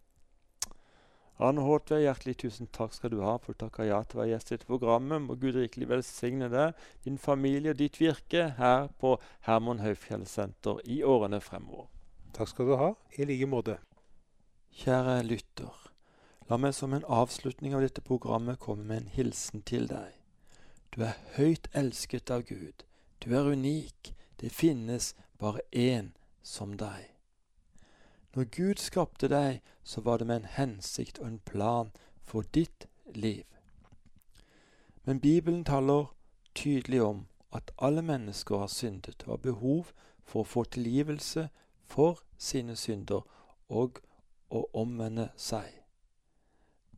Arne 1.43 1.63
Håtve, 1.67 1.99
hjertelig 2.05 2.37
tusen 2.39 2.69
takk 2.71 2.93
skal 2.95 3.11
du 3.11 3.21
ha 3.25 3.33
for 3.43 3.55
å 3.55 3.61
takke 3.65 3.89
ja 3.89 3.99
til 4.07 4.19
å 4.19 4.23
være 4.23 4.31
gjest 4.31 4.51
i 4.51 4.55
dette 4.55 4.69
programmet. 4.69 5.25
Må 5.25 5.35
Gud 5.41 5.57
rikelig 5.59 5.89
velsigne 5.91 6.47
deg, 6.53 6.79
din 7.03 7.19
familie 7.19 7.73
og 7.75 7.81
ditt 7.81 7.99
virke 7.99 8.53
her 8.59 8.87
på 9.03 9.17
Herman 9.49 9.83
Høyfjell 9.83 10.27
senter 10.31 10.79
i 10.87 11.01
årene 11.03 11.43
fremover. 11.43 11.89
Takk 12.37 12.53
skal 12.53 12.71
du 12.71 12.77
ha. 12.79 12.93
I 13.19 13.27
like 13.27 13.49
måte. 13.51 13.77
Kjære 14.85 15.19
lytter. 15.27 15.83
La 16.49 16.59
meg 16.63 16.77
som 16.79 16.95
en 16.95 17.07
avslutning 17.11 17.75
av 17.75 17.83
dette 17.83 18.05
programmet 18.07 18.61
komme 18.63 18.87
med 18.87 19.03
en 19.03 19.13
hilsen 19.17 19.67
til 19.67 19.91
deg. 19.91 20.15
Du 20.95 21.03
er 21.03 21.19
høyt 21.39 21.69
elsket 21.75 22.31
av 22.31 22.47
Gud. 22.49 22.87
Du 23.19 23.35
er 23.35 23.51
unik. 23.51 24.15
Det 24.39 24.55
finnes 24.55 25.15
bare 25.43 25.65
én 25.73 26.15
som 26.43 26.77
deg. 26.79 27.12
Når 28.35 28.45
Gud 28.45 28.81
skapte 28.81 29.29
deg, 29.29 29.61
så 29.85 30.01
var 30.01 30.19
det 30.19 30.27
med 30.27 30.37
en 30.37 30.53
hensikt 30.57 31.19
og 31.19 31.27
en 31.27 31.41
plan 31.45 31.91
for 32.25 32.43
ditt 32.55 32.87
liv. 33.15 33.45
Men 35.05 35.21
Bibelen 35.21 35.65
taler 35.65 36.15
tydelig 36.55 37.03
om 37.03 37.27
at 37.53 37.73
alle 37.79 38.03
mennesker 38.03 38.59
har 38.59 38.67
syndet 38.67 39.25
og 39.27 39.31
har 39.31 39.37
behov 39.37 39.93
for 40.25 40.41
å 40.41 40.49
få 40.49 40.65
tilgivelse 40.65 41.49
for 41.85 42.23
sine 42.39 42.77
synder 42.77 43.27
og 43.69 44.01
å 44.49 44.65
omvende 44.73 45.29
seg. 45.37 45.69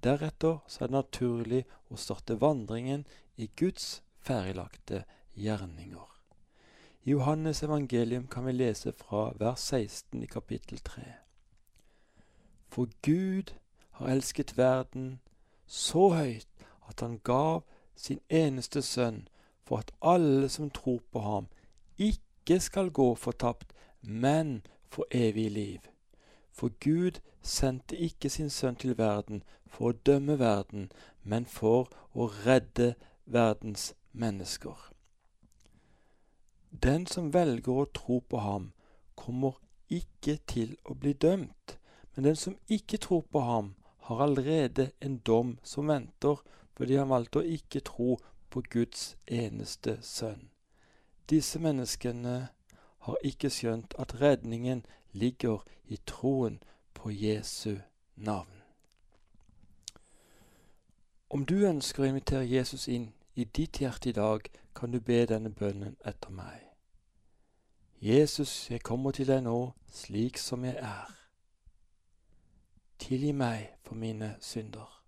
Deretter 0.04 0.60
så 0.68 0.84
er 0.84 0.92
det 0.92 0.98
naturlig 0.98 1.62
å 1.90 1.98
starte 1.98 2.38
vandringen 2.38 3.06
i 3.36 3.48
Guds 3.56 4.02
ferdiglagte 4.20 5.02
gjerninger. 5.34 6.10
I 7.04 7.10
Johannes 7.10 7.62
evangelium 7.62 8.28
kan 8.28 8.46
vi 8.46 8.52
lese 8.52 8.92
fra 8.92 9.32
vers 9.40 9.66
16 9.72 10.22
i 10.22 10.30
kapittel 10.30 10.78
3. 10.78 11.23
For 12.74 12.88
Gud 13.02 13.54
har 13.90 14.08
elsket 14.08 14.56
verden 14.58 15.20
så 15.66 16.08
høyt 16.08 16.48
at 16.88 17.00
han 17.00 17.20
gav 17.24 17.60
sin 17.94 18.18
eneste 18.28 18.80
sønn 18.82 19.28
for 19.62 19.78
at 19.78 19.92
alle 20.02 20.48
som 20.48 20.72
tror 20.74 20.98
på 21.12 21.20
ham, 21.22 21.46
ikke 21.98 22.58
skal 22.60 22.90
gå 22.90 23.14
fortapt, 23.14 23.70
men 24.02 24.66
få 24.90 25.04
evig 25.10 25.50
liv. 25.50 25.78
For 26.50 26.72
Gud 26.80 27.20
sendte 27.42 27.96
ikke 27.96 28.30
sin 28.30 28.50
sønn 28.50 28.76
til 28.76 28.98
verden 28.98 29.44
for 29.66 29.92
å 29.92 29.98
dømme 30.10 30.38
verden, 30.42 30.90
men 31.22 31.46
for 31.46 31.94
å 32.12 32.26
redde 32.26 32.96
verdens 33.24 33.94
mennesker. 34.12 34.90
Den 36.82 37.06
som 37.06 37.30
velger 37.34 37.84
å 37.84 37.86
tro 37.94 38.18
på 38.18 38.42
ham, 38.42 38.72
kommer 39.14 39.62
ikke 39.88 40.40
til 40.50 40.74
å 40.84 40.98
bli 40.98 41.12
dømt, 41.12 41.78
men 42.14 42.24
den 42.24 42.36
som 42.36 42.56
ikke 42.68 42.96
tror 42.96 43.20
på 43.20 43.40
ham, 43.40 43.74
har 44.04 44.20
allerede 44.20 44.90
en 45.00 45.18
dom 45.18 45.58
som 45.62 45.88
venter, 45.88 46.36
fordi 46.76 46.96
han 46.96 47.08
valgte 47.08 47.40
å 47.40 47.48
ikke 47.56 47.80
tro 47.80 48.18
på 48.50 48.62
Guds 48.70 49.16
eneste 49.26 49.96
sønn. 50.02 50.50
Disse 51.30 51.58
menneskene 51.58 52.34
har 53.06 53.24
ikke 53.24 53.50
skjønt 53.50 53.94
at 53.98 54.20
redningen 54.20 54.84
ligger 55.12 55.64
i 55.88 55.96
troen 56.06 56.60
på 56.94 57.10
Jesu 57.10 57.78
navn. 58.16 58.60
Om 61.30 61.46
du 61.46 61.64
ønsker 61.66 62.04
å 62.04 62.12
invitere 62.12 62.46
Jesus 62.46 62.86
inn 62.88 63.08
i 63.34 63.44
ditt 63.44 63.80
hjerte 63.80 64.12
i 64.12 64.12
dag, 64.14 64.44
kan 64.74 64.92
du 64.92 65.00
be 65.00 65.24
denne 65.26 65.50
bønnen 65.50 65.96
etter 66.04 66.30
meg. 66.30 66.60
Jesus, 67.98 68.70
jeg 68.70 68.82
kommer 68.82 69.16
til 69.16 69.26
deg 69.26 69.46
nå 69.46 69.72
slik 69.90 70.38
som 70.38 70.64
jeg 70.66 70.76
er. 70.76 71.23
Tilgi 72.98 73.32
meg 73.32 73.68
for 73.82 73.94
mine 73.94 74.36
synder. 74.40 75.02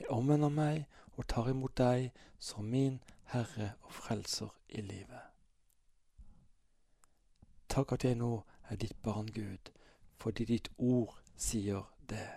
Jeg 0.00 0.10
omvender 0.10 0.48
meg 0.48 0.84
og 1.16 1.26
tar 1.28 1.48
imot 1.50 1.76
deg 1.78 2.10
som 2.38 2.64
min 2.64 3.00
Herre 3.32 3.72
og 3.82 3.92
Frelser 3.92 4.50
i 4.68 4.80
livet. 4.80 5.26
Takk 7.70 7.92
at 7.92 8.04
jeg 8.04 8.18
nå 8.18 8.42
er 8.70 8.76
ditt 8.76 8.96
barn, 9.02 9.28
Gud, 9.34 9.70
fordi 10.18 10.44
ditt 10.44 10.70
ord 10.78 11.14
sier 11.36 11.84
det. 12.10 12.28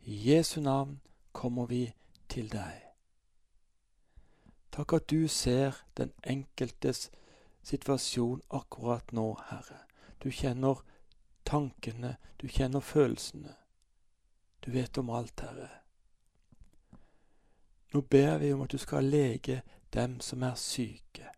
i 0.01 0.31
Jesu 0.31 0.61
navn 0.61 1.01
kommer 1.33 1.67
vi 1.67 1.95
til 2.29 2.53
deg. 2.53 2.83
Takk 4.73 4.93
at 4.93 5.11
du 5.11 5.29
ser 5.29 5.81
den 5.97 6.13
enkeltes 6.23 7.11
situasjon 7.63 8.45
akkurat 8.51 9.11
nå, 9.13 9.25
Herre. 9.49 9.81
Du 10.23 10.31
kjenner 10.31 10.85
tankene, 11.45 12.13
du 12.39 12.47
kjenner 12.47 12.81
følelsene. 12.81 13.57
Du 14.63 14.71
vet 14.71 14.99
om 14.99 15.11
alt, 15.11 15.41
Herre. 15.41 15.69
Nå 17.93 18.01
ber 18.01 18.39
vi 18.39 18.53
om 18.53 18.63
at 18.63 18.73
du 18.73 18.79
skal 18.79 19.11
lege 19.11 19.63
dem 19.95 20.21
som 20.21 20.43
er 20.43 20.55
syke. 20.55 21.33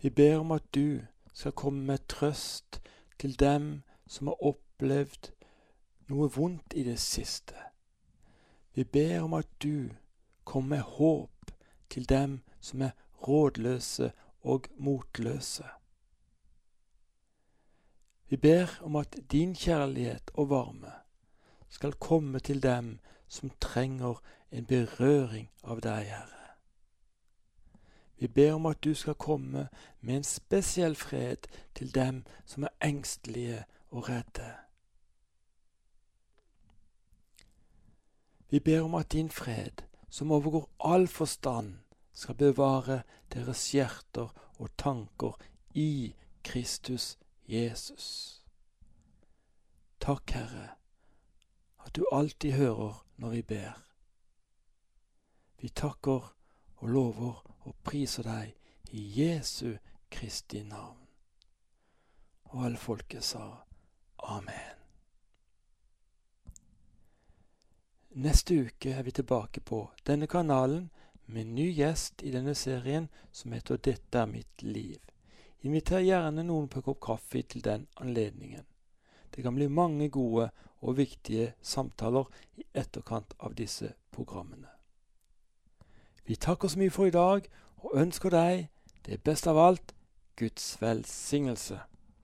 Vi 0.00 0.10
ber 0.10 0.38
om 0.38 0.56
at 0.56 0.74
du 0.74 1.04
skal 1.34 1.52
komme 1.52 1.84
med 1.84 2.08
trøst 2.08 2.80
til 3.18 3.40
dem 3.40 3.82
som 4.06 4.32
har 4.32 4.44
opplevd 4.44 5.32
noe 6.12 6.28
vondt 6.32 6.76
i 6.76 6.84
det 6.86 6.98
siste. 7.00 7.56
Vi 8.74 8.84
ber 8.84 9.20
om 9.24 9.34
at 9.34 9.48
du 9.62 9.90
kommer 10.44 10.76
med 10.76 10.82
håp 10.96 11.52
til 11.90 12.08
dem 12.08 12.40
som 12.60 12.82
er 12.82 12.96
rådløse 13.26 14.12
og 14.42 14.68
motløse. 14.76 15.66
Vi 18.28 18.36
ber 18.36 18.78
om 18.80 18.96
at 18.96 19.16
din 19.32 19.54
kjærlighet 19.54 20.30
og 20.34 20.50
varme 20.50 20.92
skal 21.68 21.92
komme 21.92 22.38
til 22.38 22.62
dem 22.62 22.98
som 23.28 23.50
trenger 23.60 24.22
en 24.50 24.66
berøring 24.66 25.50
av 25.64 25.80
deg, 25.80 26.08
Herre. 26.08 26.42
Vi 28.16 28.28
ber 28.28 28.54
om 28.54 28.66
at 28.66 28.84
du 28.84 28.94
skal 28.94 29.14
komme 29.14 29.68
med 30.00 30.16
en 30.16 30.24
spesiell 30.24 30.96
fred 30.96 31.48
til 31.74 31.94
dem 31.94 32.24
som 32.46 32.62
er 32.62 32.76
engstelige 32.80 33.64
og 33.90 34.08
redde. 34.08 34.61
Vi 38.52 38.60
ber 38.60 38.84
om 38.84 38.94
at 38.98 39.12
din 39.14 39.30
fred, 39.32 39.82
som 40.12 40.32
overgår 40.32 40.68
all 40.84 41.08
forstand, 41.08 41.78
skal 42.12 42.36
bevare 42.36 43.00
deres 43.32 43.64
hjerter 43.72 44.28
og 44.58 44.68
tanker 44.76 45.40
i 45.74 46.12
Kristus 46.44 47.16
Jesus. 47.48 48.44
Takk, 50.00 50.36
Herre 50.36 50.68
at 51.92 51.96
du 51.96 52.06
alltid 52.12 52.52
hører 52.52 53.06
når 53.16 53.28
vi 53.28 53.42
ber. 53.42 53.72
Vi 55.60 55.68
takker 55.68 56.34
og 56.76 56.88
lover 56.88 57.42
og 57.60 57.74
priser 57.84 58.26
deg 58.26 58.54
i 58.90 59.04
Jesu 59.20 59.76
Kristi 60.10 60.62
navn. 60.62 60.98
Og 62.44 62.64
alle 62.66 62.78
folket 62.78 63.24
sa 63.24 63.44
amen. 64.18 64.81
Neste 68.14 68.54
uke 68.54 68.90
er 68.92 69.02
vi 69.02 69.10
tilbake 69.10 69.60
på 69.60 69.90
denne 70.06 70.26
kanalen 70.26 70.90
med 71.26 71.46
en 71.46 71.54
ny 71.54 71.70
gjest 71.72 72.20
i 72.22 72.30
denne 72.30 72.52
serien 72.54 73.08
som 73.32 73.52
heter 73.52 73.76
'Dette 73.76 74.18
er 74.18 74.26
mitt 74.26 74.62
liv'. 74.62 75.00
Inviter 75.62 75.98
gjerne 75.98 76.44
noen 76.44 76.68
på 76.68 76.78
en 76.78 76.82
kopp 76.82 77.00
kaffe 77.00 77.42
til 77.42 77.64
den 77.64 77.86
anledningen. 77.96 78.66
Det 79.34 79.42
kan 79.42 79.54
bli 79.54 79.68
mange 79.68 80.08
gode 80.08 80.50
og 80.82 80.96
viktige 80.96 81.54
samtaler 81.62 82.24
i 82.56 82.64
etterkant 82.74 83.34
av 83.40 83.54
disse 83.54 83.94
programmene. 84.10 84.68
Vi 86.24 86.34
takker 86.34 86.68
så 86.68 86.78
mye 86.78 86.90
for 86.90 87.06
i 87.06 87.10
dag 87.10 87.48
og 87.76 87.96
ønsker 87.96 88.30
deg 88.30 88.68
det 89.06 89.22
beste 89.24 89.50
av 89.50 89.58
alt 89.58 89.94
Guds 90.36 90.82
velsignelse. 90.82 91.80